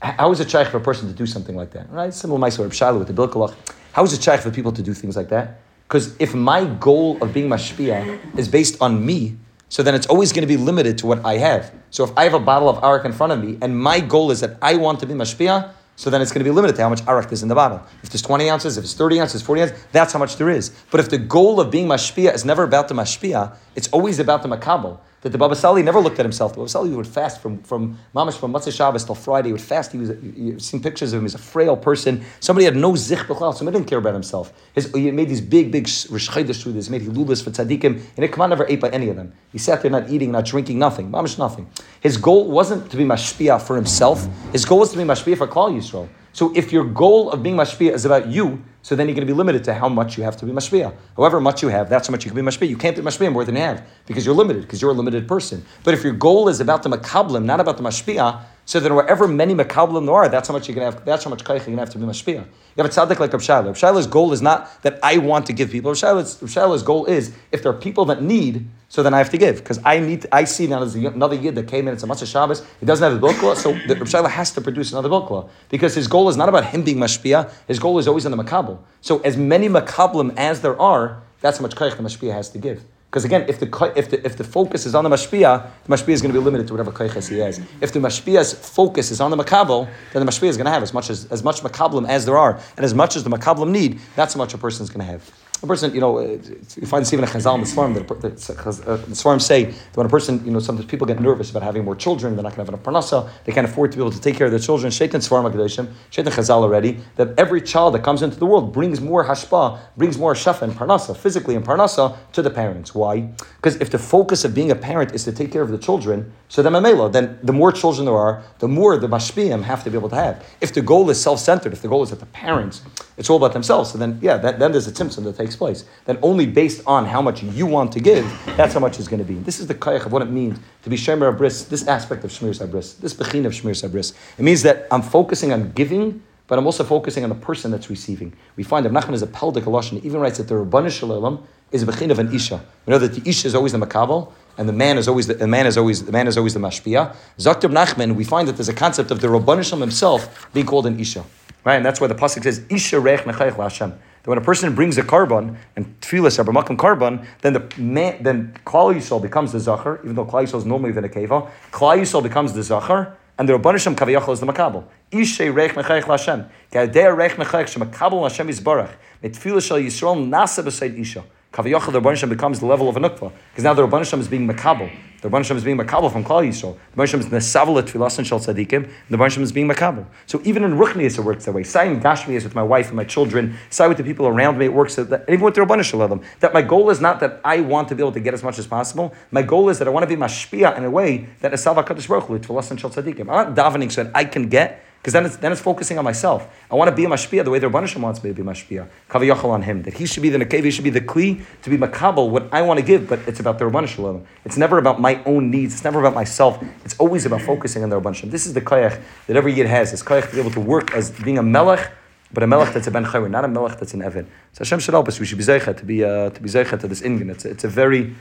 How 0.00 0.30
is 0.30 0.40
it 0.40 0.50
shaykh 0.50 0.68
for 0.68 0.76
a 0.76 0.80
person 0.80 1.08
to 1.08 1.14
do 1.14 1.26
something 1.26 1.56
like 1.56 1.72
that? 1.72 1.90
Right? 1.90 2.12
Similar 2.14 2.50
to 2.50 2.70
Shiloh 2.70 2.98
with 2.98 3.08
the 3.08 3.14
Bilkalach. 3.14 3.54
How 3.92 4.04
is 4.04 4.12
it 4.12 4.22
shaykh 4.22 4.40
for 4.40 4.50
people 4.50 4.72
to 4.72 4.82
do 4.82 4.94
things 4.94 5.16
like 5.16 5.30
that? 5.30 5.60
Because 5.88 6.16
if 6.18 6.34
my 6.34 6.64
goal 6.64 7.16
of 7.22 7.32
being 7.32 7.48
mashpia 7.48 8.18
is 8.36 8.48
based 8.48 8.80
on 8.80 9.04
me, 9.04 9.36
so 9.68 9.82
then 9.82 9.94
it's 9.94 10.06
always 10.06 10.32
going 10.32 10.42
to 10.42 10.48
be 10.48 10.56
limited 10.56 10.98
to 10.98 11.06
what 11.06 11.24
I 11.24 11.38
have. 11.38 11.72
So 11.90 12.04
if 12.04 12.16
I 12.16 12.24
have 12.24 12.34
a 12.34 12.40
bottle 12.40 12.68
of 12.68 12.82
arak 12.82 13.04
in 13.04 13.12
front 13.12 13.32
of 13.32 13.42
me, 13.42 13.58
and 13.62 13.78
my 13.78 14.00
goal 14.00 14.30
is 14.30 14.40
that 14.40 14.58
I 14.62 14.76
want 14.76 15.00
to 15.00 15.06
be 15.06 15.14
mashpia, 15.14 15.72
so 15.94 16.10
then 16.10 16.20
it's 16.20 16.30
going 16.30 16.40
to 16.40 16.44
be 16.44 16.54
limited 16.54 16.76
to 16.76 16.82
how 16.82 16.88
much 16.88 17.06
arak 17.06 17.32
is 17.32 17.42
in 17.42 17.48
the 17.48 17.54
bottle. 17.54 17.82
If 18.02 18.10
there's 18.10 18.22
20 18.22 18.50
ounces, 18.50 18.76
if 18.76 18.84
it's 18.84 18.94
30 18.94 19.20
ounces, 19.20 19.42
40 19.42 19.62
ounces, 19.62 19.84
that's 19.92 20.12
how 20.12 20.18
much 20.18 20.36
there 20.36 20.50
is. 20.50 20.70
But 20.90 21.00
if 21.00 21.08
the 21.08 21.18
goal 21.18 21.60
of 21.60 21.70
being 21.70 21.86
mashpia 21.86 22.34
is 22.34 22.44
never 22.44 22.64
about 22.64 22.88
the 22.88 22.94
mashpia, 22.94 23.56
it's 23.74 23.88
always 23.88 24.18
about 24.18 24.42
the 24.42 24.48
makabel 24.48 24.98
that 25.22 25.30
the 25.30 25.38
Baba 25.38 25.56
Sali 25.56 25.82
never 25.82 26.00
looked 26.00 26.18
at 26.18 26.24
himself. 26.24 26.52
The 26.52 26.58
Baba 26.58 26.68
Sali 26.68 26.90
would 26.90 27.06
fast 27.06 27.40
from 27.40 27.62
from 27.62 27.98
mamash 28.14 28.34
from 28.34 28.52
Matzah 28.52 28.74
Shabbos 28.74 29.04
till 29.04 29.14
Friday. 29.14 29.48
He 29.48 29.52
would 29.52 29.60
fast. 29.60 29.92
He 29.92 29.98
was 29.98 30.10
you've 30.22 30.62
seen 30.62 30.82
pictures 30.82 31.12
of 31.12 31.18
him. 31.18 31.24
He's 31.24 31.34
a 31.34 31.38
frail 31.38 31.76
person. 31.76 32.24
Somebody 32.40 32.64
had 32.64 32.76
no 32.76 32.94
zich 32.96 33.20
b'chlal. 33.20 33.54
Somebody 33.54 33.78
didn't 33.78 33.88
care 33.88 33.98
about 33.98 34.14
himself. 34.14 34.52
His, 34.74 34.92
he 34.94 35.10
made 35.10 35.28
these 35.28 35.40
big 35.40 35.72
big 35.72 35.88
rish 36.10 36.28
through 36.28 36.72
this. 36.72 36.90
Made 36.90 37.02
hilulas 37.02 37.42
for 37.42 37.50
tzaddikim, 37.50 38.02
and 38.16 38.32
come 38.32 38.50
never 38.50 38.66
ate 38.68 38.80
by 38.80 38.90
any 38.90 39.08
of 39.08 39.16
them. 39.16 39.32
He 39.52 39.58
sat 39.58 39.82
there 39.82 39.90
not 39.90 40.10
eating, 40.10 40.32
not 40.32 40.44
drinking, 40.44 40.78
nothing. 40.78 41.10
Mamash 41.10 41.38
nothing. 41.38 41.68
His 42.00 42.16
goal 42.16 42.50
wasn't 42.50 42.90
to 42.90 42.96
be 42.96 43.04
mashpia 43.04 43.60
for 43.60 43.76
himself. 43.76 44.28
His 44.52 44.64
goal 44.64 44.80
was 44.80 44.92
to 44.92 44.98
be 44.98 45.04
mashpia 45.04 45.36
for 45.36 45.46
Klal 45.46 45.74
Yisrael. 45.74 46.08
So 46.36 46.52
if 46.54 46.70
your 46.70 46.84
goal 46.84 47.30
of 47.30 47.42
being 47.42 47.56
mashpia 47.56 47.92
is 47.92 48.04
about 48.04 48.26
you, 48.28 48.62
so 48.82 48.94
then 48.94 49.08
you're 49.08 49.14
going 49.14 49.26
to 49.26 49.32
be 49.32 49.36
limited 49.36 49.64
to 49.64 49.72
how 49.72 49.88
much 49.88 50.18
you 50.18 50.24
have 50.24 50.36
to 50.36 50.44
be 50.44 50.52
mashpia. 50.52 50.94
However 51.16 51.40
much 51.40 51.62
you 51.62 51.68
have, 51.68 51.88
that's 51.88 52.08
how 52.08 52.12
much 52.12 52.26
you 52.26 52.30
can 52.30 52.36
be 52.36 52.46
mashpia. 52.46 52.68
You 52.68 52.76
can't 52.76 52.94
be 52.94 53.00
mashpia 53.00 53.32
more 53.32 53.42
than 53.42 53.56
you 53.56 53.62
have 53.62 53.82
because 54.04 54.26
you're 54.26 54.34
limited, 54.34 54.60
because 54.60 54.82
you're 54.82 54.90
a 54.90 54.94
limited 54.94 55.26
person. 55.26 55.64
But 55.82 55.94
if 55.94 56.04
your 56.04 56.12
goal 56.12 56.50
is 56.50 56.60
about 56.60 56.82
the 56.82 56.90
makablim, 56.90 57.46
not 57.46 57.60
about 57.60 57.78
the 57.78 57.82
mashpia, 57.82 58.42
so 58.66 58.80
then 58.80 58.96
wherever 58.96 59.28
many 59.28 59.54
makablim 59.54 60.06
there 60.06 60.14
are, 60.16 60.28
that's 60.28 60.48
how 60.48 60.54
much 60.54 60.66
you 60.66 60.74
can 60.74 60.82
have. 60.82 61.04
That's 61.04 61.22
how 61.22 61.30
much 61.30 61.48
you're 61.48 61.58
to 61.60 61.76
have 61.76 61.90
to 61.90 61.98
be 61.98 62.04
mashpia. 62.04 62.44
You 62.44 62.82
have 62.82 62.86
a 62.86 62.88
tzaddik 62.88 63.20
like 63.20 63.32
Rav 63.32 63.40
Shailah. 63.40 64.10
goal 64.10 64.32
is 64.32 64.42
not 64.42 64.82
that 64.82 64.98
I 65.04 65.18
want 65.18 65.46
to 65.46 65.52
give 65.52 65.70
people. 65.70 65.92
Rav 65.92 65.98
Shaila's 65.98 66.82
goal 66.82 67.06
is 67.06 67.32
if 67.52 67.62
there 67.62 67.70
are 67.70 67.78
people 67.78 68.06
that 68.06 68.22
need, 68.22 68.66
so 68.88 69.04
then 69.04 69.14
I 69.14 69.18
have 69.18 69.30
to 69.30 69.38
give 69.38 69.58
because 69.58 69.78
I 69.84 70.00
need. 70.00 70.22
To, 70.22 70.34
I 70.34 70.42
see 70.44 70.66
now 70.66 70.80
there's 70.80 70.96
another 70.96 71.36
yid 71.36 71.54
that 71.54 71.68
came 71.68 71.86
in. 71.86 71.94
It's 71.94 72.02
a 72.02 72.08
Matzah 72.08 72.26
Shabbos. 72.26 72.66
He 72.80 72.86
doesn't 72.86 73.08
have 73.08 73.22
a 73.22 73.24
bilkla, 73.24 73.54
so 73.54 73.72
the, 73.86 73.94
Rav 73.94 74.30
has 74.32 74.50
to 74.54 74.60
produce 74.60 74.90
another 74.90 75.10
bilkla 75.10 75.48
because 75.68 75.94
his 75.94 76.08
goal 76.08 76.28
is 76.28 76.36
not 76.36 76.48
about 76.48 76.64
him 76.64 76.82
being 76.82 76.98
mashpia. 76.98 77.52
His 77.68 77.78
goal 77.78 78.00
is 78.00 78.08
always 78.08 78.26
on 78.26 78.32
the 78.32 78.42
makabel. 78.42 78.80
So 79.00 79.20
as 79.20 79.36
many 79.36 79.68
makablim 79.68 80.36
as 80.36 80.62
there 80.62 80.78
are, 80.80 81.22
that's 81.40 81.58
how 81.58 81.62
much 81.62 81.76
kaich 81.76 81.96
the 81.96 82.02
mashpia 82.02 82.32
has 82.32 82.50
to 82.50 82.58
give. 82.58 82.82
Because 83.16 83.24
again, 83.24 83.46
if 83.48 83.58
the, 83.58 83.92
if, 83.96 84.10
the, 84.10 84.26
if 84.26 84.36
the 84.36 84.44
focus 84.44 84.84
is 84.84 84.94
on 84.94 85.02
the 85.02 85.08
mashpia, 85.08 85.70
the 85.84 85.96
mashpia 85.96 86.10
is 86.10 86.20
going 86.20 86.34
to 86.34 86.38
be 86.38 86.44
limited 86.44 86.66
to 86.66 86.74
whatever 86.74 86.92
kaiches 86.92 87.30
he 87.30 87.38
has. 87.38 87.58
If 87.80 87.94
the 87.94 87.98
mashpia's 87.98 88.52
focus 88.52 89.10
is 89.10 89.22
on 89.22 89.30
the 89.30 89.38
makabel, 89.38 89.88
then 90.12 90.26
the 90.26 90.30
mashpia 90.30 90.48
is 90.48 90.58
going 90.58 90.66
to 90.66 90.70
have 90.70 90.82
as 90.82 90.92
much 90.92 91.08
as, 91.08 91.24
as 91.32 91.42
much 91.42 91.62
makablim 91.62 92.06
as 92.06 92.26
there 92.26 92.36
are, 92.36 92.60
and 92.76 92.84
as 92.84 92.92
much 92.92 93.16
as 93.16 93.24
the 93.24 93.30
makablim 93.30 93.70
need, 93.70 94.00
that's 94.16 94.34
how 94.34 94.38
much 94.38 94.52
a 94.52 94.58
person 94.58 94.82
is 94.82 94.90
going 94.90 95.00
to 95.00 95.10
have 95.10 95.45
a 95.62 95.66
person, 95.66 95.94
you 95.94 96.00
know, 96.00 96.18
uh, 96.18 96.38
you 96.76 96.86
find 96.86 97.02
this 97.02 97.12
even 97.12 97.24
a 97.24 97.28
chazal 97.28 97.54
in 97.54 97.62
the 97.62 97.66
Svarim, 97.66 97.94
that 97.94 98.06
the, 98.06 98.28
uh, 98.28 98.96
the 98.96 99.12
Svarim 99.12 99.40
say 99.40 99.64
that 99.64 99.96
when 99.96 100.06
a 100.06 100.08
person, 100.10 100.44
you 100.44 100.50
know, 100.50 100.58
sometimes 100.58 100.86
people 100.86 101.06
get 101.06 101.18
nervous 101.18 101.50
about 101.50 101.62
having 101.62 101.84
more 101.84 101.96
children, 101.96 102.36
they're 102.36 102.42
not 102.42 102.54
going 102.54 102.66
to 102.66 102.72
have 102.72 102.80
enough 102.80 102.82
parnasa, 102.82 103.30
they 103.44 103.52
can't 103.52 103.66
afford 103.66 103.90
to 103.92 103.96
be 103.96 104.02
able 104.02 104.12
to 104.12 104.20
take 104.20 104.36
care 104.36 104.46
of 104.46 104.50
their 104.50 104.60
children. 104.60 104.90
Shaitan 104.92 105.20
Svarim 105.20 105.50
HaKadoshim, 105.50 105.90
Shaitan 106.10 106.32
chazal 106.32 106.62
already, 106.62 107.00
that 107.16 107.38
every 107.38 107.62
child 107.62 107.94
that 107.94 108.02
comes 108.02 108.22
into 108.22 108.38
the 108.38 108.46
world 108.46 108.72
brings 108.72 109.00
more 109.00 109.24
hashpa, 109.24 109.78
brings 109.96 110.18
more 110.18 110.34
shafa 110.34 110.62
and 110.62 110.72
parnasa, 110.72 111.16
physically 111.16 111.54
and 111.54 111.64
parnasa, 111.64 112.16
to 112.32 112.42
the 112.42 112.50
parents. 112.50 112.94
Why? 112.94 113.20
Because 113.56 113.76
if 113.76 113.90
the 113.90 113.98
focus 113.98 114.44
of 114.44 114.54
being 114.54 114.70
a 114.70 114.76
parent 114.76 115.14
is 115.14 115.24
to 115.24 115.32
take 115.32 115.52
care 115.52 115.62
of 115.62 115.70
the 115.70 115.78
children, 115.78 116.32
so 116.48 116.62
then 116.62 116.74
mamela, 116.74 117.10
then 117.10 117.38
the 117.42 117.52
more 117.52 117.72
children 117.72 118.04
there 118.04 118.14
are, 118.14 118.42
the 118.58 118.68
more 118.68 118.96
the 118.98 119.08
mashpiyim 119.08 119.62
have 119.62 119.82
to 119.84 119.90
be 119.90 119.96
able 119.96 120.10
to 120.10 120.16
have. 120.16 120.44
If 120.60 120.74
the 120.74 120.82
goal 120.82 121.08
is 121.10 121.20
self-centered, 121.20 121.72
if 121.72 121.82
the 121.82 121.88
goal 121.88 122.02
is 122.02 122.10
that 122.10 122.20
the 122.20 122.26
parents, 122.26 122.82
it's 123.16 123.30
all 123.30 123.38
about 123.38 123.54
themselves, 123.54 123.92
so 123.92 123.98
then, 123.98 124.18
yeah, 124.20 124.36
that, 124.36 124.58
then 124.58 124.72
there's 124.72 124.86
a 124.86 124.92
tzimtzum 124.92 125.24
to 125.24 125.32
take 125.32 125.45
takes 125.46 125.56
place. 125.56 125.84
Then 126.04 126.18
only 126.22 126.46
based 126.46 126.82
on 126.86 127.06
how 127.06 127.22
much 127.22 127.42
you 127.42 127.66
want 127.66 127.92
to 127.92 128.00
give, 128.00 128.24
that's 128.56 128.74
how 128.74 128.80
much 128.80 128.98
is 128.98 129.08
going 129.08 129.18
to 129.18 129.24
be. 129.24 129.34
This 129.34 129.60
is 129.60 129.66
the 129.66 129.74
kayach 129.74 130.06
of 130.06 130.12
what 130.12 130.22
it 130.22 130.30
means 130.30 130.58
to 130.82 130.90
be 130.90 130.96
shemer 130.96 131.34
abris, 131.34 131.68
this 131.68 131.86
aspect 131.86 132.24
of 132.24 132.30
shmir 132.30 132.54
sabris, 132.58 132.98
this 132.98 133.14
bechin 133.14 133.46
of 133.46 133.52
shmir 133.52 133.74
sabris. 133.74 134.14
It 134.38 134.42
means 134.42 134.62
that 134.62 134.86
I'm 134.90 135.02
focusing 135.02 135.52
on 135.52 135.72
giving, 135.72 136.22
but 136.48 136.58
I'm 136.58 136.66
also 136.66 136.84
focusing 136.84 137.24
on 137.24 137.30
the 137.30 137.36
person 137.36 137.70
that's 137.70 137.88
receiving. 137.90 138.32
We 138.56 138.62
find 138.62 138.84
that 138.86 138.92
Nachman 138.92 139.14
is 139.14 139.22
a 139.22 139.26
peldik 139.26 139.90
He 139.90 140.06
even 140.06 140.20
writes 140.20 140.38
that 140.38 140.48
the 140.48 140.54
Rabbanu 140.54 140.90
Shalom 140.90 141.46
is 141.72 141.82
a 141.82 141.86
bechin 141.86 142.10
of 142.10 142.18
an 142.18 142.34
isha. 142.34 142.60
We 142.86 142.92
know 142.92 142.98
that 142.98 143.14
the 143.14 143.28
isha 143.28 143.48
is 143.48 143.54
always 143.54 143.72
the 143.72 143.78
makabel, 143.78 144.32
and 144.58 144.68
the 144.68 144.72
man 144.72 144.96
is 144.98 145.08
always 145.08 145.26
the, 145.26 145.34
the, 145.34 145.46
man 145.46 145.66
is 145.66 145.76
always 145.76 146.04
the 146.04 146.12
man 146.12 146.28
is 146.28 146.36
always 146.36 146.54
the 146.54 146.60
mashpia. 146.60 147.14
Zakter 147.38 147.70
Nachman, 147.70 148.14
we 148.14 148.24
find 148.24 148.46
that 148.48 148.56
there's 148.56 148.68
a 148.68 148.74
concept 148.74 149.10
of 149.10 149.20
the 149.20 149.28
Rabbanu 149.28 149.64
Shalom 149.64 149.80
himself 149.80 150.48
being 150.52 150.66
called 150.66 150.86
an 150.86 150.98
isha. 151.00 151.24
Right? 151.66 151.74
And 151.74 151.84
that's 151.84 152.00
why 152.00 152.06
the 152.06 152.14
pasuk 152.14 152.44
says, 152.44 152.64
Isha 152.70 152.96
rech 152.96 153.24
Hashem. 153.56 153.92
That 154.26 154.30
when 154.30 154.38
a 154.38 154.42
person 154.42 154.74
brings 154.74 154.98
a 154.98 155.04
carbon 155.04 155.56
and 155.76 156.00
tefillah 156.00 156.44
abramakam 156.44 156.76
carbon, 156.76 157.24
then 157.42 157.52
the 157.52 157.72
man, 157.78 158.20
then 158.20 158.58
Klal 158.66 158.92
Yisrael 158.92 159.22
becomes 159.22 159.52
the 159.52 159.60
zachar, 159.60 160.00
even 160.02 160.16
though 160.16 160.26
Klal 160.26 160.42
Yisrael 160.42 160.58
is 160.58 160.66
normally 160.66 160.90
the 160.90 161.00
nekeva. 161.00 161.48
Klal 161.70 162.00
Yisrael 162.00 162.24
becomes 162.24 162.52
the 162.52 162.64
zachar, 162.64 163.16
and 163.38 163.48
the 163.48 163.52
Rabbanisham 163.52 163.94
kaviyachal 163.94 164.32
is 164.32 164.40
the 164.40 164.46
makabel. 164.46 164.82
Ishe 165.12 165.54
reich 165.54 165.74
mechayich 165.74 166.06
Hashem. 166.06 166.44
Gadei 166.72 167.16
reich 167.16 167.36
mechayich 167.36 167.78
shemakabel 167.78 168.28
Hashem 168.28 168.48
yisbarach. 168.48 168.90
Metfilah 169.22 169.62
shel 169.62 169.78
Yisrael 169.78 170.28
nasa 170.28 170.64
b'seid 170.64 170.98
isha. 170.98 171.22
Kaviyachal, 171.56 171.90
the 171.90 172.02
Rabbanisham 172.02 172.28
becomes 172.28 172.60
the 172.60 172.66
level 172.66 172.86
of 172.86 172.98
a 172.98 173.00
nukva. 173.00 173.32
Because 173.50 173.64
now 173.64 173.72
the 173.72 173.86
Rabbanisham 173.86 174.20
is 174.20 174.28
being 174.28 174.46
makabel. 174.46 174.94
The 175.22 175.30
Rabbanisham 175.30 175.56
is 175.56 175.64
being 175.64 175.78
makabel 175.78 176.12
from 176.12 176.22
Klal 176.22 176.46
Yisrael. 176.46 176.76
The 176.94 177.02
Rabbanisham 177.02 177.20
is 177.20 177.26
nesavel 177.26 177.82
tfilas 177.82 178.22
shel 178.26 178.38
tzadikim. 178.38 178.90
The 179.08 179.16
Rabbanisham 179.16 179.40
is 179.40 179.52
being 179.52 179.66
makabel. 179.66 180.04
So 180.26 180.42
even 180.44 180.64
in 180.64 180.72
Ruchnias 180.72 181.18
it 181.18 181.22
works 181.22 181.46
that 181.46 181.52
way. 181.52 181.62
Sai 181.62 181.84
in 181.84 182.02
Gashmias 182.02 182.44
with 182.44 182.54
my 182.54 182.62
wife 182.62 182.88
and 182.88 182.96
my 182.96 183.04
children. 183.04 183.56
Sai 183.70 183.88
with 183.88 183.96
the 183.96 184.04
people 184.04 184.26
around 184.26 184.58
me. 184.58 184.66
It 184.66 184.74
works 184.74 184.96
that, 184.96 185.24
even 185.30 185.40
with 185.40 185.54
the 185.54 185.62
Rabbanisham 185.62 186.06
them. 186.10 186.20
That 186.40 186.52
my 186.52 186.60
goal 186.60 186.90
is 186.90 187.00
not 187.00 187.20
that 187.20 187.40
I 187.42 187.60
want 187.60 187.88
to 187.88 187.94
be 187.94 188.02
able 188.02 188.12
to 188.12 188.20
get 188.20 188.34
as 188.34 188.42
much 188.42 188.58
as 188.58 188.66
possible. 188.66 189.14
My 189.30 189.40
goal 189.40 189.70
is 189.70 189.78
that 189.78 189.88
I 189.88 189.90
want 189.90 190.02
to 190.02 190.14
be 190.14 190.20
mashpia 190.20 190.76
in 190.76 190.84
a 190.84 190.90
way 190.90 191.26
that 191.40 191.52
nesav 191.52 191.82
hakadosh 191.82 192.06
baruch 192.06 192.24
hu 192.24 192.38
tfilas 192.38 192.78
shel 192.78 192.90
tzadikim. 192.90 193.20
I'm 193.32 193.54
not 193.54 193.56
davening 193.56 193.90
so 193.90 194.04
that 194.04 194.12
I 194.14 194.26
can 194.26 194.50
get 194.50 194.84
because 195.06 195.12
then 195.12 195.26
it's, 195.26 195.36
then 195.36 195.52
it's 195.52 195.60
focusing 195.60 195.98
on 195.98 196.04
myself. 196.04 196.48
I 196.68 196.74
want 196.74 196.90
to 196.90 196.96
be 196.96 197.04
a 197.04 197.08
mashpia 197.08 197.44
the 197.44 197.50
way 197.52 197.60
the 197.60 197.68
Rabbanishim 197.68 198.00
wants 198.00 198.24
me 198.24 198.30
to 198.30 198.34
be 198.34 198.42
mashpia. 198.42 198.88
Kaviyachal 199.08 199.44
on 199.44 199.62
him. 199.62 199.82
That 199.84 199.94
he 199.94 200.04
should 200.04 200.24
be 200.24 200.30
the 200.30 200.38
nekev, 200.38 200.64
he 200.64 200.72
should 200.72 200.82
be 200.82 200.90
the 200.90 201.00
kli 201.00 201.44
to 201.62 201.70
be 201.70 201.78
makabel, 201.78 202.28
what 202.28 202.52
I 202.52 202.62
want 202.62 202.80
to 202.80 202.84
give, 202.84 203.08
but 203.08 203.20
it's 203.28 203.38
about 203.38 203.60
the 203.60 203.66
Rabbanishim. 203.66 204.26
It's 204.44 204.56
never 204.56 204.78
about 204.78 205.00
my 205.00 205.22
own 205.22 205.48
needs. 205.48 205.74
It's 205.74 205.84
never 205.84 206.00
about 206.00 206.14
myself. 206.14 206.60
It's 206.84 206.98
always 206.98 207.24
about 207.24 207.42
focusing 207.42 207.84
on 207.84 207.90
the 207.90 208.00
Rabbanishim. 208.00 208.32
This 208.32 208.46
is 208.46 208.54
the 208.54 208.60
kayach 208.60 209.00
that 209.28 209.36
every 209.36 209.54
yid 209.54 209.68
has. 209.68 209.92
This 209.92 210.02
kayach 210.02 210.28
to 210.30 210.34
be 210.34 210.40
able 210.40 210.50
to 210.50 210.60
work 210.60 210.92
as 210.92 211.12
being 211.12 211.38
a 211.38 211.42
melech, 211.44 211.92
but 212.32 212.42
a 212.42 212.48
melech 212.48 212.74
that's 212.74 212.88
a 212.88 212.90
ben 212.90 213.04
chayr, 213.04 213.30
not 213.30 213.44
a 213.44 213.48
melech 213.48 213.78
that's 213.78 213.94
an 213.94 214.00
evid. 214.00 214.26
So 214.54 214.64
Hashem 214.64 214.80
should 214.80 214.94
help 214.94 215.06
us. 215.06 215.20
We 215.20 215.26
should 215.26 215.38
be 215.38 215.44
zeichet 215.44 215.76
to 215.76 215.84
be 215.84 216.02
uh, 216.02 216.30
to 216.30 216.42
be 216.42 216.48
zeichet 216.48 216.80
to 216.80 216.88
this 216.88 217.02
ingan. 217.02 217.30
It's, 217.30 217.44
it's 217.44 217.62
a 217.62 217.68
very 217.68 218.16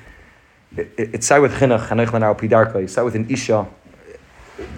it, 0.77 0.91
it's 0.97 1.25
say 1.25 1.39
with 1.39 1.55
chinuch, 1.55 1.87
chanech 1.87 2.09
lanau 2.09 2.37
pidarka. 2.37 2.75
It's 2.75 2.93
say 2.93 3.01
with 3.01 3.15
an 3.15 3.27
isha 3.27 3.67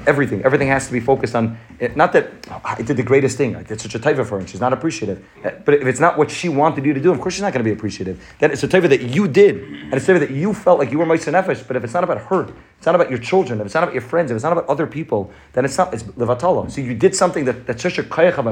everything. 0.06 0.44
Everything 0.44 0.68
has 0.68 0.88
to 0.88 0.94
be 0.94 1.00
focused 1.00 1.36
on. 1.36 1.58
Not 1.96 2.14
that 2.14 2.32
oh, 2.50 2.62
I 2.64 2.82
did 2.82 2.98
the 2.98 3.04
greatest 3.04 3.38
thing. 3.38 3.56
I 3.56 3.64
did 3.64 3.80
such 3.80 3.94
a 3.96 4.00
taiva 4.00 4.26
for 4.26 4.36
her, 4.36 4.40
and 4.40 4.50
she's 4.50 4.62
not 4.62 4.74
appreciative. 4.74 5.24
Uh, 5.44 5.52
but 5.64 5.76
if 5.76 5.86
it's 5.86 6.00
not 6.00 6.18
what 6.18 6.32
she 6.32 6.50
wanted 6.50 6.86
you 6.86 6.94
to 6.94 7.00
do, 7.00 7.12
of 7.12 7.20
course 7.20 7.36
she's 7.36 7.42
not 7.42 7.54
going 7.54 7.64
to 7.64 7.70
be 7.70 7.76
appreciative. 7.76 8.24
Then 8.40 8.52
it's 8.52 8.64
a 8.64 8.68
taiva 8.68 8.90
that 8.90 9.02
you 9.02 9.28
did, 9.28 9.64
and 9.64 9.94
it's 9.94 10.08
a 10.08 10.14
taiva 10.14 10.20
that 10.20 10.32
you 10.32 10.54
felt 10.54 10.80
like 10.80 10.92
you 10.92 11.00
were 11.00 11.06
meitzah 11.06 11.34
nefesh. 11.34 11.68
But 11.68 11.76
if 11.76 11.84
it's 11.84 11.94
not 11.94 12.04
about 12.04 12.22
her, 12.22 12.48
it's 12.78 12.86
not 12.86 12.96
about 12.96 13.10
your 13.10 13.20
children, 13.20 13.60
if 13.60 13.66
it's 13.66 13.76
not 13.76 13.84
about 13.84 13.94
your 13.94 14.02
friends, 14.02 14.32
if 14.32 14.36
it's 14.36 14.44
not 14.44 14.54
about 14.54 14.68
other 14.68 14.88
people, 14.88 15.32
then 15.54 15.66
it's 15.66 15.78
not. 15.78 15.94
It's 15.94 16.04
levatala. 16.04 16.72
So 16.72 16.82
you 16.82 16.96
did 16.96 17.16
something 17.16 17.46
that, 17.46 17.68
that's 17.68 17.84
such 17.84 17.98
a 17.98 18.04
kayach 18.04 18.38
of 18.38 18.48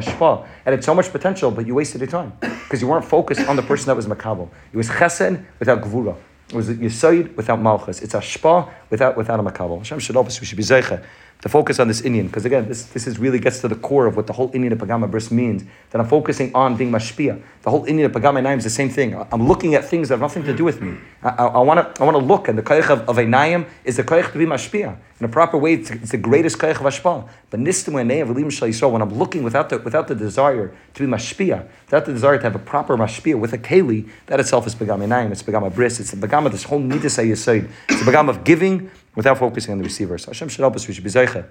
and 0.65 0.73
had 0.73 0.83
so 0.83 0.93
much 0.93 1.11
potential, 1.11 1.51
but 1.51 1.65
you 1.65 1.75
wasted 1.75 2.01
your 2.01 2.09
time 2.09 2.33
because 2.39 2.81
you 2.81 2.87
weren't 2.87 3.05
focused 3.05 3.47
on 3.47 3.55
the 3.55 3.63
person 3.63 3.87
that 3.87 3.95
was 3.95 4.07
makabel. 4.07 4.49
It 4.73 4.77
was 4.77 4.89
chesed 4.89 5.43
without 5.59 5.81
gvura. 5.81 6.15
Was 6.53 6.69
it 6.69 6.79
was 6.79 6.93
yisoid 6.93 7.35
without 7.35 7.59
malchus. 7.61 8.01
It's 8.01 8.13
ashpa 8.13 8.69
without 8.89 9.17
without 9.17 9.39
a 9.39 9.43
makabel. 9.43 9.79
Hashem 9.79 9.99
should 9.99 10.15
us. 10.27 10.39
We 10.39 10.45
should 10.45 10.57
be 10.57 10.63
zeicha 10.63 11.03
to 11.45 11.49
focus 11.49 11.79
on 11.79 11.87
this 11.87 12.01
Indian, 12.01 12.25
because 12.25 12.43
again, 12.43 12.67
this, 12.67 12.85
this 12.85 13.05
is 13.05 13.19
really 13.19 13.37
gets 13.37 13.61
to 13.61 13.67
the 13.67 13.75
core 13.75 14.07
of 14.07 14.15
what 14.15 14.25
the 14.25 14.33
whole 14.33 14.49
Indian 14.55 14.73
of 14.73 14.79
Pagama 14.79 15.09
bris 15.11 15.29
means, 15.29 15.63
that 15.91 16.01
I'm 16.01 16.07
focusing 16.07 16.51
on 16.55 16.75
being 16.75 16.89
mashpia. 16.89 17.39
The 17.61 17.69
whole 17.69 17.85
Indian 17.85 18.09
of 18.09 18.19
Pagama 18.19 18.41
Naim 18.41 18.57
is 18.57 18.63
the 18.63 18.71
same 18.71 18.89
thing. 18.89 19.13
I'm 19.31 19.47
looking 19.47 19.75
at 19.75 19.85
things 19.85 20.09
that 20.09 20.15
have 20.15 20.21
nothing 20.21 20.41
to 20.45 20.55
do 20.55 20.63
with 20.63 20.81
me. 20.81 20.97
I 21.21 21.59
want 21.59 21.95
to 21.95 22.01
I 22.01 22.03
wanna 22.03 22.17
look, 22.17 22.47
and 22.47 22.57
the 22.57 22.63
koich 22.63 22.89
of, 22.89 23.07
of 23.07 23.17
Einayim 23.17 23.69
is 23.83 23.97
the 23.97 24.03
koich 24.03 24.31
to 24.31 24.39
be 24.39 24.47
mashpia. 24.47 24.97
In 25.19 25.25
a 25.25 25.29
proper 25.29 25.55
way, 25.55 25.75
it's, 25.75 25.91
it's 25.91 26.11
the 26.11 26.17
greatest 26.17 26.57
koich 26.57 26.77
of 26.77 26.81
ashpa. 26.81 27.29
But 27.51 27.59
nistim 27.59 27.93
when 27.93 29.01
I'm 29.01 29.13
looking 29.13 29.43
without 29.43 29.69
the, 29.69 29.77
without 29.77 30.07
the 30.07 30.15
desire 30.15 30.75
to 30.95 31.05
be 31.05 31.09
mashpia, 31.09 31.67
without 31.85 32.05
the 32.07 32.13
desire 32.13 32.37
to 32.37 32.43
have 32.43 32.55
a 32.55 32.59
proper 32.59 32.97
mashpia 32.97 33.39
with 33.39 33.53
a 33.53 33.59
keli, 33.59 34.09
that 34.25 34.39
itself 34.39 34.65
is 34.65 34.73
Pagama 34.73 35.07
Naim, 35.07 35.31
it's 35.31 35.43
Pagama 35.43 35.73
bris, 35.73 35.99
it's 35.99 36.09
the 36.09 36.27
Pagama, 36.27 36.51
this 36.51 36.63
whole 36.63 36.81
Nidus 36.81 37.19
It's 37.19 37.45
the 37.45 38.11
Pagama 38.11 38.29
of 38.29 38.43
giving 38.43 38.89
without 39.15 39.37
focusing 39.37 39.71
on 39.71 39.77
the 39.77 39.83
receiver. 39.83 40.17
So 40.17 40.27
Hashem 40.27 40.49
should 40.49 40.61
help 40.61 40.75
us. 40.75 40.87
We 40.87 40.93
should 40.93 41.03
be 41.03 41.09
zeicha. 41.09 41.45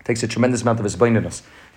It 0.00 0.04
takes 0.04 0.22
a 0.22 0.28
tremendous 0.28 0.62
amount 0.62 0.80
of 0.80 0.86
us, 0.86 0.94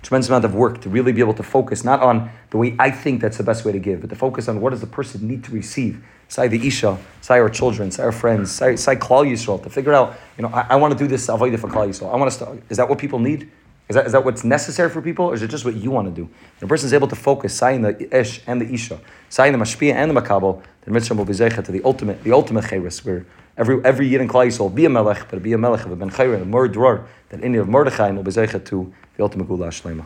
tremendous 0.03 0.29
amount 0.29 0.45
of 0.45 0.53
work 0.53 0.81
to 0.81 0.89
really 0.89 1.11
be 1.11 1.21
able 1.21 1.33
to 1.33 1.43
focus 1.43 1.83
not 1.83 2.01
on 2.01 2.29
the 2.51 2.57
way 2.57 2.75
I 2.77 2.91
think 2.91 3.21
that's 3.21 3.37
the 3.37 3.43
best 3.43 3.65
way 3.65 3.71
to 3.71 3.79
give, 3.79 4.01
but 4.01 4.09
to 4.09 4.15
focus 4.15 4.47
on 4.47 4.61
what 4.61 4.71
does 4.71 4.81
the 4.81 4.87
person 4.87 5.27
need 5.27 5.43
to 5.45 5.51
receive. 5.51 6.03
Say 6.27 6.47
the 6.47 6.65
Isha, 6.65 6.97
say 7.21 7.39
our 7.39 7.49
children, 7.49 7.91
say 7.91 8.03
our 8.03 8.11
friends, 8.11 8.51
say, 8.51 8.75
Klal 8.75 9.29
Yisrael, 9.29 9.61
to 9.63 9.69
figure 9.69 9.93
out, 9.93 10.15
you 10.37 10.43
know, 10.43 10.49
I, 10.49 10.67
I 10.71 10.75
want 10.77 10.97
to 10.97 10.97
do 10.97 11.07
this 11.07 11.27
Avodah 11.27 11.59
for 11.59 11.67
Klal 11.69 11.87
Yisrael. 11.87 12.13
I 12.13 12.17
want 12.17 12.31
to 12.31 12.35
start, 12.35 12.61
is 12.69 12.77
that 12.77 12.89
what 12.89 12.97
people 12.97 13.19
need? 13.19 13.51
Is 13.89 13.95
that, 13.95 14.05
is 14.05 14.13
that 14.13 14.23
what's 14.23 14.43
necessary 14.43 14.89
for 14.89 15.01
people, 15.01 15.25
or 15.25 15.33
is 15.33 15.41
it 15.41 15.49
just 15.49 15.65
what 15.65 15.75
you 15.75 15.91
want 15.91 16.07
to 16.07 16.13
do? 16.13 16.23
When 16.23 16.63
a 16.63 16.67
person 16.67 16.87
is 16.87 16.93
able 16.93 17.09
to 17.09 17.15
focus, 17.15 17.53
saying 17.53 17.81
the 17.81 18.17
Ish 18.17 18.41
and 18.47 18.61
the 18.61 18.73
Isha, 18.73 18.99
saying 19.29 19.51
the 19.51 19.59
Mashpia 19.59 19.93
and 19.93 20.09
the 20.09 20.19
Makabal, 20.19 20.63
then 20.85 20.93
Mitzvah 20.93 21.15
will 21.15 21.25
be 21.25 21.33
to 21.33 21.71
the 21.71 21.81
ultimate, 21.83 22.23
the 22.23 22.31
ultimate 22.31 22.65
Cheres, 22.69 23.03
where 23.03 23.25
every 23.57 23.83
every 23.83 24.07
Yid 24.07 24.21
in 24.21 24.27
Klai 24.27 24.47
Yisrael 24.47 24.73
be 24.73 24.85
a 24.85 24.89
melech, 24.89 25.27
but 25.29 25.41
be 25.41 25.53
a 25.53 25.57
melech 25.57 25.85
of 25.85 25.91
a 25.91 25.95
ben 25.95 26.09
chayrin, 26.09 26.41
a 26.41 26.45
murderer, 26.45 27.05
that 27.29 27.43
any 27.43 27.57
of 27.57 27.67
Mordechai 27.67 28.11
will 28.11 28.23
be 28.23 28.31
zeichet 28.31 28.65
to 28.65 28.93
the 29.17 29.23
ultimate 29.23 29.47
gula 29.47 29.67
shlema. 29.67 30.05